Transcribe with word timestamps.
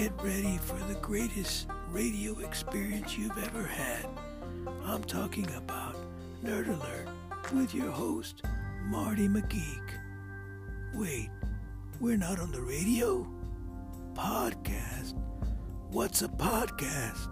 get 0.00 0.22
ready 0.22 0.56
for 0.56 0.78
the 0.90 0.98
greatest 1.02 1.66
radio 1.90 2.38
experience 2.38 3.18
you've 3.18 3.36
ever 3.36 3.64
had. 3.64 4.06
I'm 4.86 5.04
talking 5.04 5.46
about 5.56 5.94
Nerd 6.42 6.68
Alert 6.68 7.08
with 7.52 7.74
your 7.74 7.90
host, 7.90 8.40
Marty 8.86 9.28
McGeek. 9.28 9.82
Wait, 10.94 11.28
we're 12.00 12.16
not 12.16 12.40
on 12.40 12.50
the 12.50 12.62
radio? 12.62 13.30
Podcast? 14.14 15.20
What's 15.90 16.22
a 16.22 16.28
podcast? 16.28 17.28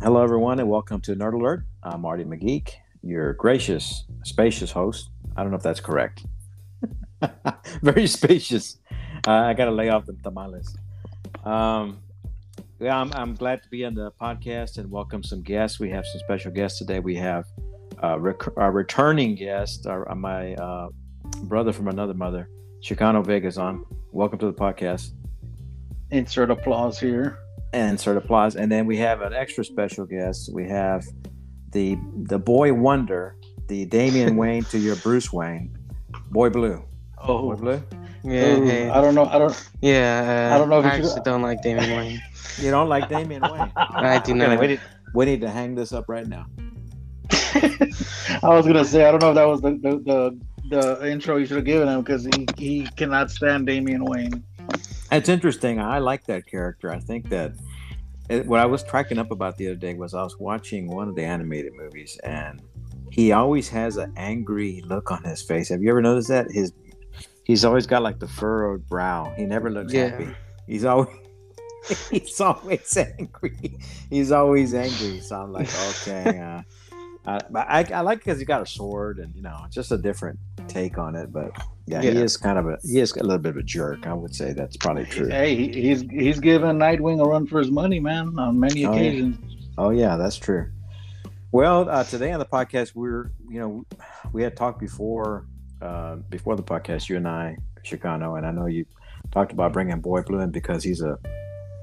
Hello, 0.00 0.22
everyone, 0.22 0.58
and 0.58 0.70
welcome 0.70 1.02
to 1.02 1.14
Nerd 1.14 1.34
Alert. 1.34 1.64
I'm 1.84 2.02
Marty 2.02 2.22
McGeek, 2.22 2.74
your 3.02 3.32
gracious, 3.32 4.04
spacious 4.22 4.70
host. 4.70 5.10
I 5.36 5.42
don't 5.42 5.50
know 5.50 5.56
if 5.56 5.64
that's 5.64 5.80
correct. 5.80 6.24
Very 7.82 8.06
spacious. 8.06 8.78
Uh, 9.26 9.32
I 9.32 9.54
got 9.54 9.64
to 9.64 9.72
lay 9.72 9.88
off 9.88 10.06
the 10.06 10.12
tamales. 10.22 10.76
Um, 11.44 12.00
yeah, 12.78 12.96
I'm, 12.96 13.12
I'm 13.14 13.34
glad 13.34 13.64
to 13.64 13.68
be 13.68 13.84
on 13.84 13.94
the 13.94 14.12
podcast 14.12 14.78
and 14.78 14.92
welcome 14.92 15.24
some 15.24 15.42
guests. 15.42 15.80
We 15.80 15.90
have 15.90 16.06
some 16.06 16.20
special 16.20 16.52
guests 16.52 16.78
today. 16.78 17.00
We 17.00 17.16
have 17.16 17.46
uh, 18.00 18.20
rec- 18.20 18.56
our 18.56 18.70
returning 18.70 19.34
guest, 19.34 19.88
our, 19.88 20.08
uh, 20.08 20.14
my 20.14 20.54
uh, 20.54 20.88
brother 21.42 21.72
from 21.72 21.88
another 21.88 22.14
mother, 22.14 22.48
Xicano 22.80 23.26
Vegas, 23.26 23.56
on. 23.56 23.84
Welcome 24.12 24.38
to 24.38 24.46
the 24.46 24.52
podcast. 24.52 25.10
Insert 26.12 26.52
applause 26.52 27.00
here 27.00 27.40
and 27.72 27.92
insert 27.92 28.18
applause. 28.18 28.54
And 28.54 28.70
then 28.70 28.86
we 28.86 28.98
have 28.98 29.20
an 29.20 29.32
extra 29.32 29.64
special 29.64 30.06
guest. 30.06 30.48
We 30.52 30.68
have 30.68 31.04
the 31.72 31.98
the 32.24 32.38
boy 32.38 32.72
wonder, 32.72 33.36
the 33.68 33.84
Damian 33.86 34.36
Wayne 34.40 34.64
to 34.64 34.78
your 34.78 34.96
Bruce 34.96 35.32
Wayne, 35.32 35.76
Boy 36.30 36.50
Blue. 36.50 36.82
Oh, 37.18 37.42
Boy 37.42 37.54
Blue. 37.56 37.82
Yeah, 38.24 38.56
Ooh, 38.56 38.64
hey. 38.64 38.88
I 38.88 39.00
don't 39.00 39.14
know. 39.16 39.24
I 39.26 39.38
don't. 39.38 39.70
yeah. 39.80 40.48
Uh, 40.52 40.54
I 40.54 40.58
don't 40.58 40.68
know 40.68 40.78
if 40.78 40.84
I 40.86 40.96
you 40.96 41.02
should- 41.02 41.06
actually 41.10 41.22
don't 41.24 41.42
like 41.42 41.62
Damian 41.62 41.96
Wayne. 41.96 42.22
You 42.58 42.70
don't 42.70 42.90
like 42.90 43.08
Damian 43.08 43.40
Wayne? 43.40 43.72
I 43.76 44.18
do 44.18 44.32
Okay, 44.32 44.38
not. 44.46 44.60
we, 44.60 44.66
need, 44.66 44.80
we 45.14 45.24
need 45.24 45.40
to 45.40 45.48
hang 45.48 45.74
this 45.74 45.90
up 45.94 46.04
right 46.06 46.26
now. 46.26 46.44
I 47.32 48.48
was 48.48 48.66
gonna 48.66 48.84
say 48.84 49.06
I 49.06 49.10
don't 49.10 49.22
know 49.22 49.30
if 49.30 49.36
that 49.36 49.44
was 49.48 49.60
the 49.62 49.70
the, 49.70 50.38
the, 50.68 50.98
the 50.98 51.10
intro 51.10 51.36
you 51.36 51.46
should 51.46 51.56
have 51.56 51.64
given 51.64 51.88
him 51.88 52.02
because 52.02 52.24
he, 52.26 52.46
he 52.58 52.86
cannot 52.96 53.30
stand 53.30 53.66
Damian 53.66 54.04
Wayne. 54.04 54.44
It's 55.10 55.28
interesting. 55.30 55.80
I 55.80 55.98
like 55.98 56.26
that 56.26 56.46
character. 56.46 56.90
I 56.90 56.98
think 56.98 57.30
that 57.30 57.52
it, 58.32 58.46
what 58.46 58.60
I 58.60 58.66
was 58.66 58.82
tracking 58.82 59.18
up 59.18 59.30
about 59.30 59.56
the 59.56 59.66
other 59.68 59.76
day 59.76 59.94
was 59.94 60.14
I 60.14 60.22
was 60.22 60.38
watching 60.38 60.88
one 60.88 61.08
of 61.08 61.14
the 61.14 61.24
animated 61.24 61.72
movies, 61.74 62.18
and 62.24 62.62
he 63.10 63.32
always 63.32 63.68
has 63.68 63.96
an 63.98 64.12
angry 64.16 64.82
look 64.86 65.10
on 65.10 65.22
his 65.24 65.42
face. 65.42 65.68
Have 65.68 65.82
you 65.82 65.90
ever 65.90 66.00
noticed 66.02 66.28
that? 66.28 66.50
His 66.50 66.72
he's 67.44 67.64
always 67.64 67.86
got 67.86 68.02
like 68.02 68.18
the 68.18 68.28
furrowed 68.28 68.86
brow. 68.88 69.32
He 69.36 69.44
never 69.44 69.70
looks 69.70 69.92
Yeah. 69.92 70.08
happy. 70.10 70.28
He's 70.66 70.84
always 70.84 71.08
he's 72.10 72.40
always 72.40 72.96
angry. 73.18 73.78
He's 74.10 74.32
always 74.32 74.72
angry. 74.74 75.20
So 75.20 75.36
I'm 75.42 75.52
like, 75.52 75.68
okay. 75.90 76.38
Uh, 76.38 76.62
I, 77.24 77.38
but 77.50 77.66
I, 77.68 77.84
I 77.94 78.00
like 78.00 78.18
because 78.18 78.38
he 78.38 78.44
got 78.44 78.62
a 78.62 78.66
sword, 78.66 79.18
and 79.18 79.34
you 79.34 79.42
know, 79.42 79.56
just 79.70 79.92
a 79.92 79.98
different 79.98 80.38
take 80.68 80.98
on 80.98 81.14
it. 81.14 81.32
But 81.32 81.52
yeah, 81.86 82.02
he 82.02 82.08
is 82.08 82.36
kind 82.36 82.58
of 82.58 82.66
a 82.66 82.78
he 82.82 82.98
is 82.98 83.12
a 83.12 83.22
little 83.22 83.38
bit 83.38 83.50
of 83.50 83.56
a 83.58 83.62
jerk. 83.62 84.06
I 84.06 84.12
would 84.14 84.34
say 84.34 84.52
that's 84.52 84.76
probably 84.76 85.04
true. 85.04 85.28
Hey, 85.28 85.54
he's 85.54 86.02
he's 86.02 86.40
given 86.40 86.78
Nightwing 86.78 87.20
a 87.24 87.28
run 87.28 87.46
for 87.46 87.60
his 87.60 87.70
money, 87.70 88.00
man, 88.00 88.38
on 88.38 88.58
many 88.58 88.84
Oh, 88.84 88.92
yeah. 88.92 88.96
occasions. 88.98 89.56
Oh 89.78 89.90
yeah, 89.90 90.16
that's 90.16 90.36
true. 90.36 90.70
Well, 91.52 91.88
uh, 91.88 92.02
today 92.04 92.32
on 92.32 92.38
the 92.40 92.46
podcast, 92.46 92.94
we're 92.94 93.30
you 93.48 93.60
know 93.60 93.84
we 94.32 94.42
had 94.42 94.56
talked 94.56 94.80
before 94.80 95.46
uh, 95.80 96.16
before 96.28 96.56
the 96.56 96.62
podcast, 96.62 97.08
you 97.08 97.16
and 97.16 97.28
I, 97.28 97.56
Xicano, 97.84 98.36
and 98.36 98.46
I 98.46 98.50
know 98.50 98.66
you 98.66 98.84
talked 99.30 99.52
about 99.52 99.72
bringing 99.72 100.00
Boy 100.00 100.22
Blue 100.22 100.40
in 100.40 100.50
because 100.50 100.82
he's 100.82 101.02
a 101.02 101.18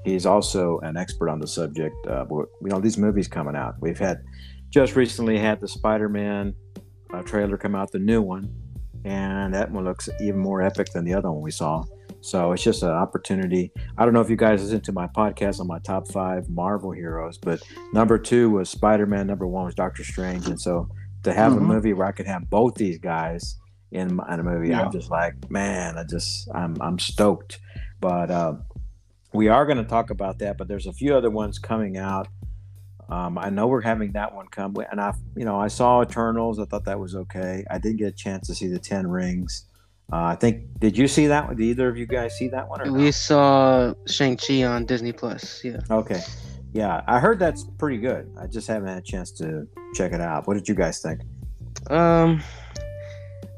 he's 0.04 0.26
also 0.26 0.80
an 0.80 0.96
expert 0.98 1.28
on 1.30 1.38
the 1.40 1.46
subject. 1.46 1.94
Uh, 2.06 2.26
you 2.30 2.46
know 2.62 2.80
these 2.80 2.98
movies 2.98 3.26
coming 3.28 3.56
out. 3.56 3.76
We've 3.80 3.98
had 3.98 4.22
just 4.70 4.96
recently 4.96 5.38
had 5.38 5.60
the 5.60 5.68
Spider-Man 5.68 6.54
uh, 7.12 7.22
trailer 7.22 7.56
come 7.56 7.74
out, 7.74 7.90
the 7.92 7.98
new 7.98 8.22
one, 8.22 8.52
and 9.04 9.52
that 9.54 9.70
one 9.70 9.84
looks 9.84 10.08
even 10.20 10.38
more 10.40 10.62
epic 10.62 10.92
than 10.92 11.04
the 11.04 11.14
other 11.14 11.30
one 11.30 11.42
we 11.42 11.50
saw. 11.50 11.82
So 12.22 12.52
it's 12.52 12.62
just 12.62 12.82
an 12.82 12.90
opportunity. 12.90 13.72
I 13.96 14.04
don't 14.04 14.12
know 14.12 14.20
if 14.20 14.28
you 14.28 14.36
guys 14.36 14.62
listen 14.62 14.82
to 14.82 14.92
my 14.92 15.06
podcast 15.06 15.58
on 15.58 15.66
my 15.66 15.78
top 15.80 16.06
five 16.08 16.48
Marvel 16.50 16.90
heroes, 16.92 17.38
but 17.38 17.62
number 17.94 18.18
two 18.18 18.50
was 18.50 18.68
Spider 18.68 19.06
Man. 19.06 19.26
Number 19.26 19.46
one 19.46 19.64
was 19.64 19.74
Doctor 19.74 20.04
Strange. 20.04 20.46
And 20.46 20.60
so 20.60 20.88
to 21.22 21.32
have 21.32 21.52
a 21.52 21.56
Mhm. 21.56 21.66
movie 21.66 21.92
where 21.94 22.06
I 22.06 22.12
could 22.12 22.26
have 22.26 22.48
both 22.50 22.74
these 22.74 22.98
guys 22.98 23.56
in, 23.90 24.16
my, 24.16 24.34
in 24.34 24.40
a 24.40 24.42
movie, 24.42 24.68
Yeah. 24.68 24.82
I'm 24.82 24.92
just 24.92 25.10
like, 25.10 25.50
man, 25.50 25.96
I 25.96 26.04
just 26.04 26.48
I'm 26.54 26.76
I'm 26.82 26.98
stoked. 26.98 27.58
But 28.00 28.30
uh, 28.30 28.54
we 29.32 29.48
are 29.48 29.64
going 29.64 29.78
to 29.78 29.84
talk 29.84 30.10
about 30.10 30.38
that. 30.40 30.58
But 30.58 30.68
there's 30.68 30.86
a 30.86 30.92
few 30.92 31.14
other 31.16 31.30
ones 31.30 31.58
coming 31.58 31.96
out. 31.96 32.28
Um, 33.10 33.36
I 33.38 33.50
know 33.50 33.66
we're 33.66 33.80
having 33.80 34.12
that 34.12 34.34
one 34.34 34.46
come, 34.48 34.74
and 34.90 35.00
I, 35.00 35.12
you 35.36 35.44
know, 35.44 35.58
I 35.60 35.68
saw 35.68 36.00
Eternals. 36.02 36.60
I 36.60 36.64
thought 36.64 36.84
that 36.84 36.98
was 37.00 37.14
okay. 37.16 37.64
I 37.70 37.78
didn't 37.78 37.96
get 37.98 38.06
a 38.08 38.12
chance 38.16 38.46
to 38.46 38.54
see 38.54 38.68
the 38.68 38.78
Ten 38.78 39.06
Rings. 39.06 39.66
Uh, 40.12 40.16
I 40.22 40.34
think. 40.36 40.78
Did 40.78 40.96
you 40.96 41.08
see 41.08 41.26
that 41.26 41.46
one? 41.46 41.56
Did 41.56 41.64
either 41.64 41.88
of 41.88 41.96
you 41.96 42.06
guys 42.06 42.36
see 42.38 42.48
that 42.48 42.68
one? 42.68 42.80
Or 42.80 42.92
We 42.92 43.06
not? 43.06 43.14
saw 43.14 43.94
Shang 44.06 44.36
Chi 44.36 44.62
on 44.64 44.86
Disney 44.86 45.12
Plus. 45.12 45.62
Yeah. 45.64 45.78
Okay. 45.90 46.22
Yeah, 46.72 47.02
I 47.08 47.18
heard 47.18 47.40
that's 47.40 47.64
pretty 47.78 47.98
good. 47.98 48.32
I 48.40 48.46
just 48.46 48.68
haven't 48.68 48.88
had 48.88 48.98
a 48.98 49.02
chance 49.02 49.32
to 49.32 49.66
check 49.94 50.12
it 50.12 50.20
out. 50.20 50.46
What 50.46 50.54
did 50.54 50.68
you 50.68 50.76
guys 50.76 51.02
think? 51.02 51.20
Um, 51.88 52.40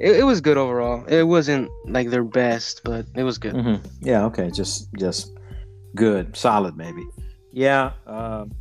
it, 0.01 0.17
it 0.17 0.25
was 0.25 0.41
good 0.41 0.57
overall. 0.57 1.05
It 1.05 1.25
wasn't 1.25 1.71
like 1.87 2.09
their 2.09 2.25
best, 2.25 2.81
but 2.84 3.05
it 3.15 3.23
was 3.23 3.37
good. 3.37 3.55
Mm-hmm. 3.55 3.87
Yeah. 4.01 4.25
Okay. 4.27 4.51
Just 4.51 4.89
just 4.99 5.39
good, 5.95 6.34
solid, 6.37 6.75
maybe. 6.77 7.05
Yeah. 7.53 7.93
Um, 8.07 8.53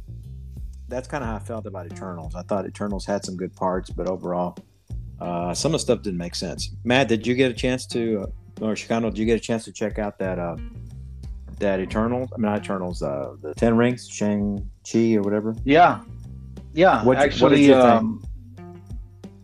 that's 0.92 1.08
kind 1.08 1.24
of 1.24 1.30
how 1.30 1.38
I 1.38 1.40
felt 1.40 1.66
about 1.66 1.88
Eternals. 1.88 2.36
I 2.36 2.44
thought 2.44 2.68
Eternals 2.68 3.06
had 3.06 3.26
some 3.26 3.36
good 3.36 3.56
parts, 3.56 3.90
but 3.90 4.08
overall, 4.08 4.58
uh, 5.20 5.54
some 5.54 5.70
of 5.70 5.74
the 5.74 5.80
stuff 5.80 6.02
didn't 6.04 6.20
make 6.20 6.36
sense. 6.36 6.76
Matt, 6.84 7.08
did 7.08 7.26
you 7.26 7.34
get 7.34 7.50
a 7.50 7.54
chance 7.54 7.86
to, 7.88 8.28
uh, 8.62 8.66
or 8.66 8.74
Xicano, 8.76 9.04
did 9.10 9.18
you 9.18 9.26
get 9.26 9.38
a 9.38 9.40
chance 9.40 9.64
to 9.66 9.72
check 9.72 9.98
out 9.98 10.20
that 10.20 10.38
uh, 10.38 10.58
that 11.60 11.80
Eternals? 11.80 12.30
I 12.34 12.38
mean, 12.38 12.52
not 12.52 12.62
Eternals. 12.64 13.02
Uh, 13.02 13.36
the 13.42 13.54
Ten 13.56 13.78
Rings, 13.78 14.08
Shang 14.08 14.70
Chi, 14.90 15.16
or 15.16 15.22
whatever. 15.22 15.56
Yeah, 15.64 16.02
yeah. 16.74 16.98
What- 16.98 17.06
what 17.06 17.16
did 17.18 17.24
actually, 17.24 17.66
you 17.66 17.74
think? 17.74 17.86
um, 17.86 18.24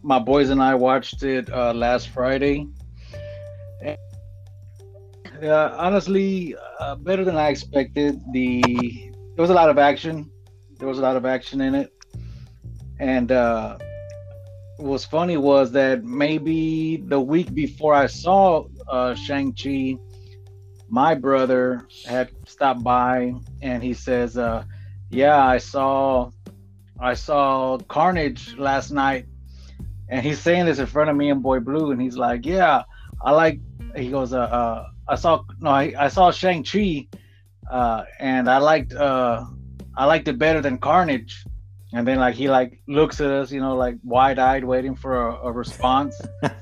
my 0.03 0.19
boys 0.19 0.49
and 0.49 0.61
I 0.61 0.75
watched 0.75 1.23
it 1.23 1.49
uh, 1.51 1.73
last 1.73 2.09
Friday. 2.09 2.67
And, 3.83 3.97
uh, 5.43 5.75
honestly, 5.77 6.55
uh, 6.79 6.95
better 6.95 7.23
than 7.23 7.35
I 7.37 7.49
expected. 7.49 8.19
The 8.33 8.61
there 9.35 9.43
was 9.43 9.51
a 9.51 9.53
lot 9.53 9.69
of 9.69 9.77
action. 9.77 10.29
There 10.77 10.87
was 10.87 10.99
a 10.99 11.01
lot 11.01 11.15
of 11.15 11.25
action 11.25 11.61
in 11.61 11.75
it, 11.75 11.91
and 12.99 13.31
uh, 13.31 13.77
what 14.77 14.89
was 14.89 15.05
funny 15.05 15.37
was 15.37 15.71
that 15.71 16.03
maybe 16.03 16.97
the 16.97 17.19
week 17.19 17.53
before 17.53 17.93
I 17.93 18.07
saw 18.07 18.65
uh, 18.87 19.15
Shang 19.15 19.53
Chi, 19.53 19.97
my 20.87 21.15
brother 21.15 21.87
had 22.05 22.29
stopped 22.45 22.83
by 22.83 23.33
and 23.61 23.83
he 23.83 23.93
says, 23.93 24.37
uh, 24.37 24.63
"Yeah, 25.09 25.43
I 25.45 25.57
saw." 25.57 26.31
I 26.99 27.13
saw 27.13 27.77
Carnage 27.77 28.55
last 28.57 28.89
night, 28.89 29.27
and 30.09 30.25
he's 30.25 30.39
saying 30.39 30.65
this 30.65 30.79
in 30.79 30.87
front 30.87 31.11
of 31.11 31.15
me 31.15 31.29
and 31.29 31.43
Boy 31.43 31.59
Blue, 31.59 31.91
and 31.91 32.01
he's 32.01 32.17
like, 32.17 32.43
"Yeah, 32.45 32.83
I 33.21 33.31
like." 33.31 33.59
He 33.95 34.09
goes, 34.09 34.33
"Uh, 34.33 34.39
uh 34.39 34.87
I 35.07 35.15
saw 35.15 35.43
no, 35.59 35.69
I, 35.69 35.93
I 35.97 36.07
saw 36.09 36.31
Shang 36.31 36.63
Chi, 36.63 37.07
uh, 37.69 38.03
and 38.19 38.49
I 38.49 38.57
liked 38.57 38.93
uh, 38.93 39.45
I 39.97 40.05
liked 40.05 40.27
it 40.27 40.37
better 40.37 40.61
than 40.61 40.77
Carnage." 40.77 41.43
And 41.93 42.07
then 42.07 42.19
like 42.19 42.35
he 42.35 42.49
like 42.49 42.79
looks 42.87 43.19
at 43.21 43.31
us, 43.31 43.51
you 43.51 43.59
know, 43.59 43.75
like 43.75 43.95
wide 44.03 44.39
eyed, 44.39 44.63
waiting 44.63 44.95
for 44.95 45.29
a, 45.29 45.47
a 45.47 45.51
response, 45.51 46.15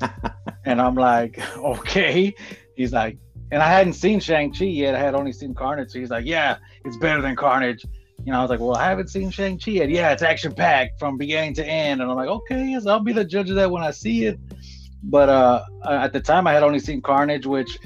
and 0.65 0.81
I'm 0.81 0.95
like, 0.95 1.39
"Okay." 1.57 2.33
He's 2.75 2.91
like, 2.91 3.17
and 3.51 3.63
I 3.63 3.69
hadn't 3.69 3.93
seen 3.93 4.19
Shang 4.19 4.53
Chi 4.53 4.65
yet. 4.65 4.95
I 4.95 4.99
had 4.99 5.15
only 5.15 5.31
seen 5.31 5.53
Carnage. 5.53 5.91
So 5.91 5.99
he's 5.99 6.09
like, 6.09 6.25
"Yeah, 6.25 6.57
it's 6.83 6.97
better 6.97 7.21
than 7.21 7.35
Carnage." 7.35 7.85
you 8.25 8.31
know, 8.31 8.39
I 8.39 8.41
was 8.41 8.49
like, 8.49 8.59
well, 8.59 8.75
I 8.75 8.85
haven't 8.85 9.09
seen 9.09 9.29
Shang-Chi 9.29 9.71
yet. 9.71 9.89
Yeah, 9.89 10.11
it's 10.11 10.23
action 10.23 10.51
packed 10.51 10.97
from 10.97 11.15
beginning 11.15 11.53
to 11.55 11.65
end. 11.65 12.01
And 12.01 12.09
I'm 12.09 12.17
like, 12.17 12.27
okay, 12.27 12.69
yes, 12.69 12.87
I'll 12.87 12.99
be 12.99 13.13
the 13.13 13.23
judge 13.23 13.51
of 13.51 13.55
that 13.57 13.69
when 13.69 13.83
I 13.83 13.91
see 13.91 14.25
it. 14.25 14.39
But 15.03 15.29
uh, 15.29 15.63
at 15.87 16.11
the 16.11 16.19
time, 16.19 16.47
I 16.47 16.53
had 16.53 16.63
only 16.63 16.79
seen 16.79 17.01
Carnage, 17.01 17.45
which 17.45 17.77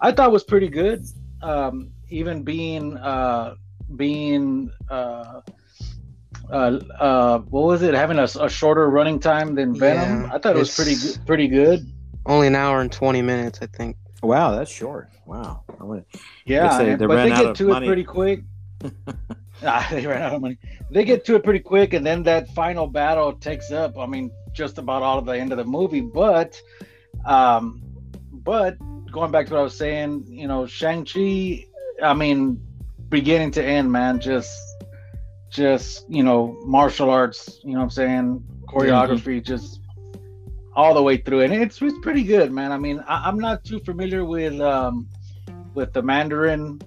I 0.00 0.12
thought 0.12 0.30
was 0.30 0.44
pretty 0.44 0.68
good. 0.68 1.06
Um, 1.42 1.90
even 2.10 2.42
being 2.42 2.98
uh, 2.98 3.54
being 3.96 4.70
uh, 4.90 5.40
uh, 6.50 6.54
uh, 6.98 7.38
what 7.40 7.64
was 7.64 7.82
it? 7.82 7.94
Having 7.94 8.18
a, 8.18 8.28
a 8.40 8.48
shorter 8.48 8.88
running 8.90 9.18
time 9.18 9.54
than 9.54 9.78
Venom. 9.78 10.22
Yeah, 10.24 10.34
I 10.34 10.38
thought 10.38 10.56
it 10.56 10.58
was 10.58 10.74
pretty 10.74 10.94
good. 10.96 11.26
Pretty 11.26 11.48
good. 11.48 11.86
Only 12.26 12.46
an 12.46 12.54
hour 12.54 12.80
and 12.80 12.90
20 12.92 13.22
minutes, 13.22 13.60
I 13.62 13.66
think. 13.66 13.96
Wow, 14.22 14.52
that's 14.56 14.70
short. 14.70 15.08
Wow. 15.26 15.62
I 15.80 15.84
wanna- 15.84 16.04
Yeah, 16.44 16.76
say 16.76 16.90
and- 16.92 17.00
they 17.00 17.06
but 17.06 17.16
ran 17.16 17.30
they 17.30 17.36
get 17.44 17.54
to 17.56 17.68
money. 17.68 17.86
it 17.86 17.88
pretty 17.88 18.04
quick. 18.04 18.42
Ah, 19.60 19.84
they 19.90 20.06
ran 20.06 20.22
out 20.22 20.34
of 20.34 20.40
money. 20.40 20.56
They 20.88 21.04
get 21.04 21.24
to 21.24 21.34
it 21.34 21.42
pretty 21.42 21.58
quick, 21.58 21.92
and 21.92 22.06
then 22.06 22.22
that 22.22 22.48
final 22.54 22.86
battle 22.86 23.32
takes 23.32 23.72
up. 23.72 23.98
I 23.98 24.06
mean, 24.06 24.30
just 24.52 24.78
about 24.78 25.02
all 25.02 25.18
of 25.18 25.26
the 25.26 25.32
end 25.32 25.50
of 25.50 25.58
the 25.58 25.64
movie. 25.64 26.00
But, 26.00 26.60
um, 27.26 27.82
but 28.32 28.76
going 29.10 29.32
back 29.32 29.46
to 29.46 29.54
what 29.54 29.58
I 29.60 29.62
was 29.64 29.76
saying, 29.76 30.26
you 30.28 30.46
know, 30.46 30.64
Shang 30.66 31.04
Chi. 31.04 31.64
I 32.00 32.14
mean, 32.14 32.62
beginning 33.08 33.50
to 33.52 33.64
end, 33.64 33.90
man, 33.90 34.20
just, 34.20 34.50
just 35.50 36.08
you 36.08 36.22
know, 36.22 36.58
martial 36.64 37.10
arts. 37.10 37.60
You 37.64 37.72
know, 37.72 37.78
what 37.78 37.84
I'm 37.84 37.90
saying 37.90 38.44
choreography, 38.66 39.42
just 39.44 39.80
all 40.74 40.94
the 40.94 41.02
way 41.02 41.16
through, 41.16 41.40
and 41.40 41.52
it's 41.52 41.80
it's 41.82 41.98
pretty 42.00 42.22
good, 42.22 42.52
man. 42.52 42.70
I 42.72 42.78
mean, 42.78 43.02
I, 43.08 43.28
I'm 43.28 43.38
not 43.38 43.64
too 43.64 43.80
familiar 43.80 44.24
with 44.24 44.60
um 44.60 45.08
with 45.74 45.92
the 45.92 46.02
Mandarin 46.02 46.80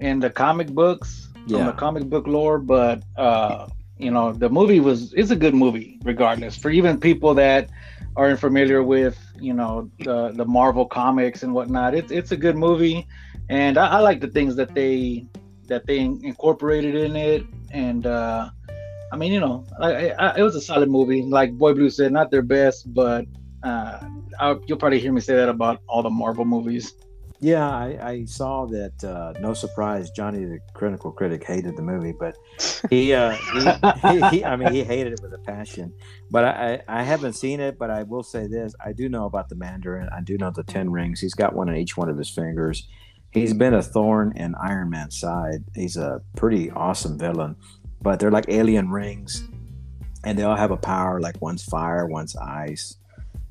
in 0.00 0.20
the 0.20 0.30
comic 0.30 0.68
books 0.68 1.28
from 1.48 1.66
the 1.66 1.72
comic 1.72 2.04
book 2.04 2.26
lore, 2.26 2.58
but 2.58 3.02
uh, 3.16 3.68
you 3.98 4.10
know, 4.10 4.32
the 4.32 4.48
movie 4.48 4.80
was 4.80 5.12
it's 5.14 5.30
a 5.30 5.36
good 5.36 5.54
movie 5.54 5.98
regardless 6.04 6.56
for 6.56 6.70
even 6.70 6.98
people 6.98 7.34
that 7.34 7.70
aren't 8.16 8.38
familiar 8.38 8.82
with 8.82 9.18
you 9.40 9.54
know 9.54 9.90
the 10.00 10.32
the 10.32 10.44
Marvel 10.44 10.86
comics 10.86 11.42
and 11.42 11.54
whatnot. 11.54 11.94
It's 11.94 12.10
it's 12.10 12.32
a 12.32 12.36
good 12.36 12.56
movie, 12.56 13.06
and 13.48 13.78
I, 13.78 13.86
I 13.86 13.98
like 14.00 14.20
the 14.20 14.28
things 14.28 14.56
that 14.56 14.74
they 14.74 15.26
that 15.72 15.86
they 15.86 15.98
incorporated 15.98 16.94
in 16.94 17.16
it, 17.16 17.46
and 17.70 18.06
uh, 18.06 18.50
I 19.10 19.16
mean, 19.16 19.32
you 19.32 19.40
know, 19.40 19.64
I, 19.80 20.10
I, 20.10 20.36
it 20.36 20.42
was 20.42 20.54
a 20.54 20.60
solid 20.60 20.90
movie. 20.90 21.22
Like 21.22 21.56
Boy 21.56 21.72
Blue 21.72 21.88
said, 21.88 22.12
not 22.12 22.30
their 22.30 22.42
best, 22.42 22.92
but 22.92 23.24
uh, 23.62 24.00
I, 24.38 24.56
you'll 24.66 24.76
probably 24.76 25.00
hear 25.00 25.12
me 25.12 25.22
say 25.22 25.34
that 25.34 25.48
about 25.48 25.80
all 25.88 26.02
the 26.02 26.10
Marvel 26.10 26.44
movies. 26.44 26.92
Yeah, 27.40 27.68
I, 27.68 27.98
I 28.02 28.24
saw 28.26 28.66
that. 28.66 29.02
Uh, 29.02 29.32
no 29.40 29.54
surprise, 29.54 30.10
Johnny, 30.10 30.44
the 30.44 30.60
critical 30.74 31.10
critic, 31.10 31.42
hated 31.42 31.76
the 31.76 31.82
movie, 31.82 32.12
but 32.12 32.36
he, 32.90 33.14
uh, 33.14 33.32
he, 33.32 34.08
he, 34.08 34.28
he, 34.28 34.44
I 34.44 34.54
mean, 34.56 34.72
he 34.72 34.84
hated 34.84 35.14
it 35.14 35.20
with 35.22 35.32
a 35.32 35.38
passion. 35.38 35.94
But 36.30 36.44
I, 36.44 36.82
I 36.86 37.00
I 37.00 37.02
haven't 37.02 37.32
seen 37.32 37.60
it, 37.60 37.78
but 37.78 37.90
I 37.90 38.02
will 38.02 38.22
say 38.22 38.46
this: 38.46 38.74
I 38.84 38.92
do 38.92 39.08
know 39.08 39.24
about 39.24 39.48
the 39.48 39.56
Mandarin. 39.56 40.08
I 40.12 40.20
do 40.20 40.36
know 40.36 40.50
the 40.50 40.62
Ten 40.64 40.90
Rings. 40.90 41.20
He's 41.20 41.34
got 41.34 41.54
one 41.54 41.70
on 41.70 41.76
each 41.76 41.96
one 41.96 42.10
of 42.10 42.18
his 42.18 42.28
fingers. 42.28 42.86
He's 43.32 43.54
been 43.54 43.74
a 43.74 43.82
thorn 43.82 44.32
in 44.36 44.54
Iron 44.56 44.90
Man's 44.90 45.18
side. 45.18 45.64
He's 45.74 45.96
a 45.96 46.20
pretty 46.36 46.70
awesome 46.70 47.18
villain, 47.18 47.56
but 48.00 48.18
they're 48.20 48.30
like 48.30 48.46
alien 48.48 48.90
rings, 48.90 49.48
and 50.24 50.38
they 50.38 50.42
all 50.42 50.56
have 50.56 50.70
a 50.70 50.76
power. 50.76 51.20
Like 51.20 51.40
one's 51.40 51.64
fire, 51.64 52.06
one's 52.06 52.36
ice, 52.36 52.96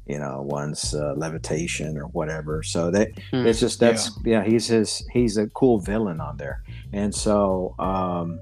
you 0.06 0.20
know, 0.20 0.42
one's 0.44 0.94
uh, 0.94 1.14
levitation 1.18 1.98
or 1.98 2.04
whatever. 2.08 2.62
So 2.62 2.92
that 2.92 3.10
Hmm. 3.32 3.46
it's 3.48 3.60
just 3.60 3.80
that's 3.80 4.12
yeah. 4.24 4.44
he's 4.44 4.68
his 4.68 5.04
he's 5.14 5.38
a 5.38 5.48
cool 5.48 5.80
villain 5.80 6.20
on 6.22 6.38
there 6.38 6.64
and 6.94 7.14
so 7.16 7.74
um 7.80 8.40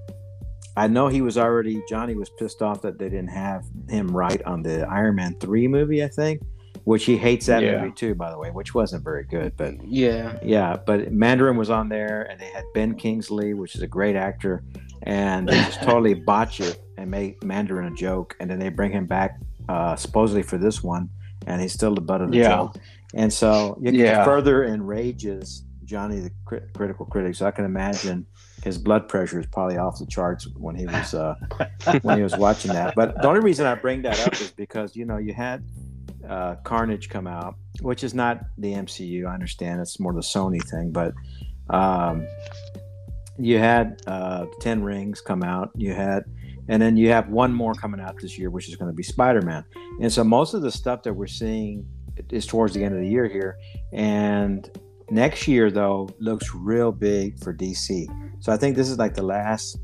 i 0.76 0.88
know 0.88 1.08
he 1.08 1.22
was 1.22 1.38
already 1.38 1.82
johnny 1.90 2.16
was 2.16 2.30
pissed 2.40 2.62
off 2.64 2.82
that 2.82 2.98
they 2.98 3.08
didn't 3.10 3.30
have 3.30 3.64
him 3.88 4.08
right 4.08 4.42
on 4.44 4.64
the 4.64 4.88
iron 4.88 5.16
man 5.16 5.36
3 5.40 5.68
movie 5.68 6.04
i 6.04 6.08
think 6.08 6.42
which 6.90 7.06
he 7.06 7.16
hates 7.18 7.46
that 7.46 7.62
Yeah. 7.62 7.82
movie 7.82 7.94
too 7.94 8.14
by 8.16 8.30
the 8.32 8.38
way 8.44 8.50
which 8.50 8.74
wasn't 8.74 9.04
very 9.04 9.24
good 9.24 9.50
but 9.62 9.74
Yeah. 9.86 10.40
yeah 10.44 10.76
but 10.90 11.12
mandarin 11.12 11.56
was 11.64 11.70
on 11.70 11.88
there 11.90 12.24
and 12.30 12.40
they 12.42 12.50
had 12.58 12.64
ben 12.74 12.96
kingsley 12.96 13.54
which 13.54 13.76
is 13.76 13.82
a 13.84 13.88
great 13.98 14.16
actor 14.16 14.64
and 15.04 15.48
they 15.48 15.54
just 15.70 15.82
totally 15.90 16.16
botch 16.16 16.60
it 16.60 16.76
and 16.98 17.12
make 17.12 17.44
mandarin 17.44 17.86
a 17.94 17.96
joke 17.96 18.36
and 18.40 18.50
then 18.50 18.58
they 18.58 18.70
bring 18.70 18.92
him 18.92 19.06
back 19.06 19.40
uh 19.74 19.96
supposedly 19.96 20.42
for 20.42 20.58
this 20.58 20.84
one 20.84 21.08
and 21.46 21.62
he's 21.62 21.74
still 21.74 21.94
the 21.94 22.02
butt 22.10 22.22
of 22.22 22.32
the 22.32 22.38
Yeah. 22.38 22.50
joke 22.56 22.76
and 23.14 23.32
so 23.32 23.78
it 23.84 23.94
Yeah. 23.94 24.24
further 24.26 24.64
enrages 24.66 25.66
Johnny, 25.86 26.20
the 26.20 26.30
cri- 26.46 26.62
critical 26.76 27.04
critic. 27.08 27.34
So 27.34 27.48
I 27.48 27.52
can 27.58 27.66
imagine 27.66 28.28
his 28.64 28.78
blood 28.78 29.08
pressure 29.08 29.40
is 29.40 29.48
probably 29.48 29.78
off 29.78 29.98
the 29.98 30.06
charts 30.06 30.48
when 30.56 30.76
he 30.76 30.86
was 30.86 31.16
uh, 31.16 31.34
when 32.04 32.16
he 32.20 32.24
was 32.30 32.38
watching 32.38 32.72
that. 32.74 32.94
But 32.94 33.20
the 33.20 33.28
only 33.28 33.40
reason 33.40 33.66
I 33.66 33.74
bring 33.74 34.04
that 34.04 34.20
up 34.28 34.34
is 34.34 34.52
because 34.52 34.96
you 34.96 35.06
know 35.10 35.18
you 35.18 35.34
had 35.34 35.64
uh, 36.30 36.56
Carnage 36.64 37.10
come 37.10 37.28
out, 37.28 37.56
which 37.82 38.04
is 38.04 38.14
not 38.14 38.42
the 38.58 38.74
MCU. 38.74 39.28
I 39.28 39.34
understand 39.34 39.82
it's 39.82 40.00
more 40.00 40.14
the 40.14 40.22
Sony 40.22 40.62
thing, 40.70 40.92
but 40.92 41.14
um, 41.70 42.28
you 43.38 43.58
had 43.58 44.02
uh, 44.08 44.46
Ten 44.62 44.84
Rings 44.84 45.22
come 45.22 45.44
out. 45.44 45.72
You 45.76 45.94
had, 45.94 46.24
and 46.68 46.82
then 46.82 46.98
you 46.98 47.10
have 47.10 47.30
one 47.30 47.52
more 47.52 47.74
coming 47.74 48.00
out 48.00 48.16
this 48.22 48.38
year, 48.38 48.50
which 48.50 48.70
is 48.70 48.76
going 48.76 48.92
to 48.92 48.96
be 48.96 49.04
Spider 49.04 49.42
Man. 49.42 49.66
And 50.02 50.12
so 50.12 50.24
most 50.24 50.54
of 50.54 50.62
the 50.62 50.72
stuff 50.72 51.04
that 51.04 51.14
we're 51.14 51.28
seeing 51.28 51.86
is 52.30 52.46
towards 52.46 52.74
the 52.74 52.84
end 52.84 52.94
of 52.96 53.02
the 53.02 53.08
year 53.10 53.28
here, 53.28 53.58
and 53.92 54.70
next 55.10 55.48
year 55.48 55.72
though 55.72 56.10
looks 56.20 56.54
real 56.54 56.92
big 56.92 57.40
for 57.44 57.54
DC. 57.54 58.06
So 58.40 58.52
I 58.52 58.58
think 58.58 58.76
this 58.76 58.90
is 58.90 58.98
like 58.98 59.16
the 59.16 59.24
last. 59.24 59.78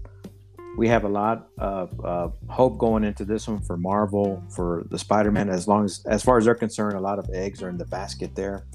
We 0.77 0.88
have 0.89 1.06
a 1.06 1.10
lot 1.10 1.48
of 1.57 2.06
uh, 2.06 2.30
hope 2.50 2.77
going 2.77 3.04
into 3.04 3.24
this 3.24 3.48
one 3.48 3.62
for 3.62 3.77
Marvel 3.77 4.44
for 4.54 4.86
the 4.89 5.00
Spider-Man. 5.00 5.50
As 5.50 5.68
long 5.68 5.86
as, 5.86 6.06
as 6.06 6.22
far 6.22 6.38
as 6.38 6.45
they're 6.45 6.56
concerned, 6.56 6.98
a 6.98 7.00
lot 7.00 7.18
of 7.18 7.30
eggs 7.33 7.63
are 7.63 7.69
in 7.69 7.77
the 7.77 7.86
basket 7.86 8.36
there. 8.36 8.66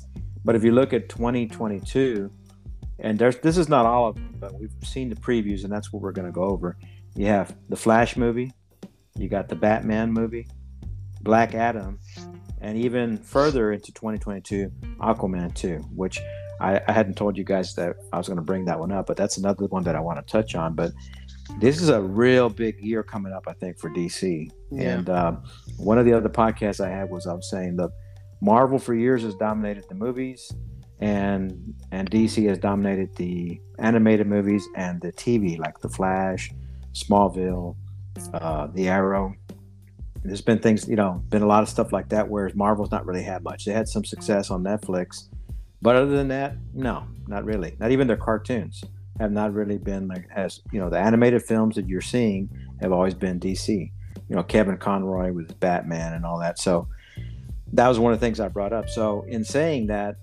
But 0.45 0.57
if 0.57 0.65
you 0.65 0.73
look 0.73 0.95
at 0.95 1.09
2022, 1.11 2.31
and 3.01 3.19
there's 3.19 3.37
this 3.39 3.59
is 3.59 3.69
not 3.69 3.87
all 3.87 4.09
of 4.09 4.15
them, 4.15 4.35
but 4.39 4.55
we've 4.59 4.73
seen 4.83 5.09
the 5.09 5.17
previews, 5.17 5.65
and 5.65 5.73
that's 5.73 5.93
what 5.93 6.03
we're 6.03 6.13
going 6.13 6.27
to 6.27 6.33
go 6.33 6.45
over. 6.45 6.77
You 7.15 7.27
have 7.27 7.55
the 7.69 7.77
Flash 7.77 8.17
movie, 8.17 8.53
you 9.17 9.29
got 9.29 9.49
the 9.49 9.57
Batman 9.57 10.13
movie, 10.13 10.49
Black 11.23 11.55
Adam, 11.55 11.99
and 12.61 12.79
even 12.79 13.19
further 13.19 13.73
into 13.73 13.93
2022, 13.93 14.71
Aquaman 15.01 15.55
2, 15.55 15.77
which 15.95 16.19
I, 16.61 16.81
I 16.87 16.93
hadn't 16.93 17.17
told 17.17 17.37
you 17.37 17.45
guys 17.45 17.75
that 17.75 17.97
I 18.13 18.19
was 18.19 18.29
going 18.29 18.37
to 18.37 18.43
bring 18.43 18.67
that 18.67 18.79
one 18.79 18.93
up, 18.93 19.07
but 19.07 19.17
that's 19.17 19.39
another 19.39 19.67
one 19.67 19.83
that 19.85 19.97
I 19.97 20.01
want 20.01 20.25
to 20.25 20.31
touch 20.31 20.55
on. 20.55 20.75
But 20.75 20.93
this 21.59 21.81
is 21.81 21.89
a 21.89 22.01
real 22.01 22.49
big 22.49 22.81
year 22.81 23.03
coming 23.03 23.33
up, 23.33 23.45
I 23.47 23.53
think, 23.55 23.79
for 23.79 23.91
DC. 23.91 24.51
Yeah. 24.71 24.83
And 24.83 25.11
um, 25.11 25.43
one 25.77 25.99
of 25.99 26.05
the 26.05 26.13
other 26.13 26.29
podcasts 26.29 26.85
I 26.85 26.89
had 26.91 27.11
was 27.11 27.27
I 27.27 27.35
was 27.35 27.51
saying, 27.51 27.77
look, 27.77 27.93
Marvel 28.41 28.79
for 28.79 28.95
years 28.95 29.23
has 29.23 29.35
dominated 29.35 29.85
the 29.89 29.95
movies, 29.95 30.51
and 31.01 31.75
and 31.93 32.11
DC 32.11 32.49
has 32.49 32.59
dominated 32.59 33.15
the 33.17 33.61
animated 33.79 34.27
movies 34.27 34.67
and 34.77 35.01
the 35.01 35.13
TV, 35.13 35.59
like 35.59 35.79
The 35.81 35.89
Flash, 35.89 36.51
Smallville, 36.93 37.77
uh, 38.33 38.69
The 38.69 38.89
Arrow. 38.89 39.35
There's 40.23 40.43
been 40.43 40.59
things, 40.59 40.87
you 40.87 40.97
know, 40.97 41.23
been 41.29 41.43
a 41.43 41.47
lot 41.47 41.63
of 41.63 41.69
stuff 41.69 41.93
like 41.93 42.11
that. 42.11 42.29
Whereas 42.29 42.55
Marvel's 42.55 42.91
not 42.91 43.07
really 43.07 43.23
had 43.23 43.43
much. 43.43 43.65
They 43.65 43.73
had 43.73 43.89
some 43.89 44.05
success 44.05 44.51
on 44.51 44.63
Netflix, 44.63 45.29
but 45.83 45.97
other 45.97 46.15
than 46.15 46.29
that, 46.29 46.57
no, 46.75 47.07
not 47.27 47.45
really. 47.45 47.77
Not 47.79 47.91
even 47.91 48.07
their 48.07 48.19
cartoons 48.19 48.83
have 49.21 49.31
not 49.31 49.53
really 49.53 49.79
been 49.79 50.09
like 50.09 50.27
as 50.35 50.61
you 50.73 50.81
know 50.81 50.89
the 50.89 50.99
animated 50.99 51.43
films 51.43 51.77
that 51.77 51.87
you're 51.87 52.01
seeing 52.01 52.49
have 52.81 52.91
always 52.91 53.15
been 53.15 53.39
DC. 53.39 53.69
You 54.29 54.37
know, 54.37 54.43
Kevin 54.43 54.79
Conroy 54.79 55.33
with 55.33 55.59
Batman 55.61 56.15
and 56.15 56.25
all 56.25 56.39
that. 56.41 56.59
So 56.59 56.89
that 57.73 57.89
was 57.89 57.99
one 57.99 58.13
of 58.13 58.21
the 58.21 58.27
things 58.27 58.41
I 58.41 58.49
brought 58.49 58.73
up. 58.73 58.89
So 58.89 59.25
in 59.29 59.45
saying 59.45 59.89
that, 59.89 60.17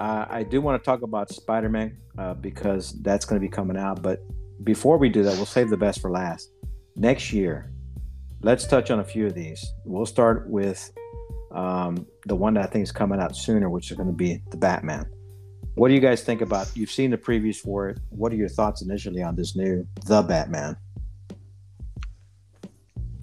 uh, 0.00 0.24
I 0.28 0.42
do 0.42 0.60
want 0.60 0.82
to 0.82 0.84
talk 0.84 1.02
about 1.02 1.30
Spider-Man 1.30 1.96
uh, 2.18 2.34
because 2.34 2.92
that's 3.02 3.24
going 3.24 3.40
to 3.40 3.46
be 3.46 3.50
coming 3.50 3.76
out. 3.76 4.02
But 4.02 4.20
before 4.64 4.98
we 4.98 5.08
do 5.08 5.22
that, 5.22 5.36
we'll 5.36 5.46
save 5.46 5.70
the 5.70 5.76
best 5.76 6.00
for 6.00 6.10
last. 6.10 6.50
Next 6.96 7.32
year, 7.32 7.70
let's 8.42 8.66
touch 8.66 8.90
on 8.90 9.00
a 9.00 9.04
few 9.04 9.26
of 9.26 9.34
these. 9.34 9.64
We'll 9.84 10.06
start 10.06 10.48
with 10.48 10.90
um, 11.52 12.06
the 12.26 12.34
one 12.34 12.54
that 12.54 12.64
I 12.64 12.66
think 12.66 12.82
is 12.82 12.92
coming 12.92 13.20
out 13.20 13.36
sooner, 13.36 13.68
which 13.70 13.90
is 13.90 13.96
going 13.96 14.08
to 14.08 14.14
be 14.14 14.42
the 14.50 14.56
Batman. 14.56 15.06
What 15.74 15.88
do 15.88 15.94
you 15.94 16.00
guys 16.00 16.22
think 16.22 16.40
about? 16.40 16.70
You've 16.76 16.90
seen 16.90 17.10
the 17.10 17.18
previews 17.18 17.56
for 17.56 17.88
it. 17.88 17.98
What 18.10 18.32
are 18.32 18.36
your 18.36 18.48
thoughts 18.48 18.82
initially 18.82 19.22
on 19.22 19.34
this 19.34 19.56
new 19.56 19.86
The 20.06 20.22
Batman? 20.22 20.76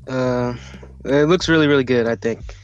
Uh, 0.08 0.56
it 1.06 1.30
looks 1.30 1.48
really, 1.48 1.68
really 1.68 1.86
good. 1.86 2.08
I 2.08 2.16
think 2.16 2.56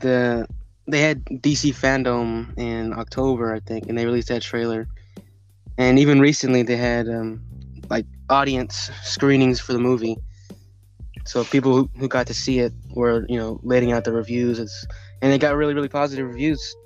the 0.00 0.46
they 0.86 1.00
had 1.00 1.24
DC 1.24 1.74
fandom 1.74 2.56
in 2.58 2.92
October, 2.92 3.54
I 3.54 3.60
think, 3.60 3.88
and 3.88 3.96
they 3.96 4.04
released 4.04 4.28
that 4.28 4.42
trailer. 4.42 4.86
And 5.78 5.98
even 5.98 6.20
recently, 6.20 6.62
they 6.62 6.76
had 6.76 7.08
um, 7.08 7.42
like 7.90 8.06
audience 8.28 8.90
screenings 9.02 9.60
for 9.60 9.72
the 9.72 9.78
movie. 9.78 10.16
So 11.24 11.42
people 11.44 11.74
who, 11.74 11.90
who 11.98 12.06
got 12.06 12.26
to 12.26 12.34
see 12.34 12.58
it 12.58 12.72
were, 12.94 13.24
you 13.28 13.38
know, 13.38 13.58
letting 13.62 13.92
out 13.92 14.04
the 14.04 14.12
reviews. 14.12 14.58
It's 14.58 14.86
and 15.22 15.32
it 15.32 15.40
got 15.40 15.56
really, 15.56 15.74
really 15.74 15.88
positive 15.88 16.26
reviews. 16.26 16.76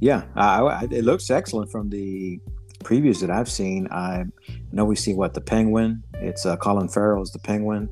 Yeah, 0.00 0.22
I, 0.36 0.60
I, 0.60 0.82
it 0.90 1.04
looks 1.04 1.30
excellent 1.30 1.70
from 1.70 1.88
the 1.90 2.40
previews 2.84 3.20
that 3.20 3.30
I've 3.30 3.48
seen. 3.50 3.88
I 3.90 4.24
know 4.72 4.84
we 4.84 4.96
see 4.96 5.14
what 5.14 5.34
the 5.34 5.40
Penguin. 5.40 6.02
It's 6.14 6.46
uh, 6.46 6.56
Colin 6.56 6.88
Farrell 6.88 7.22
is 7.22 7.32
the 7.32 7.38
Penguin, 7.40 7.88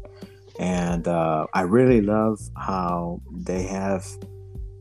and 0.60 1.06
uh, 1.08 1.46
I 1.52 1.62
really 1.62 2.00
love 2.00 2.38
how 2.56 3.20
they 3.32 3.64
have 3.64 4.06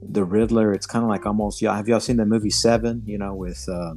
the 0.01 0.24
Riddler. 0.24 0.72
It's 0.72 0.86
kind 0.86 1.03
of 1.03 1.10
like 1.10 1.25
almost 1.25 1.62
yeah. 1.62 1.75
Have 1.75 1.88
y'all 1.88 2.00
seen 2.00 2.17
the 2.17 2.25
movie 2.25 2.51
Seven? 2.51 3.01
You 3.05 3.17
know, 3.17 3.34
with 3.34 3.67
uh, 3.67 3.96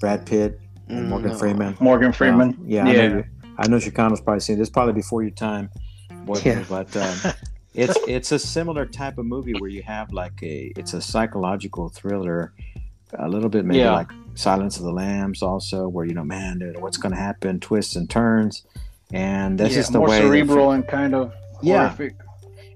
Brad 0.00 0.26
Pitt 0.26 0.60
and 0.88 1.06
Mm, 1.06 1.08
Morgan 1.08 1.30
no. 1.30 1.38
Freeman. 1.38 1.76
Morgan 1.80 2.12
Freeman. 2.12 2.50
Uh, 2.50 2.64
yeah, 2.66 2.82
I 2.84 2.92
know, 2.92 3.16
you, 3.16 3.24
I 3.58 3.68
know 3.68 3.76
Xicano's 3.78 4.20
probably 4.20 4.40
seen 4.40 4.58
this. 4.58 4.68
Probably 4.68 4.92
before 4.92 5.22
your 5.22 5.30
time, 5.30 5.70
boy, 6.26 6.40
Yeah. 6.44 6.64
but 6.68 6.94
um, 6.96 7.16
it's 7.74 7.98
it's 8.08 8.32
a 8.32 8.38
similar 8.38 8.86
type 8.86 9.18
of 9.18 9.26
movie 9.26 9.54
where 9.54 9.70
you 9.70 9.82
have 9.82 10.12
like 10.12 10.42
a 10.42 10.72
it's 10.76 10.94
a 10.94 11.00
psychological 11.00 11.88
thriller, 11.88 12.52
a 13.18 13.28
little 13.28 13.48
bit 13.48 13.64
maybe 13.64 13.78
Yeah. 13.80 13.92
like 13.92 14.10
Silence 14.34 14.76
of 14.78 14.84
the 14.84 14.92
Lambs, 14.92 15.42
also, 15.42 15.88
where 15.88 16.04
you 16.04 16.14
know, 16.14 16.24
man, 16.24 16.60
what's 16.78 16.96
going 16.96 17.12
to 17.14 17.18
happen, 17.20 17.60
twists 17.60 17.96
and 17.96 18.08
turns, 18.08 18.64
and 19.12 19.58
this 19.58 19.72
yeah, 19.74 19.80
is 19.80 19.88
the 19.88 19.98
more 19.98 20.08
way. 20.08 20.18
cerebral 20.20 20.70
and 20.72 20.86
kind 20.86 21.14
of 21.14 21.32
Yeah. 21.62 21.88
horrific. 21.90 22.16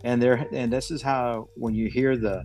and 0.03 0.21
there, 0.23 0.47
and 0.53 0.73
this 0.73 0.91
is 0.91 1.01
how 1.03 1.49
when 1.57 1.75
you 1.75 1.89
hear 1.89 2.17
the 2.17 2.45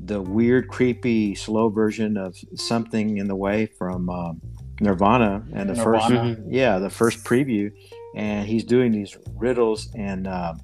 the 0.00 0.20
weird, 0.20 0.68
creepy, 0.68 1.34
slow 1.34 1.68
version 1.70 2.16
of 2.18 2.36
something 2.54 3.16
in 3.18 3.26
the 3.26 3.34
way 3.34 3.66
from 3.66 4.08
um, 4.10 4.40
Nirvana 4.80 5.42
and 5.54 5.68
the 5.70 5.74
first, 5.74 6.10
yeah, 6.48 6.78
the 6.78 6.90
first 6.90 7.24
preview, 7.24 7.72
and 8.14 8.46
he's 8.46 8.62
doing 8.64 8.92
these 8.92 9.16
riddles 9.36 9.90
and. 9.94 10.26
Uh, 10.26 10.54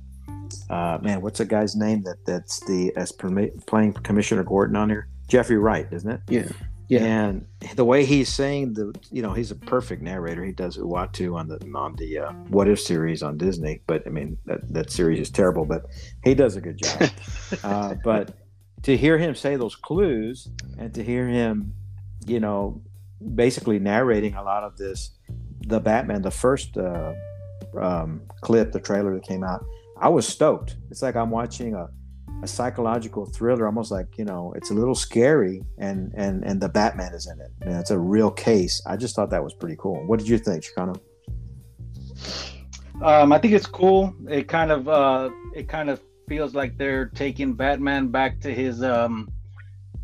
uh, 0.71 0.99
man, 1.03 1.21
what's 1.21 1.39
the 1.39 1.45
guy's 1.45 1.77
name 1.77 2.03
that 2.05 2.25
that's 2.27 2.61
the 2.61 2.93
as 2.97 3.13
playing 3.13 3.93
Commissioner 4.03 4.45
Gordon 4.45 4.77
on 4.77 4.89
here? 4.91 5.09
Jeffrey 5.29 5.59
Wright, 5.59 5.87
isn't 5.91 6.11
it? 6.11 6.21
Yeah. 6.29 6.49
Yeah. 6.89 7.05
And 7.05 7.47
the 7.75 7.87
way 7.87 8.05
he's 8.05 8.29
saying 8.29 8.75
the, 8.75 8.95
you 9.11 9.23
know, 9.23 9.33
he's 9.33 9.51
a 9.51 9.55
perfect 9.55 10.03
narrator. 10.03 10.45
He 10.45 10.53
does 10.53 10.77
Uatu 10.77 11.35
on 11.35 11.49
the 11.49 11.59
on 11.75 11.97
the 11.97 12.19
uh, 12.19 12.33
What 12.49 12.69
If 12.69 12.81
series 12.81 13.23
on 13.23 13.39
Disney, 13.39 13.81
but 13.87 14.03
I 14.07 14.11
mean 14.11 14.37
that 14.45 14.71
that 14.75 14.91
series 14.91 15.19
is 15.19 15.31
terrible, 15.31 15.65
but 15.65 15.87
he 16.23 16.35
does 16.35 16.57
a 16.57 16.61
good 16.61 16.77
job. 16.77 17.11
uh, 17.65 17.95
but 18.05 18.35
to 18.83 18.97
hear 18.97 19.17
him 19.17 19.35
say 19.35 19.57
those 19.57 19.75
clues 19.75 20.49
and 20.79 20.93
to 20.95 21.03
hear 21.03 21.27
him, 21.27 21.73
you 22.27 22.41
know, 22.41 22.83
basically 23.35 23.79
narrating 23.79 24.35
a 24.35 24.43
lot 24.43 24.65
of 24.65 24.77
this, 24.77 25.13
the 25.67 25.81
Batman, 25.81 26.21
the 26.21 26.31
first 26.31 26.77
uh, 26.77 27.15
um, 27.81 28.23
clip, 28.41 28.73
the 28.73 28.81
trailer 28.81 29.15
that 29.15 29.23
came 29.23 29.45
out, 29.45 29.65
I 30.03 30.09
was 30.09 30.27
stoked. 30.27 30.77
It's 30.91 31.01
like 31.01 31.15
I'm 31.15 31.31
watching 31.31 31.75
a, 31.75 31.89
a 32.43 32.49
psychological 32.49 33.25
thriller, 33.25 33.67
almost 33.67 33.93
like 33.93 34.19
you 34.19 34.25
know, 34.25 34.53
it's 34.57 34.73
a 34.73 34.75
little 34.75 34.97
scary, 34.97 35.63
and 35.79 36.13
and 36.17 36.45
and 36.45 36.61
the 36.61 36.69
Batman 36.69 37.15
is 37.15 37.29
in 37.29 37.41
it. 37.41 37.53
And 37.61 37.77
it's 37.79 37.93
a 37.93 37.99
real 37.99 38.31
case. 38.33 38.83
I 38.85 38.97
just 38.97 39.15
thought 39.15 39.31
that 39.31 39.45
was 39.45 39.55
pretty 39.55 39.77
cool. 39.79 40.05
What 40.09 40.19
did 40.19 40.29
you 40.29 40.39
think, 40.39 40.65
Xicano? 40.65 40.99
Um, 43.01 43.33
I 43.33 43.39
think 43.39 43.55
it's 43.55 43.67
cool. 43.67 44.13
It 44.29 44.49
kind 44.49 44.73
of 44.73 44.89
uh, 44.89 45.31
it 45.55 45.69
kind 45.69 45.89
of 45.89 46.03
feels 46.29 46.53
like 46.53 46.77
they're 46.77 47.07
taking 47.07 47.55
Batman 47.55 48.09
back 48.09 48.41
to 48.41 48.53
his 48.53 48.83
um, 48.83 49.31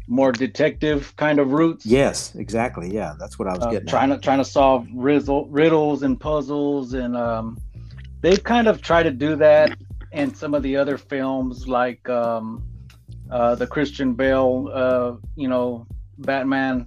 more 0.07 0.31
detective 0.31 1.13
kind 1.17 1.41
of 1.41 1.51
roots. 1.51 1.85
Yes, 1.85 2.37
exactly. 2.37 2.95
Yeah, 2.95 3.15
that's 3.19 3.37
what 3.37 3.49
I 3.49 3.55
was 3.55 3.65
uh, 3.65 3.71
getting. 3.73 3.89
trying 3.89 4.13
at. 4.13 4.17
to 4.17 4.21
trying 4.21 4.39
to 4.39 4.45
solve 4.45 4.87
riddle, 4.95 5.47
riddles 5.47 6.05
and 6.05 6.21
puzzles, 6.21 6.95
and 6.95 7.17
um, 7.17 7.59
they've 8.21 8.45
kind 8.45 8.69
of 8.69 8.81
tried 8.81 9.03
to 9.03 9.11
do 9.11 9.35
that 9.35 9.77
in 10.13 10.35
some 10.35 10.55
of 10.55 10.63
the 10.63 10.77
other 10.77 10.99
films, 10.99 11.69
like 11.69 12.09
um, 12.09 12.63
uh, 13.31 13.55
the 13.55 13.67
Christian 13.67 14.15
Bale, 14.15 14.71
uh, 14.73 15.17
you 15.37 15.49
know, 15.49 15.87
Batman, 16.19 16.87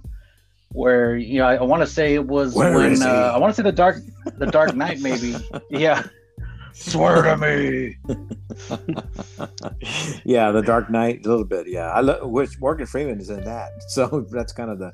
where 0.70 1.16
you 1.16 1.38
know 1.38 1.46
I, 1.46 1.56
I 1.56 1.62
want 1.62 1.82
to 1.82 1.86
say 1.86 2.14
it 2.14 2.26
was 2.26 2.54
Where 2.54 2.74
when 2.74 3.02
uh, 3.02 3.32
I 3.34 3.38
want 3.38 3.54
to 3.54 3.56
say 3.56 3.62
the 3.62 3.72
Dark 3.72 3.96
the 4.38 4.46
Dark 4.46 4.74
Knight, 4.74 5.00
maybe. 5.00 5.36
yeah. 5.70 6.04
Swear 6.74 7.22
to 7.22 7.36
me. 7.36 7.96
yeah, 10.24 10.50
The 10.50 10.62
Dark 10.62 10.90
Knight, 10.90 11.24
a 11.24 11.28
little 11.28 11.44
bit. 11.44 11.68
Yeah, 11.68 11.90
I 11.90 12.00
love 12.00 12.28
which 12.30 12.58
Morgan 12.60 12.86
Freeman 12.86 13.20
is 13.20 13.30
in 13.30 13.44
that. 13.44 13.70
So 13.88 14.26
that's 14.30 14.52
kind 14.52 14.70
of 14.70 14.78
the 14.78 14.92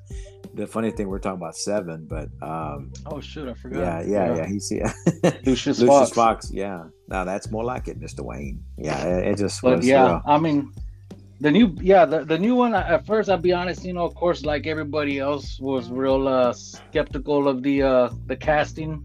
the 0.55 0.67
funny 0.67 0.91
thing. 0.91 1.09
We're 1.09 1.21
talking 1.21 1.41
about 1.41 1.57
Seven, 1.57 2.07
but 2.07 2.29
um, 2.43 2.93
Oh 3.07 3.21
shoot, 3.21 3.49
I 3.49 3.55
forgot. 3.55 3.79
yeah, 3.79 4.03
yeah, 4.03 4.37
yeah. 4.37 4.47
He's 4.47 4.71
yeah. 4.73 4.93
Lucius, 5.47 5.79
Lucius 5.79 5.87
Fox. 5.87 6.11
Fox. 6.13 6.51
Yeah. 6.53 6.85
Now 7.09 7.25
that's 7.25 7.51
more 7.51 7.63
like 7.65 7.87
it, 7.87 8.01
Mr. 8.01 8.23
Wayne. 8.25 8.63
Yeah, 8.77 9.05
it, 9.07 9.29
it 9.29 9.39
just 9.39 9.63
But 9.63 9.79
was. 9.79 9.87
yeah, 9.87 10.21
I 10.27 10.39
mean, 10.39 10.73
the 11.41 11.51
new 11.53 11.75
yeah 11.81 12.05
the, 12.05 12.25
the 12.25 12.39
new 12.39 12.57
one. 12.57 12.75
At 12.75 13.07
first, 13.07 13.31
I'll 13.31 13.39
be 13.39 13.53
honest. 13.53 13.85
You 13.85 13.93
know, 13.93 14.05
of 14.05 14.15
course, 14.17 14.45
like 14.45 14.67
everybody 14.67 15.21
else, 15.21 15.61
was 15.61 15.91
real 15.91 16.27
uh, 16.27 16.53
skeptical 16.53 17.47
of 17.49 17.63
the 17.63 17.83
uh, 17.83 18.11
the 18.27 18.37
casting. 18.37 19.05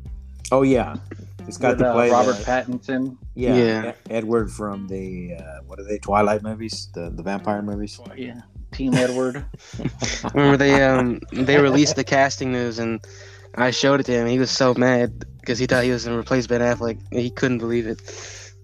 oh 0.51 0.63
yeah, 0.63 0.95
it's 1.47 1.57
got 1.57 1.69
with, 1.71 1.79
to 1.79 1.89
uh, 1.89 1.93
play 1.93 2.09
Robert 2.11 2.37
the- 2.37 2.43
Pattinson. 2.43 3.17
Yeah, 3.35 3.55
Yeah. 3.55 3.93
Edward 4.09 4.51
from 4.51 4.87
the 4.87 5.35
uh, 5.35 5.59
what 5.65 5.79
are 5.79 5.83
they? 5.83 5.97
Twilight 5.99 6.43
movies, 6.43 6.89
the 6.93 7.09
the 7.09 7.23
vampire 7.23 7.61
movies. 7.61 7.99
Yeah, 8.15 8.41
Team 8.71 8.93
Edward. 8.93 9.45
Remember 10.33 10.57
they 10.57 10.83
um 10.83 11.19
they 11.31 11.59
released 11.59 11.95
the 11.95 12.03
casting 12.03 12.51
news 12.51 12.79
and 12.79 13.05
I 13.55 13.71
showed 13.71 13.99
it 13.99 14.03
to 14.03 14.11
him. 14.13 14.27
He 14.27 14.39
was 14.39 14.51
so 14.51 14.73
mad 14.73 15.25
because 15.39 15.59
he 15.59 15.65
thought 15.67 15.83
he 15.83 15.91
was 15.91 16.05
gonna 16.05 16.17
replace 16.17 16.47
Ben 16.47 16.61
Affleck. 16.61 16.99
He 17.11 17.29
couldn't 17.29 17.59
believe 17.59 17.87
it, 17.87 18.01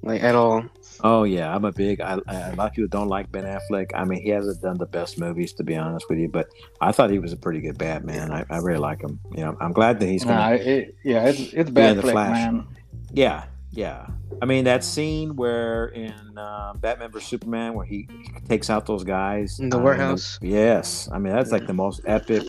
like 0.02 0.24
at 0.24 0.36
all. 0.36 0.66
Oh 1.04 1.24
yeah, 1.24 1.54
I'm 1.54 1.64
a 1.66 1.72
big. 1.72 2.02
I, 2.02 2.20
I, 2.28 2.36
a 2.50 2.56
lot 2.56 2.68
of 2.68 2.74
people 2.74 2.90
don't 2.90 3.08
like 3.08 3.32
Ben 3.32 3.46
Affleck. 3.46 3.92
I 3.94 4.04
mean, 4.04 4.22
he 4.22 4.30
hasn't 4.30 4.62
done 4.62 4.78
the 4.78 4.86
best 4.86 5.18
movies, 5.20 5.54
to 5.54 5.64
be 5.64 5.76
honest 5.76 6.06
with 6.10 6.20
you. 6.20 6.28
But 6.28 6.50
I 6.82 6.92
thought 6.92 7.10
he 7.10 7.20
was 7.20 7.32
a 7.32 7.38
pretty 7.38 7.62
good 7.62 7.78
Batman. 7.78 8.32
I, 8.32 8.46
I 8.50 8.58
really 8.58 8.80
like 8.80 9.02
him. 9.02 9.20
You 9.32 9.46
know, 9.46 9.58
I'm 9.62 9.72
glad 9.72 10.00
that 10.00 10.08
he's 10.08 10.24
gonna. 10.24 10.36
nah, 10.38 10.50
it, 10.56 10.96
yeah, 11.04 11.26
it's 11.26 11.40
it's 11.54 11.72
Yeah, 11.72 11.94
the 11.94 12.02
Flash. 12.02 12.32
man. 12.32 12.68
Yeah, 13.14 13.46
yeah. 13.72 14.08
I 14.42 14.46
mean, 14.46 14.66
that 14.66 14.84
scene 14.84 15.36
where 15.36 15.88
in 15.88 16.38
uh, 16.38 16.74
Batman 16.76 17.12
vs 17.12 17.28
Superman, 17.30 17.74
where 17.74 17.86
he 17.86 18.08
takes 18.48 18.70
out 18.70 18.86
those 18.86 19.04
guys 19.04 19.60
In 19.60 19.70
the 19.70 19.78
uh, 19.78 19.82
warehouse? 19.82 20.38
yes, 20.42 21.10
I 21.12 21.18
mean 21.20 21.34
that's 21.34 21.52
like 21.52 21.68
the 21.68 21.74
most 21.74 22.02
epic 22.06 22.44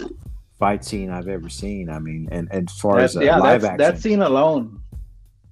fight 0.59 0.85
scene 0.85 1.11
I've 1.11 1.28
ever 1.28 1.49
seen. 1.49 1.88
I 1.88 1.99
mean, 1.99 2.28
and, 2.30 2.49
and 2.52 2.69
as 2.69 2.78
far 2.78 2.99
That's, 3.00 3.14
as 3.16 3.23
uh, 3.23 3.25
yeah, 3.25 3.38
live 3.38 3.62
that's, 3.62 3.80
action, 3.80 3.95
that 3.95 3.99
scene 4.00 4.23
alone. 4.23 4.80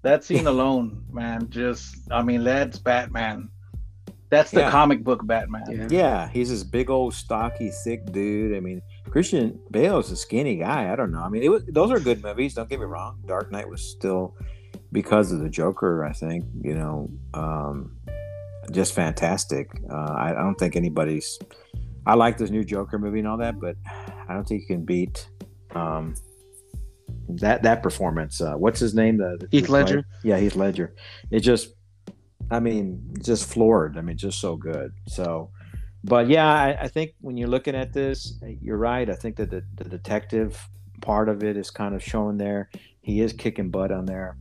That 0.02 0.24
scene 0.24 0.46
alone, 0.46 1.04
man. 1.10 1.48
Just, 1.50 1.96
I 2.10 2.22
mean, 2.22 2.44
that's 2.44 2.78
Batman. 2.78 3.48
That's 4.30 4.50
the 4.50 4.60
Yeah. 4.60 4.70
comic 4.70 5.02
book 5.02 5.26
Batman. 5.26 5.64
Yeah. 5.70 5.88
Yeah, 5.90 6.28
he's 6.28 6.50
this 6.50 6.62
big 6.62 6.90
old 6.90 7.14
stocky, 7.14 7.70
thick 7.84 8.12
dude. 8.12 8.54
I 8.56 8.60
mean, 8.60 8.82
Christian 9.10 9.58
Bale's 9.70 10.10
a 10.10 10.16
skinny 10.16 10.56
guy. 10.56 10.92
I 10.92 10.96
don't 10.96 11.10
know. 11.10 11.20
I 11.22 11.28
mean, 11.30 11.42
it 11.42 11.48
was, 11.48 11.64
those 11.66 11.90
are 11.90 11.98
good 11.98 12.22
movies. 12.22 12.54
Don't 12.54 12.68
get 12.68 12.78
me 12.78 12.84
wrong. 12.86 13.18
Dark 13.26 13.50
Knight 13.50 13.68
was 13.68 13.82
still 13.82 14.36
because 14.92 15.32
of 15.32 15.40
the 15.40 15.48
Joker. 15.48 16.04
I 16.04 16.12
think 16.12 16.44
you 16.62 16.74
know, 16.74 17.10
um, 17.32 17.96
just 18.70 18.92
fantastic. 18.94 19.70
Uh, 19.90 19.94
I, 19.96 20.30
I 20.30 20.42
don't 20.42 20.56
think 20.56 20.76
anybody's. 20.76 21.38
I 22.06 22.14
like 22.14 22.36
this 22.38 22.50
new 22.50 22.64
Joker 22.64 22.98
movie 22.98 23.18
and 23.20 23.28
all 23.28 23.38
that, 23.38 23.58
but 23.58 23.76
I 24.28 24.34
don't 24.34 24.46
think 24.46 24.60
you 24.62 24.66
can 24.66 24.84
beat 24.84 25.28
um, 25.74 26.14
that 27.28 27.62
that 27.62 27.82
performance. 27.82 28.40
Uh, 28.40 28.54
what's 28.54 28.80
his 28.80 28.94
name? 28.94 29.18
The, 29.18 29.38
the 29.40 29.48
Heath 29.50 29.68
Ledger? 29.68 30.04
Yeah, 30.22 30.38
Heath 30.38 30.56
Ledger. 30.56 30.94
It 31.30 31.40
just, 31.40 31.74
I 32.50 32.60
mean, 32.60 33.14
just 33.22 33.48
floored. 33.52 33.98
I 33.98 34.00
mean, 34.00 34.16
just 34.16 34.40
so 34.40 34.56
good. 34.56 34.92
So, 35.06 35.50
but 36.04 36.28
yeah, 36.28 36.46
I, 36.46 36.82
I 36.82 36.88
think 36.88 37.14
when 37.20 37.36
you're 37.36 37.48
looking 37.48 37.74
at 37.74 37.92
this, 37.92 38.38
you're 38.60 38.78
right. 38.78 39.08
I 39.08 39.14
think 39.14 39.36
that 39.36 39.50
the, 39.50 39.62
the 39.76 39.84
detective 39.84 40.68
part 41.00 41.28
of 41.28 41.42
it 41.42 41.56
is 41.56 41.70
kind 41.70 41.94
of 41.94 42.02
shown 42.02 42.38
there. 42.38 42.70
He 43.00 43.20
is 43.20 43.32
kicking 43.32 43.70
butt 43.70 43.92
on 43.92 44.06
there. 44.06 44.36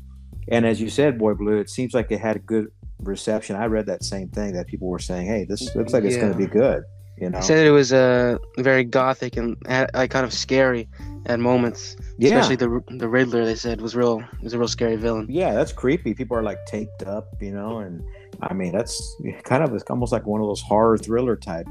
And 0.49 0.65
as 0.65 0.79
you 0.79 0.89
said, 0.89 1.17
Boy 1.17 1.33
Blue, 1.33 1.57
it 1.57 1.69
seems 1.69 1.93
like 1.93 2.11
it 2.11 2.19
had 2.19 2.37
a 2.37 2.39
good 2.39 2.67
reception. 2.99 3.55
I 3.55 3.65
read 3.65 3.85
that 3.87 4.03
same 4.03 4.29
thing 4.29 4.53
that 4.53 4.67
people 4.67 4.87
were 4.87 4.99
saying, 4.99 5.27
"Hey, 5.27 5.45
this 5.45 5.75
looks 5.75 5.93
like 5.93 6.03
it's 6.03 6.17
going 6.17 6.31
to 6.31 6.37
be 6.37 6.47
good." 6.47 6.83
You 7.19 7.29
know? 7.29 7.39
He 7.39 7.43
said 7.43 7.65
it 7.65 7.71
was 7.71 7.91
uh, 7.91 8.37
very 8.59 8.83
gothic 8.83 9.37
and 9.37 9.57
like 9.93 10.11
kind 10.11 10.25
of 10.25 10.31
scary 10.33 10.87
at 11.25 11.39
moments. 11.39 11.95
Yeah. 12.17 12.29
Especially 12.37 12.55
the 12.55 12.83
the 12.97 13.09
Riddler. 13.09 13.43
They 13.45 13.55
said 13.55 13.81
was 13.81 13.95
real. 13.95 14.23
Was 14.41 14.53
a 14.53 14.59
real 14.59 14.67
scary 14.67 14.95
villain. 14.97 15.27
yeah, 15.29 15.53
that's 15.53 15.73
creepy. 15.73 16.13
People 16.13 16.37
are 16.37 16.43
like 16.43 16.65
taped 16.65 17.03
up, 17.03 17.27
you 17.41 17.51
know, 17.51 17.79
and 17.79 18.03
I 18.41 18.53
mean 18.53 18.71
that's 18.71 19.15
kind 19.43 19.63
of 19.63 19.73
it's 19.73 19.83
almost 19.89 20.11
like 20.11 20.25
one 20.27 20.41
of 20.41 20.47
those 20.47 20.61
horror 20.61 20.97
thriller 20.97 21.35
type 21.35 21.67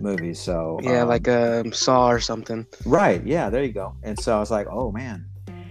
movies. 0.00 0.40
So 0.40 0.78
Yeah, 0.82 1.02
um, 1.02 1.08
like 1.08 1.28
um, 1.28 1.72
Saw 1.72 2.10
or 2.10 2.20
something. 2.20 2.66
right, 2.84 3.24
yeah, 3.24 3.50
there 3.50 3.62
you 3.62 3.72
go. 3.72 3.94
And 4.02 4.18
so 4.18 4.36
I 4.36 4.40
was 4.40 4.50
like, 4.50 4.66
oh 4.68 4.90
man, 4.90 5.26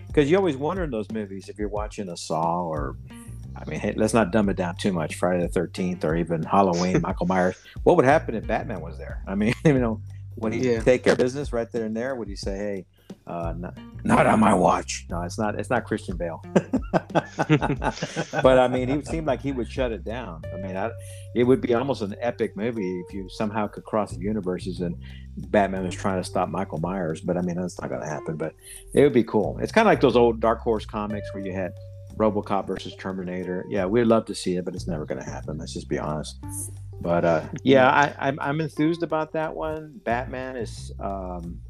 because 0.07 0.31
you 0.31 0.37
always 0.37 0.55
wonder 0.57 0.83
in 0.85 0.91
those 0.91 1.11
movies 1.11 1.49
if 1.49 1.59
you're 1.59 1.69
watching 1.69 2.09
a 2.09 2.17
Saw 2.17 2.63
or, 2.63 2.95
I 3.65 3.69
mean, 3.69 3.79
hey, 3.79 3.93
let's 3.95 4.13
not 4.13 4.31
dumb 4.31 4.49
it 4.49 4.55
down 4.57 4.75
too 4.75 4.93
much. 4.93 5.15
Friday 5.15 5.41
the 5.41 5.47
Thirteenth 5.49 6.03
or 6.05 6.15
even 6.15 6.43
Halloween, 6.43 7.01
Michael 7.03 7.25
Myers. 7.27 7.55
What 7.83 7.95
would 7.97 8.05
happen 8.05 8.35
if 8.35 8.45
Batman 8.47 8.81
was 8.81 8.97
there? 8.97 9.21
I 9.27 9.35
mean, 9.35 9.53
you 9.65 9.79
know, 9.79 10.01
would 10.37 10.53
he 10.53 10.71
Yeah. 10.73 10.81
take 10.81 11.03
care 11.03 11.13
of 11.13 11.19
business 11.19 11.51
right 11.51 11.71
there 11.71 11.85
and 11.85 11.95
there? 11.95 12.15
Would 12.15 12.27
he 12.27 12.35
say, 12.35 12.55
hey? 12.57 12.85
Uh, 13.25 13.53
not, 13.57 13.77
not 14.05 14.25
on 14.25 14.39
my 14.39 14.53
watch. 14.53 15.05
No, 15.09 15.21
it's 15.23 15.37
not. 15.37 15.59
It's 15.59 15.69
not 15.69 15.83
Christian 15.83 16.15
Bale. 16.15 16.41
but 17.51 18.59
I 18.59 18.67
mean, 18.69 18.87
he 18.87 19.03
seemed 19.03 19.27
like 19.27 19.41
he 19.41 19.51
would 19.51 19.69
shut 19.69 19.91
it 19.91 20.03
down. 20.03 20.43
I 20.53 20.57
mean, 20.57 20.77
I, 20.77 20.91
it 21.35 21.43
would 21.43 21.59
be 21.61 21.73
almost 21.73 22.01
an 22.01 22.15
epic 22.21 22.55
movie 22.55 22.99
if 23.01 23.13
you 23.13 23.27
somehow 23.29 23.67
could 23.67 23.83
cross 23.83 24.11
the 24.11 24.19
universes 24.19 24.79
and 24.81 24.95
Batman 25.37 25.85
was 25.85 25.95
trying 25.95 26.21
to 26.21 26.23
stop 26.23 26.49
Michael 26.49 26.79
Myers. 26.79 27.19
But 27.21 27.37
I 27.37 27.41
mean, 27.41 27.55
that's 27.57 27.79
not 27.81 27.89
going 27.89 28.01
to 28.01 28.07
happen. 28.07 28.37
But 28.37 28.53
it 28.93 29.01
would 29.03 29.13
be 29.13 29.23
cool. 29.23 29.57
It's 29.61 29.71
kind 29.71 29.85
of 29.87 29.91
like 29.91 30.01
those 30.01 30.15
old 30.15 30.39
Dark 30.39 30.59
Horse 30.59 30.85
comics 30.85 31.27
where 31.33 31.45
you 31.45 31.51
had 31.53 31.73
RoboCop 32.17 32.67
versus 32.67 32.95
Terminator. 32.95 33.65
Yeah, 33.69 33.85
we'd 33.85 34.05
love 34.05 34.25
to 34.25 34.35
see 34.35 34.55
it, 34.57 34.65
but 34.65 34.75
it's 34.75 34.87
never 34.87 35.05
going 35.05 35.21
to 35.21 35.29
happen. 35.29 35.57
Let's 35.57 35.73
just 35.73 35.87
be 35.87 35.99
honest. 35.99 36.39
But 36.99 37.25
uh, 37.25 37.45
yeah, 37.63 37.89
I, 37.89 38.15
I'm 38.27 38.39
I'm 38.39 38.59
enthused 38.59 39.03
about 39.03 39.31
that 39.33 39.55
one. 39.55 39.99
Batman 40.03 40.57
is. 40.57 40.91
Um, 40.99 41.61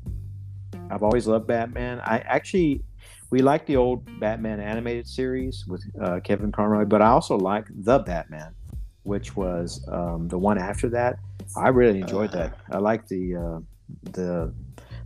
I've 0.90 1.04
always 1.04 1.28
loved 1.28 1.48
Batman. 1.48 2.00
I 2.00 2.20
actually 2.20 2.84
we 3.30 3.42
like 3.42 3.66
the 3.66 3.76
old 3.76 4.08
Batman 4.20 4.60
animated 4.60 5.08
series 5.08 5.66
with 5.68 5.84
uh, 6.02 6.20
Kevin 6.24 6.52
Conroy, 6.52 6.86
but 6.86 7.02
I 7.02 7.08
also 7.08 7.38
like 7.38 7.66
the 7.70 8.00
Batman, 8.00 8.54
which 9.04 9.36
was 9.36 9.86
um, 9.92 10.28
the 10.30 10.38
one 10.38 10.58
after 10.58 10.88
that. 10.90 11.20
I 11.58 11.70
really 11.70 12.00
enjoyed 12.02 12.32
that. 12.32 12.58
I 12.72 12.78
like 12.78 13.08
the 13.08 13.36
uh, 13.36 13.60
the 14.12 14.54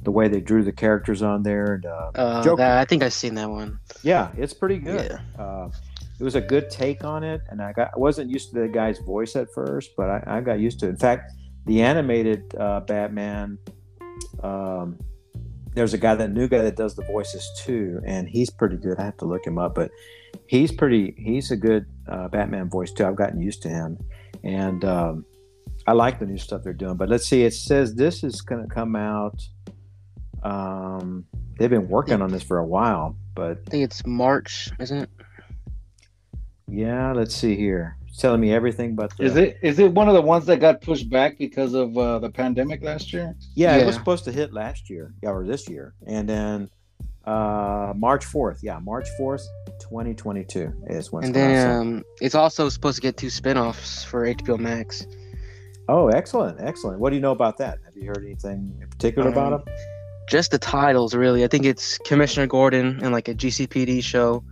the 0.04 0.12
way 0.12 0.28
they 0.28 0.42
drew 0.42 0.64
the 0.64 0.72
characters 0.72 1.22
on 1.22 1.44
there. 1.44 1.76
And, 1.76 1.86
uh, 1.86 2.12
Uh, 2.16 2.56
that, 2.56 2.78
I 2.78 2.86
think 2.86 3.04
I've 3.04 3.14
seen 3.14 3.36
that 3.36 3.50
one. 3.50 3.80
yeah, 4.04 4.32
it's 4.38 4.54
pretty 4.54 4.78
good. 4.80 5.12
Yeah. 5.12 5.44
Uh, 5.44 5.70
it 6.20 6.24
was 6.24 6.36
a 6.36 6.42
good 6.42 6.70
take 6.70 7.04
on 7.04 7.24
it, 7.24 7.42
and 7.50 7.62
I 7.62 7.74
got 7.74 7.92
I 7.96 8.00
wasn't 8.00 8.30
used 8.30 8.54
to 8.54 8.60
the 8.62 8.68
guy's 8.68 9.00
voice 9.00 9.36
at 9.36 9.48
first, 9.54 9.92
but 9.98 10.08
I, 10.10 10.24
I 10.28 10.42
got 10.42 10.60
used 10.60 10.80
to 10.82 10.86
it. 10.88 10.90
In 10.90 10.98
fact, 10.98 11.32
the 11.66 11.82
animated 11.82 12.54
uh, 12.60 12.82
Batman, 12.82 13.58
um, 14.44 15.00
there's 15.74 15.94
a 15.94 15.98
guy 15.98 16.16
that 16.16 16.32
new 16.32 16.48
guy 16.48 16.60
that 16.62 16.76
does 16.76 16.96
the 16.96 17.04
voices 17.06 17.48
too, 17.58 18.02
and 18.06 18.28
he's 18.28 18.50
pretty 18.50 18.78
good. 18.78 19.00
I 19.00 19.06
have 19.06 19.18
to 19.18 19.26
look 19.26 19.46
him 19.48 19.58
up, 19.58 19.74
but 19.74 19.90
he's 20.48 20.72
pretty. 20.72 21.16
He's 21.18 21.50
a 21.52 21.58
good 21.58 21.86
uh, 22.08 22.28
Batman 22.28 22.70
voice 22.70 22.92
too. 22.92 23.06
I've 23.06 23.16
gotten 23.16 23.40
used 23.42 23.62
to 23.64 23.70
him, 23.70 23.98
and 24.44 24.84
um, 24.86 25.26
I 25.88 25.94
like 25.94 26.20
the 26.20 26.26
new 26.26 26.38
stuff 26.38 26.62
they're 26.64 26.74
doing. 26.74 26.98
But 26.98 27.10
let's 27.10 27.26
see, 27.26 27.44
it 27.44 27.54
says 27.54 27.96
this 27.96 28.24
is 28.24 28.42
going 28.42 28.62
to 28.68 28.74
come 28.74 28.96
out. 28.96 29.42
Um, 30.44 31.26
they've 31.60 31.70
been 31.70 31.88
working 31.88 32.22
on 32.22 32.30
this 32.32 32.44
for 32.44 32.58
a 32.58 32.66
while, 32.66 33.16
but 33.36 33.60
I 33.68 33.70
think 33.70 33.84
it's 33.84 34.06
March, 34.06 34.70
isn't 34.80 34.98
it? 34.98 35.10
yeah, 36.68 37.12
let's 37.14 37.36
see 37.36 37.56
here. 37.56 37.98
It's 38.08 38.18
telling 38.18 38.42
me 38.42 38.54
everything 38.54 38.96
but 38.96 39.16
the, 39.18 39.24
Is 39.24 39.36
it 39.38 39.58
is 39.62 39.80
it 39.80 39.94
one 39.94 40.08
of 40.10 40.14
the 40.14 40.22
ones 40.22 40.46
that 40.48 40.58
got 40.58 40.82
pushed 40.82 41.10
back 41.10 41.38
because 41.38 41.74
of 41.74 41.98
uh, 41.98 42.20
the 42.20 42.30
pandemic 42.30 42.82
last 42.84 43.14
year? 43.14 43.36
Yeah, 43.56 43.78
it 43.78 43.86
was 43.86 43.96
supposed 43.96 44.24
to 44.26 44.32
hit 44.32 44.52
last 44.54 44.90
year, 44.90 45.14
yeah, 45.24 45.30
or 45.30 45.46
this 45.46 45.70
year, 45.70 45.94
and 46.08 46.28
then 46.28 46.70
uh 47.26 47.94
March 47.96 48.26
fourth, 48.26 48.62
yeah, 48.64 48.80
March 48.80 49.08
fourth, 49.18 49.48
twenty 49.80 50.14
twenty 50.14 50.44
two 50.44 50.74
is 50.88 51.12
when. 51.12 51.24
And 51.24 51.36
it's 51.36 51.42
coming 51.44 51.56
out. 51.58 51.68
then 51.68 51.78
um, 51.80 52.04
it's 52.20 52.36
also 52.36 52.68
supposed 52.68 52.96
to 52.98 53.02
get 53.02 53.16
two 53.16 53.30
spin-offs 53.30 54.04
for 54.04 54.26
HBO 54.26 54.58
Max. 54.60 55.06
oh, 55.88 56.08
excellent, 56.10 56.60
excellent. 56.62 57.00
What 57.00 57.12
do 57.12 57.16
you 57.16 57.22
know 57.22 57.32
about 57.32 57.58
that? 57.60 57.78
Have 57.86 57.96
you 57.96 58.08
heard 58.08 58.24
anything 58.26 58.76
in 58.82 58.88
particular 58.90 59.30
about 59.30 59.54
Um, 59.54 59.64
them? 59.66 59.76
Just 60.30 60.52
the 60.52 60.58
titles, 60.58 61.14
really. 61.14 61.44
I 61.44 61.48
think 61.48 61.66
it's 61.66 61.98
Commissioner 62.00 62.48
Gordon 62.48 63.00
and 63.02 63.12
like 63.12 63.28
a 63.28 63.36
GCPD 63.36 64.04
show, 64.04 64.44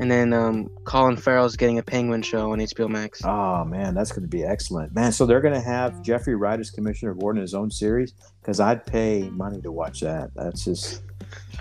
and 0.00 0.10
then 0.10 0.32
um, 0.32 0.68
Colin 0.84 1.16
Farrell's 1.16 1.56
getting 1.56 1.78
a 1.78 1.82
Penguin 1.82 2.22
show 2.22 2.52
on 2.52 2.58
HBO 2.58 2.88
Max. 2.88 3.20
Oh 3.24 3.64
man, 3.64 3.94
that's 3.94 4.12
going 4.12 4.22
to 4.22 4.28
be 4.28 4.44
excellent, 4.44 4.94
man. 4.94 5.12
So 5.12 5.26
they're 5.26 5.40
going 5.40 5.54
to 5.54 5.60
have 5.60 6.02
Jeffrey 6.02 6.36
Wright 6.36 6.60
as 6.60 6.70
Commissioner 6.70 7.14
Gordon 7.14 7.38
in 7.38 7.42
his 7.42 7.54
own 7.54 7.70
series 7.70 8.14
because 8.40 8.60
I'd 8.60 8.86
pay 8.86 9.28
money 9.30 9.60
to 9.62 9.72
watch 9.72 10.00
that. 10.00 10.30
That's 10.34 10.64
just 10.64 11.02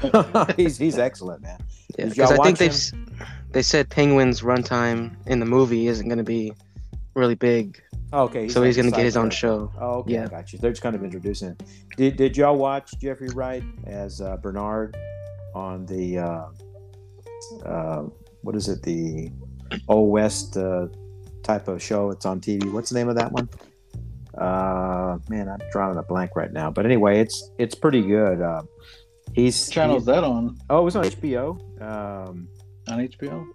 he's 0.55 0.77
he's 0.77 0.97
excellent, 0.97 1.41
man. 1.41 1.59
Yeah, 1.97 2.05
because 2.05 2.31
I 2.31 2.37
think 2.43 2.57
they've 2.57 2.77
they 3.51 3.61
said 3.61 3.89
Penguin's 3.89 4.41
runtime 4.41 5.15
in 5.25 5.39
the 5.39 5.45
movie 5.45 5.87
isn't 5.87 6.07
going 6.07 6.19
to 6.19 6.23
be 6.23 6.53
really 7.15 7.35
big, 7.35 7.81
Okay, 8.13 8.47
so 8.47 8.61
like 8.61 8.67
he's 8.67 8.77
gonna 8.77 8.91
get 8.91 9.03
his 9.03 9.17
own 9.17 9.29
show. 9.29 9.71
Oh, 9.79 9.99
okay, 9.99 10.17
I 10.17 10.21
Yeah. 10.23 10.27
got 10.29 10.53
you. 10.53 10.59
They're 10.59 10.71
just 10.71 10.81
kind 10.81 10.95
of 10.95 11.03
introducing 11.03 11.49
it. 11.49 11.63
Did, 11.97 12.15
did 12.15 12.37
y'all 12.37 12.55
watch 12.57 12.91
Jeffrey 12.99 13.27
Wright 13.35 13.63
as 13.85 14.21
uh, 14.21 14.37
Bernard 14.37 14.95
on 15.53 15.85
the 15.85 16.19
uh, 16.19 16.45
uh, 17.65 18.03
what 18.41 18.55
is 18.55 18.69
it? 18.69 18.81
The 18.83 19.29
Old 19.89 20.09
West 20.11 20.55
uh, 20.55 20.87
type 21.43 21.67
of 21.67 21.81
show. 21.81 22.09
It's 22.11 22.25
on 22.25 22.39
TV. 22.39 22.71
What's 22.71 22.89
the 22.91 22.97
name 22.97 23.09
of 23.09 23.15
that 23.17 23.31
one? 23.33 23.49
Uh, 24.37 25.17
man, 25.29 25.49
I'm 25.49 25.59
drawing 25.71 25.97
a 25.97 26.03
blank 26.03 26.35
right 26.35 26.53
now. 26.53 26.71
But 26.71 26.85
anyway, 26.85 27.19
it's 27.19 27.51
it's 27.57 27.75
pretty 27.75 28.01
good. 28.03 28.41
Uh, 28.41 28.61
he's 29.33 29.67
What 29.67 29.73
channel 29.73 29.97
is 29.97 30.05
he's- 30.05 30.15
that 30.15 30.23
on? 30.23 30.57
Oh, 30.69 30.79
it 30.79 30.83
was 30.83 30.95
on 30.95 31.03
HBO. 31.05 31.59
Um, 31.81 32.47
On 32.89 32.99
HBO? 32.99 33.45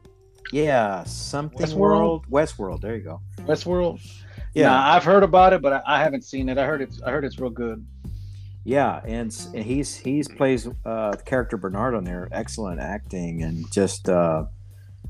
yeah, 0.52 1.04
something 1.04 1.58
Westworld? 1.66 1.76
World, 1.76 2.26
Westworld. 2.30 2.80
There 2.82 2.96
you 2.96 3.02
go. 3.04 3.20
Westworld? 3.46 4.00
Yeah, 4.54 4.68
Nah, 4.68 4.94
I've 4.94 5.04
heard 5.04 5.22
about 5.22 5.52
it, 5.52 5.62
but 5.62 5.72
I, 5.72 5.82
I 5.86 5.98
haven't 6.02 6.24
seen 6.24 6.48
it. 6.48 6.58
I 6.58 6.66
heard 6.66 6.82
it's 6.82 7.00
I 7.02 7.10
heard 7.10 7.24
it's 7.24 7.38
real 7.38 7.50
good. 7.50 7.84
Yeah, 8.64 9.00
and, 9.04 9.34
and 9.54 9.64
he's 9.64 9.96
he's 9.96 10.28
plays 10.28 10.68
uh, 10.84 11.12
the 11.12 11.22
character 11.24 11.56
Bernard 11.56 11.94
on 11.94 12.04
there. 12.04 12.28
Excellent 12.30 12.80
acting, 12.80 13.42
and 13.42 13.70
just 13.72 14.08
uh, 14.08 14.44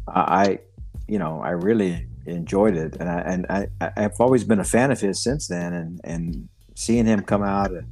I, 0.08 0.60
you 1.06 1.18
know, 1.18 1.40
I 1.42 1.50
really 1.50 2.06
enjoyed 2.24 2.76
it, 2.76 2.96
and 2.96 3.08
I 3.08 3.20
and 3.20 3.46
I 3.50 3.68
I've 3.80 4.18
always 4.20 4.44
been 4.44 4.60
a 4.60 4.64
fan 4.64 4.90
of 4.90 5.00
his 5.00 5.22
since 5.22 5.48
then, 5.48 5.74
and 5.74 6.00
and 6.04 6.48
seeing 6.74 7.04
him 7.04 7.22
come 7.22 7.42
out 7.42 7.74
of 7.74 7.84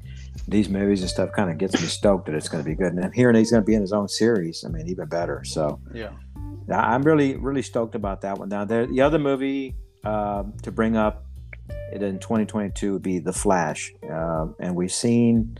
these 0.48 0.68
movies 0.68 1.00
and 1.02 1.10
stuff 1.10 1.30
kind 1.32 1.50
of 1.50 1.58
gets 1.58 1.80
me 1.80 1.86
stoked 1.86 2.26
that 2.26 2.34
it's 2.34 2.48
going 2.48 2.64
to 2.64 2.68
be 2.68 2.74
good. 2.74 2.92
And 2.92 3.02
then 3.02 3.12
hearing 3.12 3.36
he's 3.36 3.50
going 3.50 3.62
to 3.62 3.66
be 3.66 3.74
in 3.74 3.82
his 3.82 3.92
own 3.92 4.08
series, 4.08 4.64
I 4.64 4.68
mean, 4.70 4.88
even 4.88 5.08
better. 5.08 5.44
So 5.44 5.80
Yeah. 5.92 6.10
I'm 6.72 7.02
really 7.02 7.36
really 7.36 7.62
stoked 7.62 7.94
about 7.94 8.20
that 8.22 8.38
one. 8.38 8.48
Now, 8.48 8.64
there 8.64 8.86
the 8.86 9.00
other 9.00 9.18
movie 9.18 9.74
um, 10.04 10.54
to 10.62 10.70
bring 10.70 10.96
up 10.96 11.26
it 11.92 12.02
in 12.02 12.18
2022 12.18 12.92
would 12.94 13.02
be 13.02 13.18
The 13.18 13.32
Flash, 13.32 13.92
uh, 14.10 14.46
and 14.58 14.74
we've 14.74 14.92
seen 14.92 15.58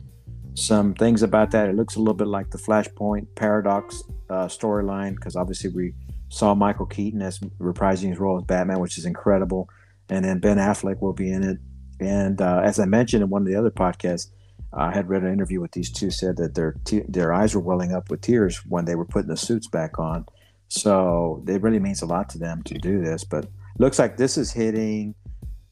some 0.55 0.95
things 0.95 1.23
about 1.23 1.51
that. 1.53 1.69
It 1.69 1.77
looks 1.77 1.97
a 1.97 1.99
little 1.99 2.15
bit 2.15 2.29
like 2.29 2.51
the 2.51 2.59
Flashpoint 2.59 3.27
paradox 3.35 4.03
uh, 4.29 4.47
storyline 4.47 5.15
because 5.15 5.37
obviously 5.37 5.71
we 5.71 5.95
saw 6.29 6.55
Michael 6.55 6.87
Keaton 6.87 7.23
as 7.23 7.39
reprising 7.61 8.11
his 8.11 8.19
role 8.19 8.39
as 8.39 8.45
Batman, 8.45 8.81
which 8.81 8.99
is 8.99 9.05
incredible, 9.05 9.69
and 10.09 10.25
then 10.25 10.39
Ben 10.39 10.59
Affleck 10.59 11.01
will 11.01 11.13
be 11.13 11.31
in 11.31 11.43
it. 11.43 11.59
And 12.01 12.41
uh, 12.41 12.63
as 12.65 12.79
I 12.79 12.87
mentioned 12.87 13.23
in 13.23 13.31
one 13.31 13.43
of 13.43 13.49
the 13.49 13.57
other 13.57 13.71
podcasts, 13.71 14.31
I 14.73 14.93
had 14.93 15.09
read 15.09 15.23
an 15.23 15.33
interview 15.33 15.61
with 15.61 15.73
these 15.73 15.91
two 15.91 16.11
said 16.11 16.37
that 16.37 16.55
their 16.55 16.77
te- 16.85 17.05
their 17.09 17.33
eyes 17.33 17.55
were 17.55 17.61
welling 17.61 17.93
up 17.93 18.09
with 18.09 18.21
tears 18.21 18.65
when 18.67 18.85
they 18.85 18.95
were 18.95 19.05
putting 19.05 19.29
the 19.29 19.37
suits 19.37 19.67
back 19.67 19.99
on. 19.99 20.27
So 20.69 21.43
it 21.49 21.61
really 21.61 21.81
means 21.81 22.03
a 22.03 22.07
lot 22.07 22.29
to 22.31 22.39
them 22.39 22.63
to 22.65 22.75
do 22.75 23.03
this. 23.03 23.25
But 23.25 23.49
looks 23.79 23.99
like 23.99 24.17
this 24.17 24.39
is 24.39 24.53
hitting. 24.53 25.15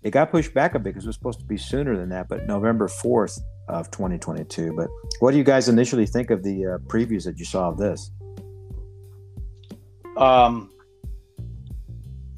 It 0.09 0.13
got 0.13 0.31
pushed 0.31 0.55
back 0.55 0.75
a 0.75 0.79
bit 0.79 0.95
because 0.95 1.05
it 1.05 1.09
was 1.09 1.17
supposed 1.17 1.39
to 1.41 1.45
be 1.45 1.59
sooner 1.59 1.95
than 1.95 2.09
that, 2.09 2.31
but 2.31 2.47
November 2.47 2.89
fourth 2.89 3.39
of 3.69 3.91
2022. 3.91 4.73
But 4.75 4.89
what 5.21 5.33
do 5.33 5.37
you 5.37 5.45
guys 5.45 5.69
initially 5.69 6.07
think 6.07 6.31
of 6.31 6.43
the 6.43 6.65
uh, 6.65 6.79
previews 6.87 7.27
that 7.27 7.39
you 7.39 7.45
saw 7.45 7.69
of 7.69 7.77
this? 7.77 8.11
Um. 10.17 10.71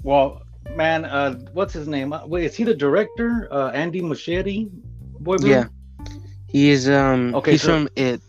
Well, 0.02 0.42
man, 0.74 1.04
uh, 1.04 1.34
what's 1.52 1.72
his 1.72 1.86
name? 1.86 2.12
Uh, 2.12 2.26
Wait, 2.26 2.44
is 2.46 2.56
he 2.56 2.64
the 2.64 2.74
director? 2.74 3.46
Uh, 3.52 3.70
Andy 3.70 4.00
Muschietti? 4.00 4.68
Boy, 5.20 5.36
Blue? 5.36 5.50
Yeah, 5.50 5.68
he 6.48 6.70
is. 6.70 6.88
Um, 6.88 7.36
Okay, 7.36 7.52
he's 7.52 7.62
so- 7.62 7.68
from 7.84 7.88
It. 7.94 8.20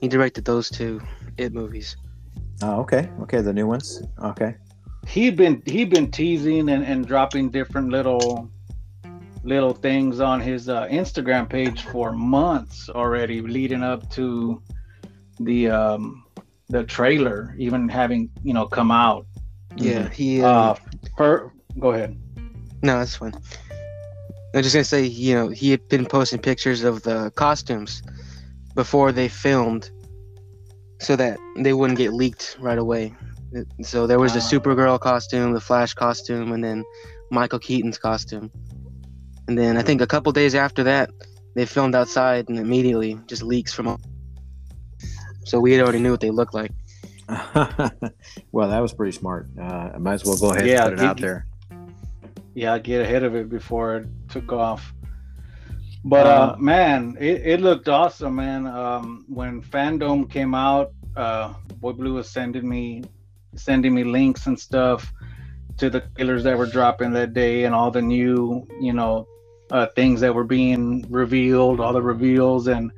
He 0.00 0.08
directed 0.08 0.44
those 0.46 0.68
two 0.68 1.00
It 1.36 1.52
movies. 1.54 1.96
Oh, 2.60 2.80
okay, 2.80 3.08
okay, 3.20 3.40
the 3.40 3.52
new 3.52 3.68
ones. 3.68 4.02
Okay, 4.20 4.56
he'd 5.06 5.36
been 5.36 5.62
he'd 5.64 5.90
been 5.90 6.10
teasing 6.10 6.68
and, 6.70 6.82
and 6.84 7.06
dropping 7.06 7.50
different 7.50 7.90
little 7.90 8.50
little 9.44 9.72
things 9.74 10.20
on 10.20 10.40
his 10.40 10.68
uh, 10.68 10.86
Instagram 10.88 11.48
page 11.48 11.82
for 11.84 12.12
months 12.12 12.88
already, 12.88 13.40
leading 13.40 13.82
up 13.82 14.08
to 14.10 14.62
the 15.40 15.68
um, 15.70 16.24
the 16.68 16.82
trailer 16.84 17.54
even 17.58 17.88
having 17.88 18.30
you 18.42 18.54
know 18.54 18.66
come 18.66 18.90
out. 18.90 19.26
Yeah, 19.76 20.08
he. 20.08 20.42
Uh, 20.42 20.48
Uh, 20.48 20.74
per, 21.16 21.52
go 21.78 21.92
ahead. 21.92 22.16
no, 22.82 22.98
that's 22.98 23.16
fine. 23.16 23.34
I 24.54 24.58
was 24.58 24.66
just 24.66 24.74
gonna 24.74 24.84
say, 24.84 25.04
you 25.04 25.34
know, 25.34 25.48
he 25.48 25.70
had 25.70 25.86
been 25.88 26.06
posting 26.06 26.40
pictures 26.40 26.84
of 26.84 27.02
the 27.02 27.30
costumes 27.34 28.02
before 28.74 29.10
they 29.12 29.28
filmed, 29.28 29.90
so 31.00 31.16
that 31.16 31.38
they 31.58 31.72
wouldn't 31.72 31.98
get 31.98 32.12
leaked 32.12 32.56
right 32.60 32.78
away. 32.78 33.12
So 33.82 34.06
there 34.06 34.18
was 34.18 34.32
the 34.32 34.40
Ah. 34.40 34.50
Supergirl 34.50 34.98
costume, 35.00 35.52
the 35.52 35.60
Flash 35.60 35.94
costume, 35.94 36.52
and 36.52 36.62
then 36.62 36.84
Michael 37.30 37.58
Keaton's 37.58 37.98
costume. 37.98 38.50
And 39.48 39.58
then 39.58 39.76
I 39.76 39.82
think 39.82 40.00
a 40.00 40.06
couple 40.06 40.32
days 40.32 40.54
after 40.54 40.84
that, 40.84 41.10
they 41.54 41.66
filmed 41.66 41.94
outside, 41.94 42.48
and 42.48 42.58
immediately 42.58 43.18
just 43.26 43.42
leaks 43.42 43.72
from. 43.72 44.00
So 45.44 45.60
we 45.60 45.80
already 45.80 46.00
knew 46.00 46.10
what 46.10 46.20
they 46.20 46.30
looked 46.30 46.54
like. 46.54 46.72
well, 47.28 48.68
that 48.68 48.80
was 48.80 48.92
pretty 48.92 49.12
smart. 49.16 49.46
Uh, 49.58 49.90
I 49.94 49.98
might 49.98 50.14
as 50.14 50.24
well 50.24 50.36
go 50.36 50.52
ahead 50.52 50.66
Yeah, 50.66 50.86
and 50.86 50.90
put 50.90 50.92
it 50.94 50.96
get- 51.02 51.06
out 51.10 51.20
there. 51.20 51.46
Yeah, 52.56 52.78
get 52.78 53.00
ahead 53.00 53.24
of 53.24 53.34
it 53.34 53.48
before 53.48 53.96
it 53.96 54.06
took 54.28 54.52
off. 54.52 54.94
But 56.04 56.26
uh, 56.26 56.52
Um, 56.56 56.64
man, 56.64 57.16
it, 57.18 57.42
it 57.44 57.60
looked 57.60 57.88
awesome, 57.88 58.36
man. 58.36 58.66
Um, 58.66 59.24
when 59.28 59.60
Fandom 59.60 60.30
came 60.30 60.54
out, 60.54 60.92
uh, 61.16 61.54
Boy 61.80 61.92
Blue 61.92 62.14
was 62.14 62.28
sending 62.30 62.68
me 62.68 63.02
sending 63.56 63.94
me 63.94 64.02
links 64.04 64.46
and 64.46 64.58
stuff 64.58 65.12
to 65.78 65.88
the 65.90 66.00
trailers 66.16 66.42
that 66.44 66.56
were 66.58 66.66
dropping 66.66 67.12
that 67.12 67.32
day 67.34 67.64
and 67.64 67.74
all 67.74 67.90
the 67.90 68.02
new, 68.02 68.66
you 68.80 68.92
know, 68.92 69.26
uh, 69.74 69.86
things 69.96 70.20
that 70.20 70.32
were 70.32 70.44
being 70.44 71.04
revealed, 71.10 71.80
all 71.80 71.92
the 71.92 72.00
reveals. 72.00 72.68
And 72.68 72.92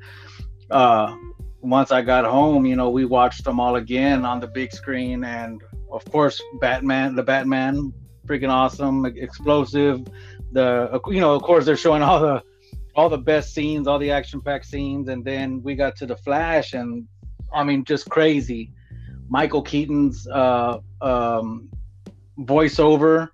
uh, 0.69 1.15
once 1.61 1.91
I 1.91 2.03
got 2.03 2.23
home, 2.23 2.67
you 2.67 2.75
know, 2.75 2.91
we 2.91 3.03
watched 3.03 3.43
them 3.43 3.59
all 3.59 3.77
again 3.77 4.23
on 4.25 4.39
the 4.39 4.47
big 4.47 4.71
screen. 4.71 5.23
And 5.23 5.59
of 5.91 6.05
course, 6.05 6.39
Batman, 6.61 7.15
the 7.15 7.23
Batman, 7.23 7.91
freaking 8.27 8.51
awesome, 8.51 9.07
explosive. 9.07 10.05
The, 10.51 11.01
you 11.07 11.19
know, 11.19 11.33
of 11.33 11.41
course, 11.41 11.65
they're 11.65 11.75
showing 11.75 12.03
all 12.03 12.19
the 12.19 12.43
all 12.95 13.09
the 13.09 13.17
best 13.17 13.53
scenes, 13.53 13.87
all 13.87 13.99
the 13.99 14.09
action-packed 14.09 14.65
scenes, 14.65 15.07
and 15.07 15.23
then 15.23 15.61
we 15.61 15.75
got 15.75 15.95
to 15.95 16.07
the 16.07 16.15
Flash, 16.15 16.73
and 16.73 17.07
I 17.53 17.63
mean, 17.63 17.85
just 17.85 18.09
crazy. 18.09 18.71
Michael 19.29 19.61
Keaton's 19.61 20.27
uh, 20.27 20.79
um, 20.99 21.69
voiceover, 22.39 23.29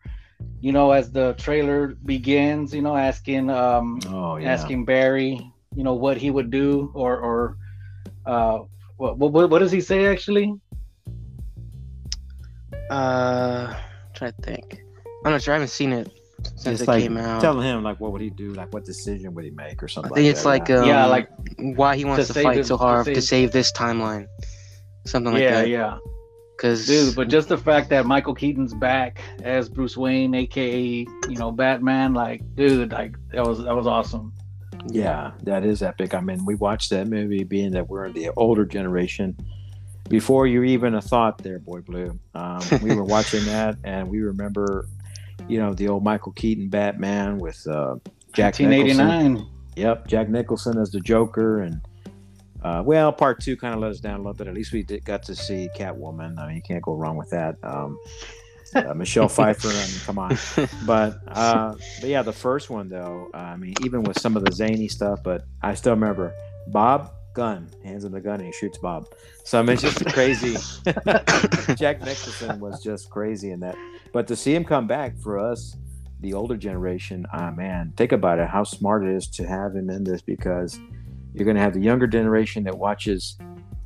you 0.65 0.71
know, 0.71 0.91
as 0.99 1.12
the 1.12 1.34
trailer 1.45 1.80
begins, 2.06 2.73
you 2.73 2.82
know, 2.82 2.95
asking 2.95 3.49
um, 3.49 3.99
Oh 4.08 4.38
yeah. 4.38 4.54
asking 4.54 4.86
Barry, 4.86 5.32
you 5.76 5.84
know, 5.84 5.93
what 5.93 6.15
he 6.23 6.30
would 6.36 6.49
do, 6.62 6.89
or 6.95 7.13
or 7.28 7.58
Uh, 8.26 8.60
what 8.95 9.17
what 9.17 9.49
what 9.52 9.60
does 9.60 9.73
he 9.78 9.82
say 9.82 9.99
actually? 10.13 10.47
Uh, 12.89 13.73
try 14.13 14.32
to 14.32 14.41
think. 14.41 14.80
I'm 15.26 15.32
not 15.34 15.41
sure. 15.41 15.54
I 15.54 15.58
haven't 15.58 15.69
seen 15.82 15.91
it 15.93 16.08
since 16.56 16.80
It's 16.80 16.82
it 16.84 16.88
like 16.88 17.04
came 17.04 17.17
out. 17.17 17.41
telling 17.41 17.65
him 17.65 17.84
like 17.84 17.99
what 17.99 18.12
would 18.13 18.21
he 18.21 18.30
do, 18.30 18.54
like 18.54 18.73
what 18.73 18.86
decision 18.86 19.34
would 19.34 19.45
he 19.45 19.52
make, 19.52 19.82
or 19.84 19.88
something. 19.88 20.12
I 20.13 20.15
something. 20.15 20.23
think 20.23 20.36
it's 20.36 20.45
like 20.45 20.65
that. 20.67 20.80
um, 20.84 20.88
Yeah, 20.88 21.06
like- 21.08 21.30
why 21.80 21.95
he 21.95 22.06
wants 22.06 22.28
to 22.28 22.34
to, 22.34 22.41
fight 22.43 22.58
his- 22.58 22.67
so 22.67 22.78
hard 22.78 23.06
to 23.06 23.15
save- 23.15 23.23
save 23.23 23.52
this 23.52 23.71
timeline, 23.71 24.28
something 25.06 25.34
like 25.34 25.41
yeah, 25.43 25.62
that. 25.62 25.69
yeah, 25.69 25.97
Because 26.55 26.85
dude. 26.85 27.15
But 27.15 27.29
just 27.29 27.49
the 27.49 27.57
fact 27.57 27.89
that 27.89 28.05
Michael 28.05 28.35
Keaton's 28.35 28.73
back 28.73 29.21
as 29.43 29.69
Bruce 29.69 29.97
Wayne, 29.97 30.33
aka 30.33 30.79
you 30.79 31.35
know 31.35 31.51
Batman, 31.51 32.13
like 32.13 32.41
dude, 32.55 32.91
like 32.91 33.15
that 33.31 33.45
was 33.45 33.63
that 33.63 33.75
was 33.75 33.87
awesome. 33.87 34.33
Yeah, 34.87 35.31
that 35.43 35.65
is 35.65 35.81
epic. 35.81 36.13
I 36.13 36.19
mean, 36.19 36.45
we 36.45 36.55
watched 36.55 36.89
that 36.89 37.07
movie, 37.07 37.43
being 37.43 37.71
that 37.71 37.87
we're 37.87 38.05
in 38.05 38.13
the 38.13 38.31
older 38.35 38.65
generation. 38.65 39.35
Before 40.09 40.45
you 40.45 40.63
even 40.63 40.95
a 40.95 41.01
thought 41.01 41.37
there, 41.37 41.59
Boy 41.59 41.79
Blue, 41.79 42.19
um, 42.35 42.61
we 42.81 42.93
were 42.93 43.03
watching 43.05 43.45
that, 43.45 43.77
and 43.83 44.09
we 44.09 44.19
remember, 44.19 44.87
you 45.47 45.57
know, 45.57 45.73
the 45.73 45.87
old 45.87 46.03
Michael 46.03 46.33
Keaton 46.33 46.67
Batman 46.67 47.37
with 47.37 47.65
uh, 47.67 47.95
Jack 48.33 48.59
Nicholson. 48.59 49.07
1989. 49.07 49.49
Yep, 49.75 50.07
Jack 50.07 50.29
Nicholson 50.29 50.77
as 50.77 50.91
the 50.91 50.99
Joker, 50.99 51.61
and 51.61 51.81
uh, 52.63 52.82
well, 52.86 53.12
part 53.12 53.41
two 53.41 53.58
kind 53.58 53.73
of 53.73 53.82
let 53.82 53.91
us 53.91 53.99
down 53.99 54.15
a 54.15 54.17
little 54.17 54.34
bit. 54.34 54.47
At 54.47 54.54
least 54.54 54.71
we 54.71 54.84
did, 54.84 55.04
got 55.04 55.23
to 55.23 55.36
see 55.36 55.69
Catwoman. 55.76 56.39
I 56.39 56.47
mean, 56.47 56.56
you 56.56 56.62
can't 56.62 56.82
go 56.82 56.95
wrong 56.95 57.17
with 57.17 57.30
that. 57.32 57.58
Um, 57.63 57.99
uh, 58.76 58.93
Michelle 58.95 59.28
Pfeiffer, 59.28 59.67
I 59.67 59.73
mean, 59.73 59.99
come 60.06 60.19
on. 60.19 60.38
But 60.86 61.19
uh, 61.28 61.76
but 61.99 62.10
yeah, 62.10 62.21
the 62.21 62.34
first 62.34 62.69
one 62.69 62.89
though, 62.89 63.30
I 63.34 63.56
mean, 63.56 63.73
even 63.84 64.04
with 64.04 64.19
some 64.19 64.36
of 64.38 64.45
the 64.45 64.52
zany 64.52 64.88
stuff, 64.88 65.21
but 65.23 65.45
I 65.62 65.73
still 65.73 65.93
remember 65.93 66.34
Bob 66.67 67.12
gun 67.34 67.67
hands 67.84 68.06
him 68.06 68.12
the 68.12 68.21
gun 68.21 68.36
and 68.36 68.45
he 68.45 68.52
shoots 68.52 68.78
Bob. 68.78 69.08
So 69.43 69.60
I 69.60 69.63
mean, 69.63 69.73
it's 69.73 69.82
just 69.82 70.06
crazy. 70.06 70.56
Jack 71.76 72.02
Nicholson 72.02 72.60
was 72.60 72.82
just 72.82 73.10
crazy 73.10 73.52
in 73.52 73.60
that. 73.62 73.76
But 74.13 74.28
to 74.28 74.36
see 74.36 74.54
him 74.54 74.63
come 74.63 74.88
back 74.88 75.17
for 75.17 75.39
us, 75.39 75.76
the 76.19 76.34
older 76.34 76.56
generation, 76.56 77.26
ah 77.34 77.52
man, 77.52 77.93
think 77.97 78.12
about 78.12 78.39
it, 78.39 78.47
how 78.47 78.63
smart 78.63 79.04
it 79.04 79.13
is 79.15 79.28
to 79.28 79.45
have 79.45 79.76
him 79.76 79.89
in 79.89 80.04
this 80.04 80.21
because 80.21 80.80
you're 81.34 81.46
going 81.46 81.56
to 81.56 81.62
have 81.62 81.74
the 81.74 81.82
younger 81.82 82.08
generation 82.08 82.63
that 82.65 82.78
watches 82.78 83.38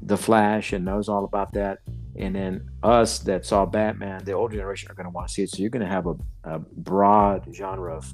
the 0.02 0.18
Flash 0.18 0.74
and 0.74 0.86
knows 0.86 1.10
all 1.10 1.24
about 1.24 1.54
that, 1.54 1.80
and 2.16 2.36
then 2.36 2.70
us 2.84 3.20
that 3.20 3.46
saw 3.46 3.66
Batman, 3.66 4.24
the 4.24 4.34
older 4.34 4.56
generation 4.56 4.92
are 4.92 4.94
going 4.94 5.06
to 5.06 5.12
want 5.12 5.28
to 5.28 5.34
see 5.34 5.44
it. 5.44 5.50
So 5.50 5.60
you're 5.60 5.70
going 5.70 5.86
to 5.86 5.92
have 5.92 6.08
a, 6.08 6.16
a 6.44 6.60
broad 6.60 7.48
genre 7.54 7.96
of 7.96 8.14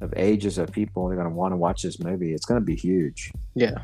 of 0.00 0.12
ages 0.16 0.58
of 0.58 0.72
people 0.72 1.06
that 1.06 1.12
are 1.12 1.16
going 1.16 1.28
to 1.28 1.34
want 1.34 1.52
to 1.52 1.56
watch 1.56 1.82
this 1.82 2.00
movie. 2.00 2.34
It's 2.34 2.44
going 2.44 2.60
to 2.60 2.64
be 2.64 2.74
huge. 2.74 3.30
yeah, 3.54 3.82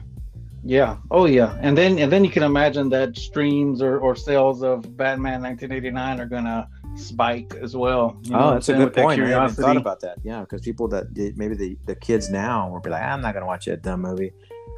Yeah. 0.65 0.97
Oh 1.11 1.27
yeah. 1.27 1.57
And 1.61 1.79
then 1.79 1.99
and 1.99 2.11
then 2.11 2.25
you 2.25 2.31
can 2.31 2.43
imagine 2.43 2.89
that 2.91 3.17
streams 3.17 3.81
or, 3.81 3.99
or 3.99 4.17
sales 4.17 4.63
of 4.63 4.97
Batman 4.97 5.43
1989 5.43 6.21
are 6.21 6.27
gonna 6.27 6.69
spike 6.97 7.55
as 7.61 7.77
well. 7.77 8.19
You 8.25 8.33
know 8.33 8.39
oh, 8.41 8.51
that's 8.55 8.69
a 8.69 8.75
good 8.75 8.95
that 8.95 9.03
point. 9.03 9.23
I 9.23 9.29
haven't 9.29 9.55
thought 9.55 9.77
about 9.77 10.01
that. 10.01 10.19
Yeah, 10.23 10.41
because 10.41 10.63
people 10.63 10.89
that 10.89 11.07
maybe 11.37 11.55
the, 11.55 11.79
the 11.87 11.95
kids 11.95 12.31
now 12.31 12.69
will 12.71 12.81
be 12.81 12.91
like, 12.91 13.03
I'm 13.03 13.21
not 13.21 13.35
going 13.35 13.43
to 13.43 13.47
watch 13.47 13.67
that 13.67 13.83
dumb 13.83 14.03
movie. 14.03 14.33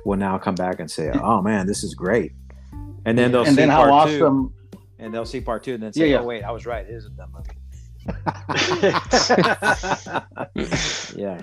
Will 0.05 0.17
now 0.17 0.39
come 0.39 0.55
back 0.55 0.81
and 0.81 0.91
say, 0.91 1.11
Oh 1.11 1.43
man, 1.43 1.67
this 1.67 1.85
is 1.85 1.95
great. 1.95 2.33
And 3.05 3.17
then 3.19 3.33
they'll 3.33 3.43
and 3.43 3.51
see 3.51 3.57
then 3.57 3.69
part 3.71 3.91
how 3.91 4.07
two, 4.07 4.53
and 4.99 5.13
they'll 5.15 5.25
see 5.25 5.41
part 5.41 5.65
two, 5.65 5.75
and 5.75 5.83
then 5.83 5.93
say, 5.93 6.09
Yeah, 6.09 6.17
yeah. 6.17 6.21
Oh 6.21 6.25
wait, 6.25 6.43
I 6.43 6.51
was 6.51 6.67
right. 6.67 6.87
It 6.87 6.93
is 6.95 7.07
a 7.07 7.11
dumb 7.11 7.33
movie. 7.33 7.51
yeah. 11.17 11.41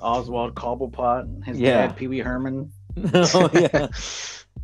Oswald 0.00 0.54
Cobblepot, 0.54 1.44
his 1.44 1.58
Yeah. 1.58 1.86
dad 1.86 1.96
Pee 1.96 2.08
Wee 2.08 2.18
Herman. 2.20 2.72
oh 3.14 3.50
yeah. 3.52 3.88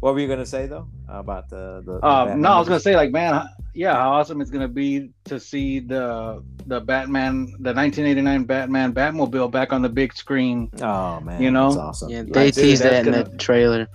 What 0.00 0.14
were 0.14 0.20
you 0.20 0.28
gonna 0.28 0.46
say 0.46 0.66
though 0.66 0.86
about 1.08 1.48
the 1.50 1.82
the? 1.84 1.98
the 2.00 2.04
Uh, 2.06 2.24
Batman 2.26 2.40
no, 2.40 2.48
I 2.52 2.58
was 2.58 2.68
gonna 2.68 2.80
say 2.80 2.96
like, 2.96 3.10
man, 3.12 3.46
yeah, 3.74 3.94
how 3.94 4.12
awesome 4.12 4.40
it's 4.40 4.50
gonna 4.50 4.66
be 4.68 5.10
to 5.24 5.38
see 5.38 5.78
the 5.80 6.42
the 6.66 6.80
Batman, 6.80 7.46
the 7.60 7.72
1989 7.74 8.44
Batman 8.44 8.94
Batmobile 8.94 9.50
back 9.50 9.72
on 9.74 9.82
the 9.82 9.88
big 9.90 10.14
screen. 10.14 10.70
Oh 10.80 11.20
man, 11.20 11.42
you 11.42 11.50
know? 11.50 11.68
that's 11.68 11.76
awesome. 11.76 12.08
yeah. 12.10 12.18
Yeah, 12.18 12.32
They 12.32 12.44
dude, 12.50 12.54
teased 12.54 12.82
that's 12.82 12.94
that 12.94 13.06
in 13.06 13.12
gonna- 13.12 13.24
the 13.30 13.36
trailer. 13.36 13.88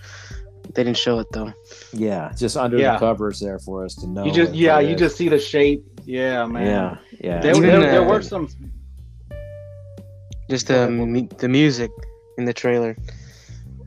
They 0.76 0.84
didn't 0.84 0.98
show 0.98 1.20
it 1.20 1.28
though. 1.32 1.54
yeah, 1.94 2.32
just 2.38 2.56
under 2.58 2.78
Yeah. 2.78 2.94
the 2.94 3.00
covers 3.00 3.40
there 3.40 3.60
for 3.60 3.86
us 3.86 3.96
to 3.96 4.08
know. 4.08 4.26
you 4.26 4.32
just 4.32 4.54
yeah, 4.54 4.80
you 4.80 4.94
is. 4.96 5.00
just 5.00 5.16
see 5.18 5.30
the 5.30 5.40
shape. 5.40 5.84
Yeah, 6.06 6.46
man. 6.46 6.66
yeah, 6.68 6.98
yeah. 7.20 7.40
There, 7.42 7.52
Even, 7.56 7.64
there, 7.64 7.80
there 7.80 8.02
uh, 8.04 8.08
were 8.08 8.22
some. 8.22 8.48
Just 10.50 10.68
Go 10.68 10.74
the 10.76 10.80
ahead, 10.84 11.00
Bobby. 11.00 11.12
mu- 11.24 11.28
the 11.40 11.48
music 11.50 11.90
in 12.38 12.46
the 12.46 12.54
trailer. 12.54 12.96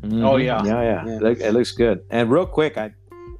Mhm. 0.02 0.24
Oh, 0.24 0.36
yeah. 0.36 0.64
yeah, 0.64 0.82
yeah. 0.82 1.06
Yeah. 1.06 1.16
It, 1.16 1.22
look- 1.22 1.40
it 1.40 1.52
looks 1.52 1.72
good. 1.72 2.00
And 2.10 2.30
real 2.30 2.46
quick, 2.46 2.76
I 2.78 2.92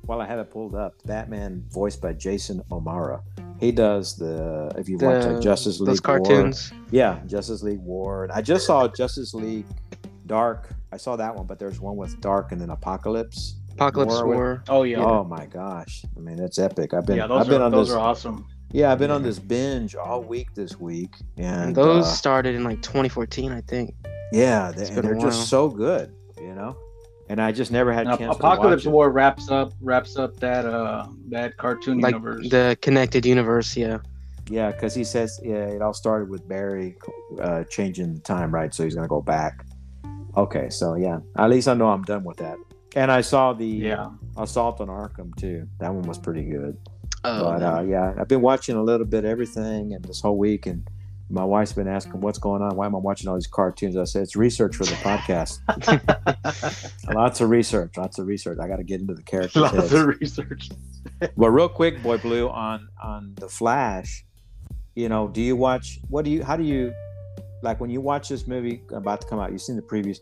while 0.02 0.22
I 0.22 0.26
have 0.26 0.38
it 0.38 0.50
pulled 0.50 0.74
up, 0.74 0.94
Batman 1.04 1.64
voiced 1.70 2.00
by 2.00 2.14
Jason 2.14 2.62
O'Mara. 2.72 3.20
He 3.60 3.72
does 3.72 4.16
the 4.16 4.72
if 4.78 4.88
you 4.88 4.96
watch 4.96 5.24
like 5.26 5.40
Justice 5.40 5.80
League 5.80 6.00
Those 6.02 6.02
War. 6.02 6.76
Yeah, 6.90 7.20
Justice 7.26 7.62
League 7.62 7.80
War. 7.82 8.24
And 8.24 8.32
I 8.32 8.40
just 8.40 8.64
saw 8.64 8.88
Justice 8.88 9.34
League 9.34 9.66
Dark. 10.26 10.70
I 10.92 10.96
saw 10.96 11.16
that 11.16 11.34
one, 11.34 11.46
but 11.46 11.58
there's 11.58 11.78
one 11.80 11.96
with 11.96 12.18
Dark 12.20 12.52
and 12.52 12.60
then 12.60 12.70
Apocalypse. 12.70 13.56
Apocalypse 13.72 14.14
War. 14.14 14.26
War. 14.26 14.64
Oh 14.68 14.82
yeah, 14.84 15.04
Oh 15.04 15.24
my 15.24 15.44
gosh! 15.46 16.04
I 16.16 16.20
mean, 16.20 16.38
it's 16.38 16.58
epic. 16.58 16.94
I've 16.94 17.04
been 17.06 17.16
yeah. 17.18 17.26
Those 17.26 17.42
I've 17.42 17.48
been 17.48 17.60
are 17.60 17.66
on 17.66 17.72
those 17.72 17.88
this. 17.88 17.96
are 17.96 18.00
awesome. 18.00 18.46
Yeah, 18.72 18.92
I've 18.92 18.98
been 18.98 19.10
on 19.10 19.22
this 19.22 19.38
binge 19.38 19.94
all 19.94 20.22
week 20.22 20.54
this 20.54 20.78
week, 20.80 21.14
and 21.36 21.68
And 21.68 21.76
those 21.76 22.04
uh, 22.04 22.08
started 22.08 22.54
in 22.54 22.64
like 22.64 22.82
2014, 22.82 23.50
I 23.52 23.60
think. 23.62 23.94
yeah, 24.32 24.72
they, 24.72 24.88
and 24.88 24.96
they're 24.98 25.14
just 25.16 25.48
so 25.48 25.68
good, 25.68 26.12
you 26.40 26.54
know. 26.54 26.76
And 27.30 27.42
I 27.42 27.52
just 27.52 27.70
never 27.70 27.92
had 27.92 28.06
Now, 28.06 28.16
chance 28.16 28.36
Apocalypse 28.36 28.84
to 28.84 28.88
watch 28.88 28.94
War 28.94 29.10
wraps 29.10 29.50
up 29.50 29.72
wraps 29.80 30.16
up 30.16 30.38
that 30.40 30.64
uh 30.64 31.06
that 31.28 31.56
cartoon 31.58 32.00
Like 32.00 32.14
universe. 32.14 32.48
the 32.48 32.78
connected 32.80 33.26
universe. 33.26 33.76
Yeah. 33.76 33.98
Yeah, 34.50 34.72
because 34.72 34.94
he 34.94 35.04
says 35.04 35.38
yeah, 35.44 35.66
it 35.66 35.82
all 35.82 35.92
started 35.92 36.30
with 36.30 36.48
Barry 36.48 36.96
uh, 37.38 37.64
changing 37.64 38.14
the 38.14 38.20
time, 38.20 38.52
right? 38.52 38.72
So 38.72 38.82
he's 38.82 38.94
gonna 38.94 39.06
go 39.06 39.20
back. 39.20 39.66
Okay, 40.38 40.70
so 40.70 40.94
yeah, 40.94 41.18
at 41.36 41.50
least 41.50 41.68
I 41.68 41.74
know 41.74 41.88
I'm 41.88 42.02
done 42.04 42.24
with 42.24 42.38
that. 42.38 42.56
And 42.96 43.12
I 43.12 43.20
saw 43.20 43.52
the 43.52 43.66
yeah. 43.66 44.08
Assault 44.38 44.80
on 44.80 44.88
Arkham 44.88 45.36
too. 45.36 45.68
That 45.80 45.92
one 45.92 46.08
was 46.08 46.18
pretty 46.18 46.44
good. 46.44 46.78
Oh, 47.24 47.44
but 47.44 47.62
uh, 47.62 47.82
yeah, 47.82 48.14
I've 48.18 48.28
been 48.28 48.40
watching 48.40 48.76
a 48.76 48.82
little 48.82 49.04
bit 49.06 49.24
of 49.24 49.30
everything, 49.30 49.92
and 49.92 50.02
this 50.04 50.20
whole 50.20 50.38
week, 50.38 50.66
and 50.66 50.88
my 51.30 51.44
wife's 51.44 51.72
been 51.72 51.88
asking 51.88 52.20
what's 52.20 52.38
going 52.38 52.62
on. 52.62 52.74
Why 52.76 52.86
am 52.86 52.94
I 52.94 52.98
watching 52.98 53.28
all 53.28 53.34
these 53.34 53.46
cartoons? 53.46 53.96
I 53.96 54.04
said 54.04 54.22
it's 54.22 54.34
research 54.36 54.76
for 54.76 54.84
the 54.84 54.94
podcast. 54.94 55.58
lots 57.14 57.40
of 57.40 57.50
research, 57.50 57.96
lots 57.96 58.18
of 58.18 58.26
research. 58.26 58.58
I 58.60 58.66
got 58.68 58.76
to 58.76 58.84
get 58.84 59.00
into 59.00 59.14
the 59.14 59.22
characters. 59.22 59.60
Lots 59.62 59.76
heads. 59.76 59.92
of 59.92 60.06
research. 60.20 60.70
But 61.36 61.50
real 61.50 61.68
quick, 61.68 62.02
Boy 62.02 62.18
Blue, 62.18 62.48
on 62.48 62.88
on 63.02 63.34
the 63.36 63.48
Flash, 63.48 64.24
you 64.94 65.08
know, 65.08 65.26
do 65.26 65.40
you 65.40 65.56
watch? 65.56 65.98
What 66.08 66.24
do 66.24 66.30
you? 66.30 66.44
How 66.44 66.56
do 66.56 66.62
you? 66.62 66.92
Like 67.62 67.80
when 67.80 67.90
you 67.90 68.00
watch 68.00 68.28
this 68.28 68.46
movie 68.46 68.82
about 68.92 69.22
to 69.22 69.26
come 69.26 69.38
out, 69.40 69.50
you've 69.50 69.62
seen 69.62 69.74
the 69.76 69.82
previews. 69.82 70.18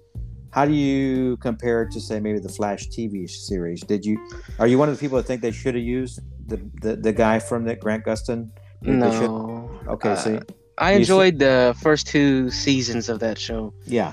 How 0.52 0.64
do 0.64 0.72
you 0.72 1.36
compare 1.38 1.82
it 1.82 1.90
to 1.92 2.00
say 2.00 2.18
maybe 2.20 2.38
the 2.38 2.48
Flash 2.48 2.88
TV 2.88 3.28
series? 3.28 3.82
Did 3.82 4.06
you? 4.06 4.16
Are 4.58 4.66
you 4.66 4.78
one 4.78 4.88
of 4.88 4.96
the 4.96 5.00
people 5.00 5.18
that 5.18 5.24
think 5.24 5.42
they 5.42 5.50
should 5.50 5.74
have 5.74 5.84
used 5.84 6.20
the 6.46 6.58
the, 6.80 6.96
the 6.96 7.12
guy 7.12 7.40
from 7.40 7.64
the 7.64 7.74
Grant 7.76 8.04
Gustin? 8.04 8.50
Think 8.84 9.00
they 9.02 9.10
should- 9.10 9.22
no. 9.28 9.70
Okay, 9.88 10.10
Uh, 10.10 10.16
see, 10.16 10.38
I 10.78 10.92
enjoyed 10.92 11.38
the 11.38 11.76
first 11.80 12.06
two 12.06 12.50
seasons 12.50 13.08
of 13.08 13.20
that 13.20 13.38
show, 13.38 13.72
yeah, 13.86 14.12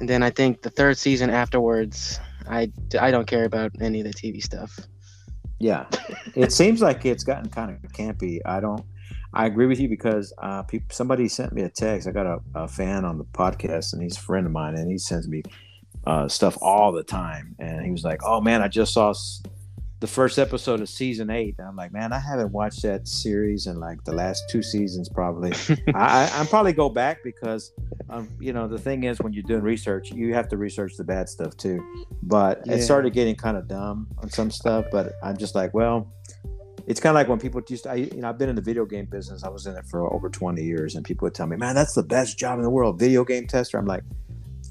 and 0.00 0.08
then 0.08 0.22
I 0.22 0.30
think 0.30 0.62
the 0.62 0.70
third 0.70 0.98
season 0.98 1.30
afterwards, 1.30 2.20
I 2.48 2.70
I 3.00 3.10
don't 3.10 3.26
care 3.26 3.44
about 3.44 3.72
any 3.80 4.00
of 4.00 4.06
the 4.06 4.12
TV 4.12 4.42
stuff. 4.42 4.78
Yeah, 5.58 5.86
it 6.34 6.52
seems 6.60 6.82
like 6.82 7.04
it's 7.06 7.24
gotten 7.24 7.48
kind 7.48 7.70
of 7.70 7.92
campy. 7.92 8.40
I 8.44 8.60
don't. 8.60 8.84
I 9.34 9.46
agree 9.46 9.66
with 9.66 9.80
you 9.80 9.88
because 9.88 10.32
uh, 10.38 10.62
peop 10.62 10.92
somebody 10.92 11.26
sent 11.28 11.52
me 11.52 11.62
a 11.62 11.70
text. 11.70 12.06
I 12.06 12.10
got 12.10 12.26
a, 12.26 12.40
a 12.54 12.68
fan 12.68 13.04
on 13.04 13.16
the 13.16 13.24
podcast, 13.24 13.94
and 13.94 14.02
he's 14.02 14.16
a 14.16 14.20
friend 14.20 14.44
of 14.44 14.52
mine, 14.52 14.74
and 14.74 14.90
he 14.90 14.98
sends 14.98 15.26
me 15.26 15.42
uh, 16.06 16.28
stuff 16.28 16.58
all 16.60 16.92
the 16.92 17.02
time. 17.02 17.54
And 17.58 17.84
he 17.84 17.90
was 17.90 18.04
like, 18.04 18.20
"Oh 18.24 18.40
man, 18.40 18.60
I 18.60 18.68
just 18.68 18.92
saw 18.92 19.14
the 20.02 20.08
first 20.08 20.36
episode 20.36 20.80
of 20.80 20.88
season 20.88 21.30
eight. 21.30 21.54
And 21.58 21.68
I'm 21.68 21.76
like, 21.76 21.92
"Man, 21.92 22.12
I 22.12 22.18
haven't 22.18 22.50
watched 22.50 22.82
that 22.82 23.06
series 23.06 23.68
in 23.68 23.78
like 23.78 24.02
the 24.02 24.12
last 24.12 24.42
two 24.50 24.60
seasons, 24.60 25.08
probably. 25.08 25.52
I, 25.94 26.24
I 26.24 26.30
I'm 26.34 26.46
probably 26.48 26.72
go 26.72 26.88
back 26.88 27.18
because, 27.22 27.72
um, 28.10 28.28
you 28.40 28.52
know, 28.52 28.66
the 28.66 28.78
thing 28.78 29.04
is 29.04 29.20
when 29.20 29.32
you're 29.32 29.44
doing 29.44 29.62
research, 29.62 30.10
you 30.10 30.34
have 30.34 30.48
to 30.48 30.56
research 30.56 30.96
the 30.96 31.04
bad 31.04 31.28
stuff 31.28 31.56
too. 31.56 31.78
But 32.24 32.62
Yeah. 32.66 32.74
it 32.74 32.82
started 32.82 33.12
getting 33.12 33.36
kind 33.36 33.56
of 33.56 33.68
dumb 33.68 34.08
on 34.18 34.28
some 34.28 34.50
stuff. 34.50 34.86
But 34.90 35.12
I'm 35.22 35.36
just 35.36 35.54
like, 35.54 35.72
well, 35.72 36.12
it's 36.88 36.98
kind 36.98 37.12
of 37.12 37.20
like 37.20 37.28
when 37.28 37.38
people 37.38 37.62
used 37.68 37.84
to, 37.84 37.92
I, 37.92 37.94
you 37.94 38.22
know, 38.22 38.28
I've 38.28 38.38
been 38.38 38.48
in 38.48 38.56
the 38.56 38.60
video 38.62 38.84
game 38.84 39.04
business. 39.06 39.44
I 39.44 39.50
was 39.50 39.68
in 39.68 39.76
it 39.76 39.84
for 39.86 40.12
over 40.12 40.28
20 40.28 40.60
years, 40.64 40.96
and 40.96 41.04
people 41.04 41.26
would 41.26 41.34
tell 41.34 41.46
me, 41.46 41.56
man, 41.56 41.76
that's 41.76 41.94
the 41.94 42.02
best 42.02 42.36
job 42.36 42.58
in 42.58 42.64
the 42.64 42.70
world, 42.70 42.98
video 42.98 43.24
game 43.24 43.46
tester. 43.46 43.78
I'm 43.78 43.86
like, 43.86 44.02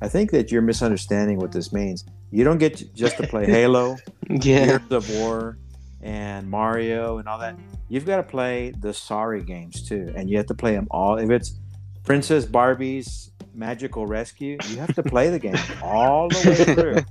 I 0.02 0.10
think 0.10 0.32
that 0.32 0.52
you're 0.52 0.62
misunderstanding 0.62 1.38
what 1.38 1.54
this 1.54 1.72
means. 1.72 2.04
You 2.32 2.44
don't 2.44 2.58
get 2.58 2.78
to, 2.78 2.86
just 2.94 3.18
to 3.18 3.28
play 3.28 3.46
Halo, 3.46 3.98
yeah. 4.30 4.38
Gears 4.38 4.92
of 4.92 5.10
War, 5.12 5.58
and 6.02 6.50
Mario 6.50 7.18
and 7.18 7.28
all 7.28 7.40
that. 7.40 7.56
You've 7.90 8.06
got 8.06 8.18
to 8.18 8.24
play 8.24 8.74
the 8.80 8.94
sorry 8.94 9.44
games 9.44 9.88
too, 9.88 10.14
and 10.16 10.30
you 10.30 10.38
have 10.38 10.48
to 10.48 10.54
play 10.54 10.74
them 10.74 10.88
all. 10.92 11.18
If 11.18 11.30
it's 11.30 11.60
Princess 12.04 12.46
Barbie's 12.46 13.32
Magical 13.54 14.08
Rescue, 14.08 14.58
you 14.70 14.78
have 14.78 14.96
to 14.96 15.04
play 15.04 15.30
the 15.30 15.40
game 15.40 15.58
all 15.84 16.30
the 16.30 16.50
way 16.50 16.74
through, 16.74 17.02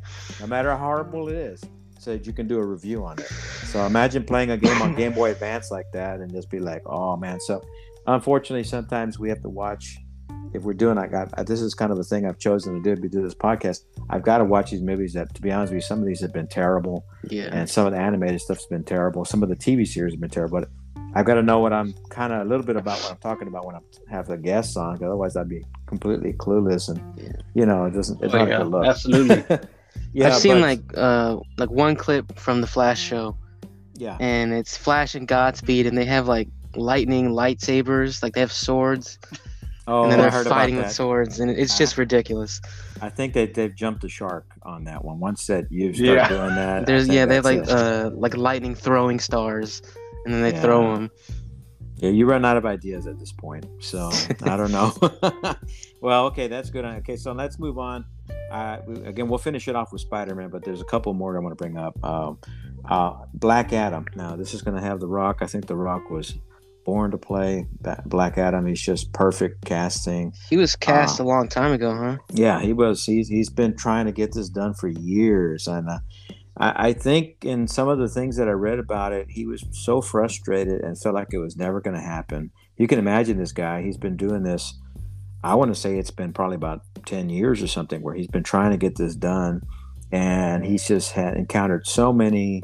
no 0.41 0.47
matter 0.47 0.71
how 0.71 0.79
horrible 0.79 1.29
it 1.29 1.37
is, 1.37 1.63
so 1.99 2.13
that 2.13 2.27
you 2.27 2.33
can 2.33 2.49
do 2.49 2.59
a 2.59 2.65
review 2.65 3.05
on 3.05 3.19
it. 3.19 3.27
So 3.27 3.85
imagine 3.87 4.25
playing 4.25 4.51
a 4.51 4.57
game 4.57 4.81
on 4.83 4.95
Game 4.95 5.13
Boy 5.13 5.33
Advance 5.33 5.71
like 5.71 5.87
that 5.93 6.21
and 6.21 6.33
just 6.33 6.51
be 6.51 6.59
like, 6.59 6.83
oh 6.87 7.17
man. 7.17 7.39
So 7.41 7.63
unfortunately, 8.07 8.65
sometimes 8.65 9.19
we 9.19 9.29
have 9.29 9.43
to 9.43 9.49
watch. 9.51 9.99
If 10.53 10.63
we're 10.65 10.75
doing, 10.75 10.99
I 10.99 11.07
got 11.07 11.47
this 11.47 11.61
is 11.61 11.75
kind 11.75 11.93
of 11.93 11.99
a 11.99 12.03
thing 12.05 12.27
I've 12.27 12.39
chosen 12.39 12.75
to 12.83 12.95
do. 12.97 13.01
We 13.01 13.09
do 13.09 13.23
this 13.23 13.35
podcast. 13.35 13.85
I've 14.11 14.23
got 14.23 14.39
to 14.39 14.45
watch 14.45 14.71
these 14.73 14.83
movies 14.83 15.13
that, 15.15 15.33
to 15.35 15.41
be 15.43 15.53
honest 15.53 15.73
with 15.73 15.77
you, 15.83 15.87
some 15.87 16.01
of 16.01 16.07
these 16.07 16.21
have 16.23 16.33
been 16.33 16.49
terrible, 16.49 17.05
Yeah. 17.29 17.49
and 17.53 17.69
some 17.71 17.87
of 17.87 17.93
the 17.93 17.99
animated 17.99 18.41
stuff's 18.41 18.67
been 18.67 18.83
terrible. 18.85 19.25
Some 19.25 19.43
of 19.45 19.49
the 19.49 19.55
TV 19.57 19.87
series 19.87 20.13
have 20.15 20.21
been 20.21 20.29
terrible. 20.31 20.61
But 20.61 20.69
I've 21.15 21.25
got 21.25 21.35
to 21.35 21.43
know 21.43 21.61
what 21.61 21.73
I'm 21.73 21.95
kind 22.09 22.33
of 22.33 22.41
a 22.43 22.45
little 22.51 22.67
bit 22.67 22.77
about 22.77 22.99
what 23.01 23.13
I'm 23.13 23.19
talking 23.19 23.47
about 23.49 23.65
when 23.65 23.77
I 23.77 23.81
have 24.11 24.27
the 24.27 24.37
guests 24.37 24.77
on. 24.77 24.97
'cause 24.97 25.05
Otherwise, 25.07 25.37
I'd 25.37 25.49
be 25.49 25.65
completely 25.87 26.33
clueless, 26.33 26.89
and 26.89 27.01
Yeah. 27.17 27.33
you 27.55 27.67
know, 27.67 27.85
it 27.85 27.93
doesn't. 27.93 28.23
It's 28.23 28.35
Oh, 28.35 28.39
not 28.39 28.51
a 28.51 28.57
good 28.59 28.67
look. 28.67 28.87
absolutely. 28.87 29.45
yeah, 30.13 30.27
I've 30.29 30.35
seen 30.37 30.55
but- 30.55 30.63
like 30.63 30.81
uh 30.97 31.37
like 31.59 31.71
one 31.71 31.95
clip 31.95 32.37
from 32.39 32.61
the 32.61 32.67
Flash 32.67 33.01
show, 33.01 33.37
yeah, 33.95 34.17
and 34.21 34.53
it's 34.53 34.77
Flash 34.77 35.15
and 35.15 35.29
Godspeed, 35.29 35.87
and 35.87 35.97
they 35.97 36.05
have 36.07 36.27
like 36.29 36.49
lightning 36.77 37.31
lightsabers, 37.31 38.23
like 38.23 38.35
they 38.35 38.41
have 38.41 38.53
swords, 38.53 39.19
oh, 39.91 40.03
and 40.05 40.13
then 40.13 40.19
they're 40.21 40.45
fighting 40.45 40.77
with 40.77 40.91
swords, 40.91 41.41
and 41.41 41.51
it's 41.51 41.77
just 41.77 41.99
ridiculous. 41.99 42.61
I 43.03 43.09
think 43.11 43.35
that 43.35 43.55
they've 43.55 43.75
jumped 43.75 44.03
the 44.03 44.09
shark 44.09 44.47
on 44.63 44.85
that 44.85 45.05
one. 45.05 45.19
Once 45.21 45.47
that 45.49 45.71
you 45.71 45.93
start 45.93 46.07
Yeah. 46.09 46.29
doing 46.29 46.55
that, 46.55 46.87
There's 46.87 47.09
yeah, 47.09 47.27
they 47.27 47.37
have 47.37 47.45
like 47.45 47.59
it. 47.59 47.69
uh 47.71 48.11
like 48.15 48.37
lightning 48.37 48.75
throwing 48.75 49.19
stars, 49.21 49.83
and 50.25 50.33
then 50.35 50.43
they 50.43 50.53
Yeah. 50.53 50.63
throw 50.63 50.95
them. 50.95 51.11
Yeah, 51.97 52.09
you 52.11 52.25
run 52.25 52.47
out 52.47 52.57
of 52.57 52.65
ideas 52.65 53.07
at 53.07 53.19
this 53.19 53.31
point. 53.33 53.67
So 53.81 54.11
I 54.45 54.57
don't 54.57 54.73
know. 54.73 54.91
well, 56.01 56.27
okay, 56.27 56.49
that's 56.49 56.71
good. 56.71 56.85
Okay, 56.85 57.17
so 57.17 57.33
let's 57.33 57.59
move 57.59 57.79
on. 57.79 58.07
Uh, 58.51 58.79
we- 58.87 59.05
again, 59.05 59.29
we'll 59.29 59.39
finish 59.39 59.69
it 59.69 59.77
off 59.77 59.93
with 59.93 60.01
Spider 60.01 60.35
Man, 60.35 60.49
but 60.49 60.65
there's 60.65 60.81
a 60.81 60.85
couple 60.85 61.13
more 61.13 61.37
I 61.37 61.41
want 61.41 61.53
to 61.53 61.63
bring 61.63 61.77
up. 61.77 62.03
Um, 62.03 62.39
uh, 62.89 63.17
Black 63.35 63.75
Adam. 63.75 64.07
Now, 64.17 64.35
this 64.35 64.55
is 64.55 64.63
going 64.63 64.77
to 64.77 64.83
have 64.83 64.99
The 65.01 65.07
Rock. 65.07 65.39
I 65.43 65.47
think 65.47 65.67
The 65.67 65.77
Rock 65.77 66.09
was 66.11 66.39
born 66.91 67.13
to 67.13 67.19
play 67.19 67.67
Black 68.07 68.37
Adam. 68.37 68.67
He's 68.67 68.81
just 68.83 69.13
perfect 69.13 69.65
casting. 69.65 70.33
He 70.49 70.57
was 70.57 70.75
cast 70.75 71.21
Ah. 71.21 71.23
a 71.23 71.27
long 71.27 71.47
time 71.49 71.71
ago, 71.73 71.95
huh? 71.95 72.17
Yeah, 72.33 72.61
he 72.61 72.73
was. 72.73 73.05
He's 73.05 73.29
he's 73.29 73.49
been 73.49 73.77
trying 73.77 74.07
to 74.07 74.13
get 74.13 74.33
this 74.35 74.49
done 74.49 74.75
for 74.75 74.89
years, 74.89 75.69
and 75.69 75.89
uh, 75.89 75.99
I, 76.57 76.89
I 76.89 76.93
think 76.93 77.45
in 77.45 77.69
some 77.69 77.87
of 77.89 77.99
the 77.99 78.09
things 78.09 78.37
that 78.39 78.49
I 78.49 78.53
read 78.69 78.81
about 78.81 79.13
it, 79.13 79.27
he 79.31 79.47
was 79.47 79.63
so 79.71 80.01
frustrated 80.01 80.81
and 80.83 81.01
felt 81.01 81.15
like 81.15 81.29
it 81.33 81.39
was 81.39 81.57
never 81.57 81.81
going 81.81 81.95
to 81.97 82.03
happen. 82.03 82.51
You 82.77 82.89
can 82.89 82.99
imagine 82.99 83.39
this 83.39 83.53
guy. 83.53 83.83
He's 83.83 83.97
been 83.99 84.17
doing 84.17 84.43
this. 84.43 84.75
I 85.45 85.55
want 85.55 85.73
to 85.73 85.81
say 85.81 85.97
it's 85.97 86.11
been 86.11 86.33
probably 86.33 86.57
about 86.57 86.81
ten 87.07 87.29
years 87.31 87.63
or 87.63 87.69
something, 87.69 88.03
where 88.03 88.15
he's 88.17 88.27
been 88.27 88.43
trying 88.43 88.73
to 88.73 88.77
get 88.79 88.97
this 88.97 89.15
done, 89.15 89.63
and 90.11 90.65
he's 90.67 90.89
just 90.89 91.13
had 91.13 91.37
encountered 91.37 91.87
so 91.87 92.13
many 92.13 92.63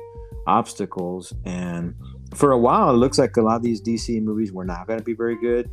obstacles. 0.48 1.32
And 1.44 1.94
for 2.36 2.52
a 2.52 2.58
while, 2.58 2.90
it 2.90 2.98
looks 2.98 3.18
like 3.18 3.36
a 3.36 3.42
lot 3.42 3.56
of 3.56 3.62
these 3.62 3.80
DC 3.80 4.22
movies 4.22 4.52
were 4.52 4.64
not 4.64 4.86
going 4.86 4.98
to 4.98 5.04
be 5.04 5.14
very 5.14 5.36
good. 5.40 5.70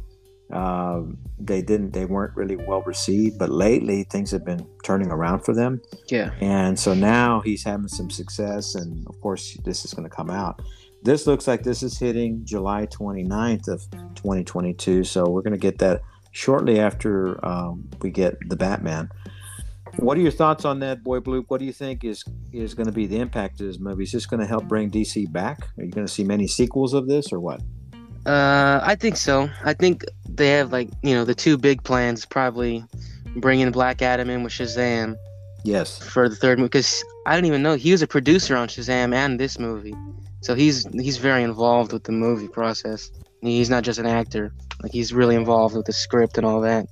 Um, 0.51 1.17
they 1.39 1.61
didn't 1.61 1.93
they 1.93 2.05
weren't 2.05 2.35
really 2.35 2.57
well 2.57 2.83
received 2.83 3.39
but 3.39 3.49
lately 3.49 4.03
things 4.03 4.29
have 4.31 4.45
been 4.45 4.67
turning 4.83 5.09
around 5.09 5.39
for 5.39 5.53
them. 5.53 5.81
Yeah. 6.09 6.31
and 6.41 6.77
so 6.77 6.93
now 6.93 7.39
he's 7.39 7.63
having 7.63 7.87
some 7.87 8.09
success 8.09 8.75
and 8.75 9.07
of 9.07 9.19
course 9.21 9.57
this 9.63 9.83
is 9.83 9.93
going 9.93 10.07
to 10.07 10.15
come 10.15 10.29
out. 10.29 10.61
This 11.01 11.25
looks 11.25 11.47
like 11.47 11.63
this 11.63 11.81
is 11.81 11.97
hitting 11.97 12.45
july 12.45 12.85
29th 12.87 13.67
of 13.67 13.89
2022 14.15 15.03
so 15.05 15.27
we're 15.27 15.41
going 15.41 15.53
to 15.53 15.57
get 15.57 15.79
that 15.79 16.01
shortly 16.33 16.79
after 16.79 17.43
um, 17.43 17.89
we 18.01 18.11
get 18.11 18.35
the 18.49 18.55
batman 18.55 19.09
what 19.97 20.17
are 20.17 20.21
your 20.21 20.31
thoughts 20.31 20.65
on 20.65 20.79
that 20.79 21.03
boy 21.03 21.19
blue 21.19 21.43
what 21.47 21.59
do 21.59 21.65
you 21.65 21.73
think 21.73 22.03
is 22.03 22.23
is 22.51 22.73
going 22.73 22.85
to 22.85 22.91
be 22.91 23.05
the 23.05 23.17
impact 23.17 23.59
of 23.61 23.67
this 23.67 23.79
movie 23.79 24.03
is 24.03 24.11
this 24.11 24.25
going 24.25 24.39
to 24.39 24.45
help 24.45 24.65
bring 24.65 24.89
dc 24.89 25.31
back 25.31 25.67
are 25.77 25.83
you 25.83 25.91
going 25.91 26.05
to 26.05 26.11
see 26.11 26.23
many 26.23 26.47
sequels 26.47 26.93
of 26.93 27.07
this 27.07 27.31
or 27.31 27.39
what 27.39 27.61
Uh, 28.25 28.79
I 28.81 28.95
think 28.95 29.17
so. 29.17 29.49
I 29.65 29.73
think 29.73 30.05
they 30.29 30.49
have 30.51 30.71
like 30.71 30.89
you 31.03 31.13
know 31.13 31.25
the 31.25 31.35
two 31.35 31.57
big 31.57 31.83
plans 31.83 32.25
probably 32.25 32.83
bringing 33.35 33.69
Black 33.71 34.01
Adam 34.01 34.29
in 34.29 34.43
with 34.43 34.53
Shazam 34.53 35.17
yes 35.65 35.99
for 35.99 36.29
the 36.29 36.35
third 36.35 36.57
movie 36.57 36.69
because 36.69 37.03
I 37.25 37.35
didn't 37.35 37.47
even 37.47 37.61
know 37.61 37.75
he 37.75 37.91
was 37.91 38.01
a 38.01 38.07
producer 38.07 38.55
on 38.55 38.69
Shazam 38.69 39.13
and 39.13 39.39
this 39.39 39.59
movie, 39.59 39.95
so 40.41 40.55
he's 40.55 40.87
he's 40.93 41.17
very 41.17 41.43
involved 41.43 41.91
with 41.91 42.05
the 42.05 42.13
movie 42.13 42.47
process. 42.47 43.11
He's 43.41 43.69
not 43.69 43.83
just 43.83 43.99
an 43.99 44.05
actor; 44.05 44.53
like 44.81 44.93
he's 44.93 45.11
really 45.11 45.35
involved 45.35 45.75
with 45.75 45.85
the 45.85 45.93
script 45.93 46.37
and 46.37 46.45
all 46.45 46.61
that. 46.61 46.87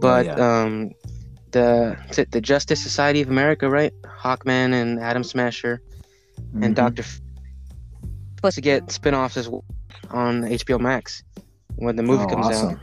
But 0.00 0.26
yeah. 0.26 0.34
um, 0.34 0.90
the 1.54 2.26
the 2.30 2.40
Justice 2.40 2.82
Society 2.82 3.22
of 3.22 3.28
America, 3.30 3.68
right? 3.70 3.92
Hawkman 4.04 4.74
and 4.74 4.98
Atom 5.00 5.24
Smasher 5.24 5.80
and 6.54 6.72
Mhm. 6.72 6.74
Doctor 6.74 7.04
supposed 8.36 8.56
to 8.56 8.60
get 8.60 8.90
spin-offs 8.90 9.36
as 9.36 9.48
well 9.48 9.64
on 10.10 10.44
HBO 10.44 10.78
Max 10.78 11.22
when 11.76 11.96
the 11.96 12.02
movie 12.02 12.24
Oh, 12.24 12.28
comes 12.28 12.46
awesome. 12.46 12.70
out. 12.70 12.78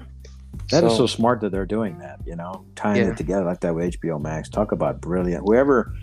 That 0.72 0.84
is 0.84 0.92
So- 0.94 0.98
so 1.00 1.08
smart 1.08 1.42
that 1.42 1.52
they're 1.52 1.66
doing 1.66 2.00
that. 2.00 2.20
You 2.26 2.36
know, 2.36 2.66
tying 2.76 2.98
Yeah. 3.04 3.12
it 3.12 3.18
together 3.18 3.46
like 3.46 3.60
that 3.62 3.76
with 3.76 3.84
HBO 3.86 4.18
Max. 4.20 4.50
Talk 4.50 4.72
about 4.72 5.02
brilliant. 5.02 5.44
Whoever, 5.46 5.94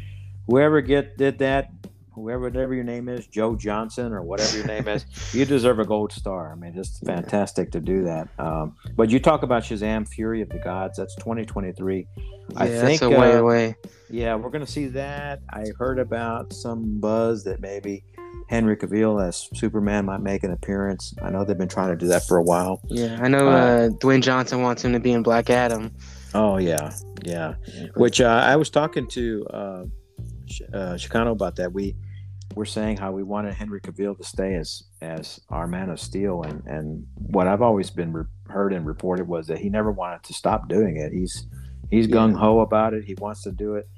whoever 0.47 0.81
get 0.81 1.17
did 1.19 1.39
that, 1.39 1.71
whoever 2.19 2.43
whatever 2.43 2.75
your 2.75 2.85
name 2.85 3.09
is, 3.09 3.27
Joe 3.27 3.57
Johnson 3.57 4.13
or 4.13 4.23
whatever 4.23 4.57
your 4.57 4.67
name 4.67 4.89
is, 4.89 5.05
you 5.35 5.45
deserve 5.45 5.79
a 5.79 5.85
gold 5.85 6.13
star. 6.13 6.53
I 6.53 6.55
mean, 6.55 6.75
it's 6.77 7.01
Yeah. 7.03 7.15
fantastic 7.17 7.71
to 7.73 7.81
do 7.81 8.05
that. 8.05 8.29
Um, 8.39 8.75
but 8.97 9.11
you 9.11 9.19
talk 9.21 9.43
about 9.43 9.63
Shazam: 9.63 10.07
Fury 10.09 10.43
of 10.43 10.49
the 10.49 10.59
Gods. 10.59 10.99
That's 10.99 11.15
2023. 11.17 12.07
I 12.57 12.67
think. 12.67 12.81
that's 13.01 13.03
a 13.03 13.11
way 13.11 13.35
uh, 13.35 13.41
away. 13.41 13.77
yeah, 14.11 14.35
we're 14.35 14.51
gonna 14.51 14.67
see 14.67 14.87
that. 14.89 15.41
I 15.51 15.67
heard 15.79 15.99
about 15.99 16.53
some 16.53 16.99
buzz 16.99 17.45
that 17.45 17.61
maybe 17.61 18.03
Henry 18.49 18.77
Cavill 18.77 19.23
as 19.27 19.49
Superman 19.55 20.07
might 20.07 20.23
make 20.23 20.43
an 20.45 20.53
appearance. 20.53 21.15
I 21.23 21.31
know 21.31 21.45
they've 21.45 21.59
been 21.59 21.69
trying 21.69 21.91
to 21.91 21.97
do 21.97 22.07
that 22.09 22.27
for 22.27 22.39
a 22.39 22.43
while. 22.43 22.81
Yeah, 22.87 23.19
I 23.21 23.29
know. 23.29 23.49
uh, 23.49 23.53
Uh, 23.53 23.89
Dwayne 23.91 24.23
Johnson 24.23 24.63
wants 24.63 24.83
him 24.85 24.93
to 24.95 25.01
be 25.01 25.13
in 25.13 25.23
Black 25.23 25.51
Adam. 25.51 25.93
Oh 26.35 26.57
yeah, 26.57 26.93
yeah. 27.23 27.55
Which 27.97 28.21
uh, 28.23 28.43
I 28.47 28.57
was 28.57 28.71
talking 28.71 29.07
to 29.09 29.47
uh, 29.51 29.85
uh, 30.73 30.95
Xicano 30.95 31.33
about 31.33 31.57
that. 31.57 31.73
We 31.73 31.95
were 32.55 32.65
saying 32.65 32.97
how 32.97 33.13
we 33.13 33.23
wanted 33.23 33.55
Henry 33.55 33.81
Cavill 33.81 34.17
to 34.17 34.25
stay 34.25 34.55
as 34.55 34.83
as 35.01 35.41
our 35.51 35.67
Man 35.67 35.91
of 35.91 36.01
Steel, 36.01 36.43
and 36.43 36.65
and 36.67 37.07
what 37.15 37.47
I've 37.47 37.63
always 37.63 37.91
been 37.91 38.13
re- 38.13 38.25
heard 38.49 38.73
and 38.73 38.87
reported 38.87 39.29
was 39.29 39.47
that 39.49 39.59
he 39.59 39.69
never 39.69 39.93
wanted 39.93 40.23
to 40.25 40.33
stop 40.35 40.69
doing 40.69 40.97
it. 40.97 41.13
He's 41.13 41.47
he's 41.91 42.07
Yeah. 42.09 42.17
gung 42.17 42.37
ho 42.37 42.61
about 42.61 42.95
it. 42.95 43.05
He 43.05 43.15
wants 43.15 43.43
to 43.43 43.53
do 43.53 43.75
it. 43.75 43.89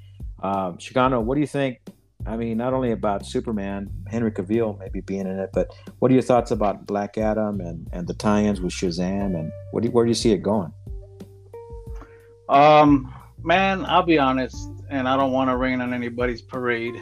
Um, 0.43 0.77
Xicano, 0.77 1.21
what 1.23 1.35
do 1.35 1.41
you 1.41 1.47
think? 1.47 1.79
I 2.25 2.37
mean, 2.37 2.57
not 2.57 2.73
only 2.73 2.91
about 2.91 3.25
Superman, 3.25 3.89
Henry 4.07 4.31
Cavill 4.31 4.77
maybe 4.77 5.01
being 5.01 5.21
in 5.21 5.39
it, 5.39 5.49
but 5.53 5.73
what 5.99 6.11
are 6.11 6.13
your 6.13 6.21
thoughts 6.21 6.51
about 6.51 6.85
Black 6.85 7.17
Adam 7.17 7.59
and, 7.61 7.87
and 7.91 8.07
the 8.07 8.13
tie-ins 8.13 8.61
with 8.61 8.73
Shazam, 8.73 9.33
and 9.39 9.51
what 9.71 9.81
do 9.81 9.87
you, 9.87 9.91
where 9.91 10.05
do 10.05 10.09
you 10.09 10.15
see 10.15 10.31
it 10.31 10.43
going? 10.43 10.71
Um, 12.49 13.13
man, 13.43 13.85
I'll 13.85 14.03
be 14.03 14.19
honest, 14.19 14.69
and 14.89 15.07
I 15.07 15.15
don't 15.17 15.31
want 15.31 15.49
to 15.49 15.57
rain 15.57 15.81
on 15.81 15.93
anybody's 15.93 16.41
parade. 16.41 16.93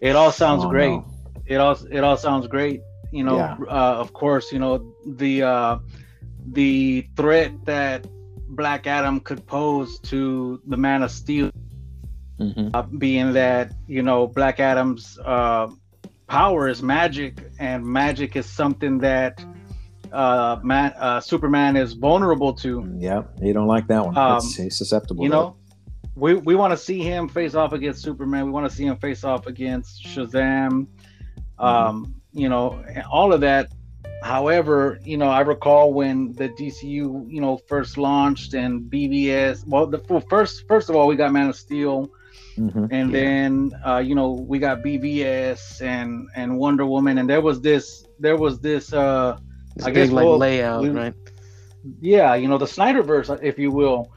It 0.00 0.16
all 0.16 0.32
sounds 0.32 0.64
Oh, 0.64 0.68
great. 0.70 0.90
no. 0.90 1.04
It 1.46 1.56
all 1.56 1.76
it 1.90 2.02
all 2.04 2.16
sounds 2.16 2.46
great. 2.46 2.80
You 3.12 3.24
know, 3.24 3.36
Yeah. 3.36 3.56
uh, 3.68 3.96
of 4.00 4.12
course, 4.12 4.52
you 4.52 4.58
know 4.58 4.92
the 5.06 5.42
uh, 5.42 5.78
the 6.52 7.06
threat 7.16 7.52
that 7.64 8.06
Black 8.50 8.86
Adam 8.86 9.20
could 9.20 9.46
pose 9.46 9.98
to 10.00 10.60
the 10.66 10.76
Man 10.76 11.02
of 11.02 11.10
Steel, 11.10 11.50
Mhm. 12.40 12.70
uh, 12.74 12.82
being 12.98 13.32
that 13.32 13.72
you 13.86 14.02
know 14.02 14.26
Black 14.26 14.60
Adam's 14.60 15.18
uh, 15.24 15.68
power 16.26 16.68
is 16.68 16.82
magic, 16.82 17.38
and 17.58 17.84
magic 17.84 18.36
is 18.36 18.46
something 18.46 18.98
that 18.98 19.42
uh, 20.12 20.58
man, 20.62 20.92
uh, 20.98 21.20
Superman 21.20 21.76
is 21.76 21.92
vulnerable 21.92 22.52
to. 22.54 22.70
Yeah, 22.98 23.22
you 23.42 23.52
don't 23.52 23.66
like 23.66 23.86
that 23.88 24.04
one. 24.06 24.16
Um, 24.16 24.40
he's 24.42 24.76
susceptible. 24.76 25.22
you 25.24 25.30
to 25.30 25.36
know 25.36 25.56
we, 26.18 26.34
we 26.34 26.54
want 26.54 26.72
to 26.72 26.76
see 26.76 27.00
him 27.02 27.28
face 27.28 27.54
off 27.54 27.72
against 27.72 28.02
superman 28.02 28.44
we 28.46 28.50
want 28.50 28.68
to 28.68 28.74
see 28.74 28.84
him 28.86 28.96
face 28.96 29.24
off 29.24 29.46
against 29.46 30.04
shazam 30.04 30.86
um 31.58 32.14
you 32.32 32.48
know 32.48 32.82
all 33.10 33.32
of 33.32 33.40
that 33.40 33.70
however 34.22 34.98
you 35.04 35.16
know 35.16 35.28
i 35.28 35.40
recall 35.40 35.92
when 35.92 36.32
the 36.32 36.48
dcu 36.50 36.82
you 37.34 37.40
know 37.40 37.56
first 37.68 37.96
launched 37.96 38.54
and 38.54 38.90
BvS 38.90 39.66
well 39.66 39.86
the 39.86 40.02
well, 40.08 40.20
first 40.28 40.66
first 40.66 40.88
of 40.90 40.96
all 40.96 41.06
we 41.06 41.16
got 41.16 41.32
man 41.32 41.48
of 41.48 41.56
steel. 41.56 42.10
Mhm. 42.58 42.88
and 42.90 43.12
Yeah. 43.12 43.20
then 43.20 43.72
uh, 43.86 43.98
you 44.08 44.14
know 44.16 44.30
we 44.32 44.58
got 44.58 44.82
BVS 44.82 45.80
and 45.80 46.28
and 46.34 46.58
Wonder 46.58 46.84
Woman, 46.86 47.18
and 47.18 47.30
there 47.30 47.40
was 47.40 47.60
this 47.60 48.04
there 48.18 48.36
was 48.36 48.58
this 48.58 48.92
uh 48.92 49.38
I 49.84 49.84
big 49.86 49.94
guess 49.94 50.10
like 50.10 50.24
we'll- 50.24 50.38
layout, 50.38 50.82
we- 50.82 50.88
right? 50.90 51.14
yeah 52.00 52.34
you 52.34 52.48
know 52.48 52.58
the 52.58 52.66
Snyderverse, 52.66 53.28
if 53.42 53.56
you 53.60 53.70
will, 53.70 54.10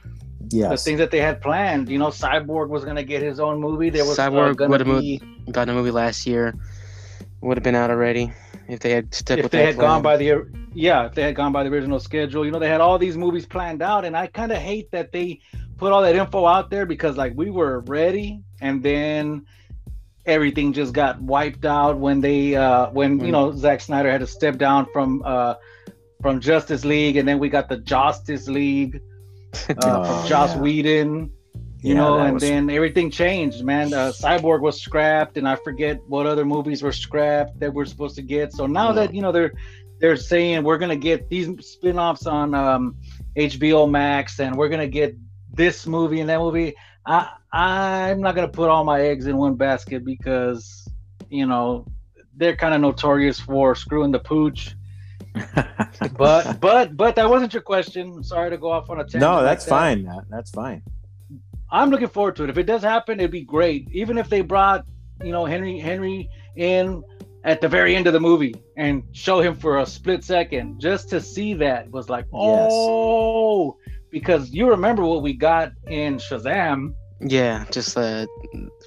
the 0.51 0.77
things 0.77 0.99
that 0.99 1.11
they 1.11 1.19
had 1.19 1.41
planned. 1.41 1.89
You 1.89 1.97
know, 1.97 2.07
Cyborg 2.07 2.69
was 2.69 2.85
gonna 2.85 3.03
get 3.03 3.21
his 3.21 3.39
own 3.39 3.59
movie. 3.59 3.89
There 3.89 4.05
was 4.05 4.17
uh, 4.17 4.29
Cyborg 4.29 4.57
gonna 4.57 4.69
would've 4.69 4.87
be 4.87 5.21
Got 5.51 5.69
a 5.69 5.73
movie 5.73 5.91
last 5.91 6.27
year. 6.27 6.53
Would 7.41 7.57
have 7.57 7.63
been 7.63 7.75
out 7.75 7.89
already 7.89 8.31
if 8.67 8.79
they 8.79 8.91
had 8.91 9.13
stuck 9.13 9.39
if 9.39 9.43
with 9.43 9.51
they 9.51 9.65
had 9.65 9.77
gone 9.77 10.01
by 10.01 10.15
the 10.15 10.45
yeah, 10.73 11.05
if 11.05 11.15
they 11.15 11.23
had 11.23 11.35
gone 11.35 11.51
by 11.51 11.63
the 11.63 11.69
original 11.69 11.99
schedule, 11.99 12.45
you 12.45 12.51
know, 12.51 12.59
they 12.59 12.69
had 12.69 12.79
all 12.79 12.97
these 12.97 13.17
movies 13.17 13.45
planned 13.45 13.81
out, 13.81 14.05
and 14.05 14.15
I 14.15 14.27
kind 14.27 14.51
of 14.51 14.59
hate 14.59 14.91
that 14.91 15.11
they 15.11 15.41
put 15.77 15.91
all 15.91 16.01
that 16.03 16.15
info 16.15 16.45
out 16.45 16.69
there 16.69 16.85
because 16.85 17.17
like 17.17 17.33
we 17.35 17.49
were 17.49 17.79
ready, 17.81 18.41
and 18.61 18.81
then 18.83 19.45
everything 20.25 20.71
just 20.71 20.93
got 20.93 21.19
wiped 21.19 21.65
out 21.65 21.97
when 21.97 22.21
they 22.21 22.55
uh 22.55 22.89
when 22.91 23.19
mm. 23.19 23.25
you 23.25 23.31
know 23.31 23.51
Zack 23.53 23.81
Snyder 23.81 24.11
had 24.11 24.21
to 24.21 24.27
step 24.27 24.57
down 24.57 24.87
from 24.93 25.23
uh 25.25 25.55
from 26.21 26.39
Justice 26.39 26.85
League, 26.85 27.17
and 27.17 27.27
then 27.27 27.39
we 27.39 27.49
got 27.49 27.67
the 27.67 27.77
Justice 27.77 28.47
League 28.47 29.01
uh, 29.69 29.73
oh, 29.83 30.03
from 30.03 30.29
Joss 30.29 30.55
yeah. 30.55 30.61
Whedon. 30.61 31.31
You 31.81 31.95
yeah, 31.95 32.01
know, 32.01 32.19
and 32.19 32.35
was... 32.35 32.43
then 32.43 32.69
everything 32.69 33.09
changed, 33.09 33.63
man. 33.63 33.91
Uh, 33.91 34.11
Cyborg 34.11 34.61
was 34.61 34.79
scrapped, 34.79 35.37
and 35.37 35.47
I 35.47 35.55
forget 35.55 35.99
what 36.07 36.27
other 36.27 36.45
movies 36.45 36.83
were 36.83 36.91
scrapped 36.91 37.59
that 37.59 37.73
we're 37.73 37.85
supposed 37.85 38.15
to 38.17 38.21
get. 38.21 38.53
So 38.53 38.67
now 38.67 38.91
that 38.91 39.15
you 39.15 39.21
know 39.21 39.31
they're 39.31 39.53
they're 39.99 40.15
saying 40.15 40.63
we're 40.63 40.77
gonna 40.77 40.95
get 40.95 41.29
these 41.29 41.47
spin-offs 41.65 42.27
on 42.27 42.53
um, 42.53 42.95
HBO 43.35 43.89
Max, 43.89 44.39
and 44.39 44.55
we're 44.55 44.69
gonna 44.69 44.87
get 44.87 45.15
this 45.53 45.87
movie 45.87 46.19
and 46.19 46.29
that 46.29 46.39
movie. 46.39 46.75
I 47.05 47.29
I'm 47.51 48.21
not 48.21 48.35
gonna 48.35 48.47
put 48.47 48.69
all 48.69 48.83
my 48.83 49.01
eggs 49.01 49.25
in 49.25 49.37
one 49.37 49.55
basket 49.55 50.05
because 50.05 50.87
you 51.29 51.47
know 51.47 51.85
they're 52.35 52.55
kind 52.55 52.73
of 52.73 52.81
notorious 52.81 53.39
for 53.39 53.75
screwing 53.75 54.11
the 54.11 54.19
pooch. 54.19 54.75
But 56.17 56.59
but 56.61 56.97
but 56.97 57.15
that 57.15 57.29
wasn't 57.29 57.53
your 57.53 57.61
question. 57.61 58.23
Sorry 58.23 58.49
to 58.49 58.57
go 58.57 58.71
off 58.71 58.89
on 58.89 58.99
a 58.99 59.03
tangent. 59.03 59.21
No, 59.21 59.43
that's 59.43 59.67
like 59.69 60.03
that. 60.03 60.05
fine. 60.05 60.25
That's 60.29 60.51
fine. 60.51 60.81
I'm 61.71 61.89
looking 61.89 62.09
forward 62.09 62.35
to 62.37 62.43
it. 62.43 62.49
If 62.49 62.57
it 62.57 62.65
does 62.65 62.81
happen, 62.81 63.19
it'd 63.19 63.31
be 63.31 63.43
great. 63.43 63.87
Even 63.91 64.17
if 64.17 64.29
they 64.29 64.41
brought 64.41 64.85
you 65.23 65.31
know 65.31 65.45
Henry 65.45 65.79
Henry 65.79 66.29
in 66.55 67.03
at 67.43 67.61
the 67.61 67.67
very 67.67 67.95
end 67.95 68.07
of 68.07 68.13
the 68.13 68.19
movie 68.19 68.55
and 68.77 69.03
show 69.13 69.41
him 69.41 69.55
for 69.55 69.79
a 69.79 69.85
split 69.85 70.23
second 70.23 70.79
just 70.79 71.09
to 71.09 71.19
see 71.19 71.53
that 71.53 71.89
was 71.91 72.09
like 72.09 72.25
oh 72.33 73.77
yes. 73.85 73.95
because 74.11 74.51
you 74.51 74.69
remember 74.69 75.03
what 75.03 75.23
we 75.23 75.33
got 75.33 75.71
in 75.87 76.17
Shazam 76.17 76.93
yeah 77.19 77.65
just 77.71 77.97
uh, 77.97 78.25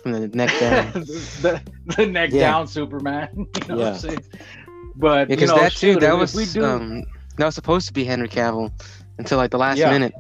from 0.02 0.12
the 0.12 0.28
neck 0.28 0.50
down 0.60 0.92
the, 0.92 1.60
the 1.96 2.06
neck 2.06 2.30
yeah. 2.32 2.50
down 2.50 2.66
Superman 2.66 3.28
you 3.62 3.68
know 3.68 3.78
yeah. 3.78 4.16
But 4.96 5.28
because 5.28 5.50
you 5.50 5.56
know, 5.56 5.62
that 5.62 5.72
too 5.72 5.96
that 5.96 6.16
was 6.16 6.34
we 6.34 6.46
do, 6.46 6.64
um, 6.64 7.04
that 7.36 7.46
was 7.46 7.54
supposed 7.54 7.86
to 7.88 7.92
be 7.92 8.04
Henry 8.04 8.28
Cavill 8.28 8.72
until 9.18 9.38
like 9.38 9.50
the 9.50 9.58
last 9.58 9.78
yeah. 9.78 9.90
minute 9.90 10.14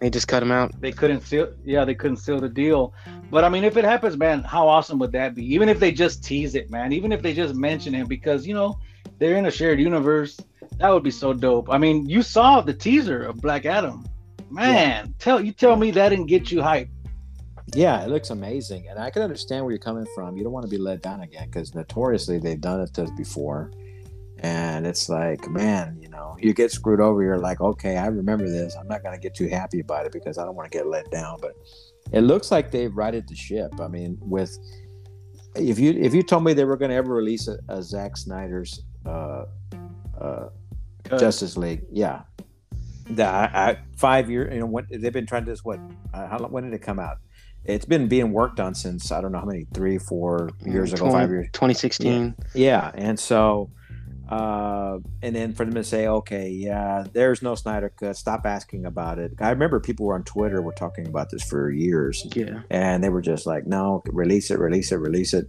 they 0.00 0.10
just 0.10 0.28
cut 0.28 0.42
him 0.42 0.52
out. 0.52 0.78
They 0.80 0.92
couldn't 0.92 1.22
seal. 1.22 1.54
Yeah, 1.64 1.84
they 1.84 1.94
couldn't 1.94 2.18
seal 2.18 2.38
the 2.38 2.48
deal. 2.48 2.92
But 3.30 3.44
I 3.44 3.48
mean, 3.48 3.64
if 3.64 3.76
it 3.76 3.84
happens, 3.84 4.16
man, 4.16 4.42
how 4.42 4.68
awesome 4.68 4.98
would 4.98 5.12
that 5.12 5.34
be? 5.34 5.54
Even 5.54 5.68
if 5.68 5.80
they 5.80 5.90
just 5.90 6.22
tease 6.22 6.54
it, 6.54 6.70
man. 6.70 6.92
Even 6.92 7.12
if 7.12 7.22
they 7.22 7.32
just 7.32 7.54
mention 7.54 7.94
him, 7.94 8.06
because 8.06 8.46
you 8.46 8.54
know 8.54 8.78
they're 9.18 9.36
in 9.36 9.46
a 9.46 9.50
shared 9.50 9.80
universe. 9.80 10.38
That 10.78 10.90
would 10.90 11.02
be 11.02 11.10
so 11.10 11.32
dope. 11.32 11.70
I 11.70 11.78
mean, 11.78 12.06
you 12.06 12.22
saw 12.22 12.60
the 12.60 12.74
teaser 12.74 13.22
of 13.22 13.40
Black 13.40 13.64
Adam. 13.64 14.06
Man, 14.50 15.06
yeah. 15.06 15.12
tell 15.18 15.40
you 15.40 15.52
tell 15.52 15.76
me 15.76 15.90
that 15.92 16.10
didn't 16.10 16.26
get 16.26 16.50
you 16.50 16.58
hyped. 16.58 16.90
Yeah, 17.76 18.02
it 18.02 18.08
looks 18.08 18.30
amazing, 18.30 18.88
and 18.88 18.98
I 18.98 19.10
can 19.10 19.22
understand 19.22 19.64
where 19.64 19.72
you're 19.72 19.78
coming 19.78 20.06
from. 20.14 20.36
You 20.36 20.44
don't 20.44 20.52
want 20.52 20.64
to 20.64 20.70
be 20.70 20.78
let 20.78 21.02
down 21.02 21.20
again 21.20 21.46
because 21.46 21.74
notoriously 21.74 22.38
they've 22.38 22.60
done 22.60 22.80
it 22.80 22.94
to 22.94 23.04
us 23.04 23.10
before 23.12 23.70
and 24.40 24.86
it's 24.86 25.08
like 25.08 25.48
man 25.48 25.96
you 25.98 26.10
know 26.10 26.36
you 26.38 26.52
get 26.52 26.70
screwed 26.70 27.00
over 27.00 27.22
you're 27.22 27.38
like 27.38 27.58
okay 27.62 27.96
i 27.96 28.06
remember 28.06 28.46
this 28.46 28.76
i'm 28.76 28.86
not 28.86 29.02
going 29.02 29.14
to 29.14 29.18
get 29.18 29.34
too 29.34 29.48
happy 29.48 29.80
about 29.80 30.04
it 30.04 30.12
because 30.12 30.36
i 30.36 30.44
don't 30.44 30.54
want 30.54 30.70
to 30.70 30.78
get 30.78 30.86
let 30.86 31.10
down 31.10 31.38
but 31.40 31.52
it 32.12 32.20
looks 32.20 32.50
like 32.50 32.70
they've 32.70 32.94
righted 32.94 33.26
the 33.28 33.34
ship 33.34 33.72
i 33.80 33.88
mean 33.88 34.18
with 34.20 34.58
if 35.58 35.78
you 35.78 35.92
if 35.92 36.14
you 36.14 36.22
told 36.22 36.44
me 36.44 36.52
they 36.52 36.64
were 36.64 36.76
going 36.76 36.90
to 36.90 36.94
ever 36.94 37.14
release 37.14 37.48
a, 37.48 37.58
a 37.68 37.82
Zack 37.82 38.16
Snyder's 38.16 38.82
uh, 39.04 39.44
uh, 40.20 40.48
Justice 41.18 41.56
League, 41.56 41.82
yeah, 41.90 42.22
the 43.10 43.78
five 43.96 44.30
years, 44.30 44.52
you 44.52 44.60
know, 44.60 44.66
what 44.66 44.86
they've 44.90 45.12
been 45.12 45.26
trying 45.26 45.44
to 45.44 45.50
this. 45.50 45.64
What? 45.64 45.80
Uh, 46.12 46.26
how 46.28 46.38
when 46.38 46.64
did 46.64 46.74
it 46.74 46.82
come 46.82 46.98
out? 46.98 47.18
It's 47.66 47.84
been 47.84 48.08
being 48.08 48.32
worked 48.32 48.60
on 48.60 48.74
since 48.74 49.10
I 49.10 49.20
don't 49.20 49.32
know 49.32 49.38
how 49.38 49.44
many, 49.44 49.66
three, 49.74 49.98
four 49.98 50.50
years 50.64 50.90
20, 50.90 50.94
ago, 50.94 51.10
five 51.10 51.30
years, 51.30 51.48
2016. 51.52 52.34
Yeah, 52.54 52.54
yeah. 52.54 52.90
and 52.94 53.18
so 53.18 53.70
uh, 54.28 54.98
and 55.22 55.36
then 55.36 55.54
for 55.54 55.64
them 55.64 55.74
to 55.74 55.84
say, 55.84 56.08
okay, 56.08 56.48
yeah, 56.48 57.04
there's 57.12 57.42
no 57.42 57.54
Snyder 57.54 57.90
cut. 57.90 58.16
Stop 58.16 58.44
asking 58.44 58.84
about 58.84 59.18
it. 59.18 59.32
I 59.40 59.50
remember 59.50 59.78
people 59.78 60.06
were 60.06 60.14
on 60.14 60.24
Twitter 60.24 60.60
were 60.62 60.72
talking 60.72 61.06
about 61.06 61.30
this 61.30 61.44
for 61.44 61.70
years. 61.70 62.26
Yeah. 62.34 62.62
And 62.70 63.04
they 63.04 63.08
were 63.08 63.22
just 63.22 63.46
like, 63.46 63.66
no, 63.66 64.02
release 64.06 64.50
it, 64.50 64.58
release 64.58 64.90
it, 64.90 64.96
release 64.96 65.32
it. 65.32 65.46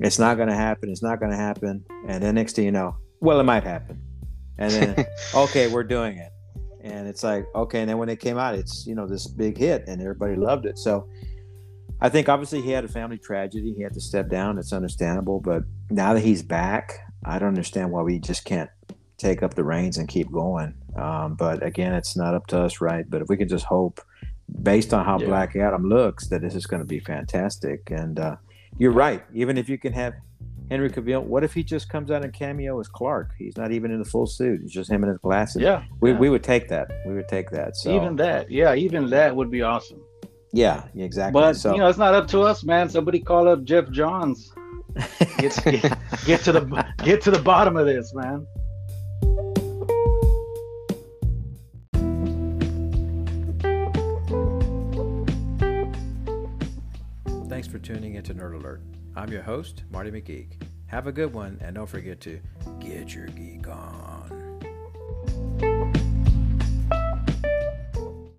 It's 0.00 0.18
not 0.18 0.36
going 0.36 0.48
to 0.48 0.54
happen. 0.54 0.90
It's 0.90 1.02
not 1.02 1.20
going 1.20 1.30
to 1.30 1.36
happen. 1.36 1.84
And 2.08 2.22
then 2.22 2.34
next 2.34 2.56
thing 2.56 2.64
you 2.64 2.72
know, 2.72 2.96
well, 3.20 3.38
it 3.38 3.44
might 3.44 3.64
happen. 3.64 4.00
And 4.58 4.72
then, 4.72 5.06
okay, 5.34 5.68
we're 5.68 5.84
doing 5.84 6.18
it. 6.18 6.32
And 6.82 7.06
it's 7.06 7.22
like, 7.22 7.46
okay. 7.54 7.80
And 7.80 7.90
then 7.90 7.98
when 7.98 8.08
it 8.08 8.18
came 8.18 8.38
out, 8.38 8.54
it's, 8.54 8.86
you 8.86 8.94
know, 8.94 9.06
this 9.06 9.26
big 9.28 9.56
hit 9.56 9.84
and 9.86 10.00
everybody 10.00 10.34
loved 10.34 10.66
it. 10.66 10.78
So 10.78 11.06
I 12.00 12.08
think 12.08 12.28
obviously 12.28 12.62
he 12.62 12.70
had 12.70 12.84
a 12.84 12.88
family 12.88 13.18
tragedy. 13.18 13.74
He 13.76 13.82
had 13.82 13.92
to 13.94 14.00
step 14.00 14.28
down. 14.30 14.58
It's 14.58 14.72
understandable. 14.72 15.40
But 15.40 15.64
now 15.90 16.14
that 16.14 16.20
he's 16.20 16.42
back, 16.42 16.98
I 17.24 17.38
don't 17.38 17.48
understand 17.48 17.90
why 17.90 18.02
we 18.02 18.18
just 18.18 18.44
can't 18.44 18.70
take 19.18 19.42
up 19.42 19.54
the 19.54 19.64
reins 19.64 19.98
and 19.98 20.08
keep 20.08 20.32
going. 20.32 20.74
Um, 20.96 21.34
but 21.34 21.62
again, 21.62 21.94
it's 21.94 22.16
not 22.16 22.34
up 22.34 22.46
to 22.48 22.60
us, 22.60 22.80
right? 22.80 23.04
But 23.08 23.20
if 23.22 23.28
we 23.28 23.36
can 23.36 23.48
just 23.48 23.66
hope, 23.66 24.00
based 24.62 24.94
on 24.94 25.04
how 25.04 25.18
yeah. 25.18 25.26
Black 25.26 25.56
Adam 25.56 25.88
looks, 25.88 26.28
that 26.28 26.40
this 26.40 26.54
is 26.54 26.66
going 26.66 26.80
to 26.80 26.86
be 26.88 27.00
fantastic. 27.00 27.90
And 27.90 28.18
uh, 28.18 28.36
you're 28.78 28.92
right. 28.92 29.22
Even 29.34 29.58
if 29.58 29.68
you 29.68 29.76
can 29.76 29.92
have 29.92 30.14
Henry 30.70 30.88
Cavill, 30.88 31.22
what 31.24 31.44
if 31.44 31.52
he 31.52 31.62
just 31.62 31.90
comes 31.90 32.10
out 32.10 32.24
and 32.24 32.32
cameo 32.32 32.80
as 32.80 32.88
Clark? 32.88 33.32
He's 33.38 33.58
not 33.58 33.72
even 33.72 33.90
in 33.90 33.98
the 33.98 34.04
full 34.06 34.26
suit. 34.26 34.60
It's 34.62 34.72
just 34.72 34.90
him 34.90 35.02
and 35.02 35.10
his 35.10 35.18
glasses. 35.18 35.60
Yeah, 35.60 35.84
we, 36.00 36.12
yeah. 36.12 36.18
we 36.18 36.30
would 36.30 36.44
take 36.44 36.68
that. 36.68 36.90
We 37.06 37.12
would 37.12 37.28
take 37.28 37.50
that. 37.50 37.76
So 37.76 37.94
even 37.94 38.16
that, 38.16 38.50
yeah, 38.50 38.74
even 38.74 39.10
that 39.10 39.36
would 39.36 39.50
be 39.50 39.62
awesome. 39.62 40.00
Yeah, 40.52 40.84
exactly. 40.96 41.40
But 41.40 41.54
so, 41.54 41.72
you 41.72 41.78
know, 41.78 41.88
it's 41.88 41.98
not 41.98 42.14
up 42.14 42.26
to 42.28 42.40
us, 42.40 42.64
man. 42.64 42.88
Somebody 42.88 43.20
call 43.20 43.48
up 43.48 43.62
Geoff 43.64 43.90
Johns 43.90 44.52
get, 45.38 45.64
get, 45.64 45.98
get 46.26 46.40
to 46.42 46.52
the 46.52 46.94
get 47.04 47.20
to 47.22 47.30
the 47.30 47.38
bottom 47.38 47.76
of 47.76 47.86
this, 47.86 48.14
man. 48.14 48.46
Thanks 57.48 57.68
for 57.68 57.78
tuning 57.78 58.14
into 58.14 58.34
Nerd 58.34 58.54
Alert. 58.54 58.82
I'm 59.16 59.30
your 59.30 59.42
host, 59.42 59.84
Marty 59.90 60.10
McGeek. 60.10 60.62
Have 60.86 61.06
a 61.06 61.12
good 61.12 61.32
one, 61.32 61.58
and 61.62 61.74
don't 61.74 61.88
forget 61.88 62.20
to 62.22 62.40
get 62.80 63.14
your 63.14 63.26
geek 63.26 63.68
on. 63.68 64.40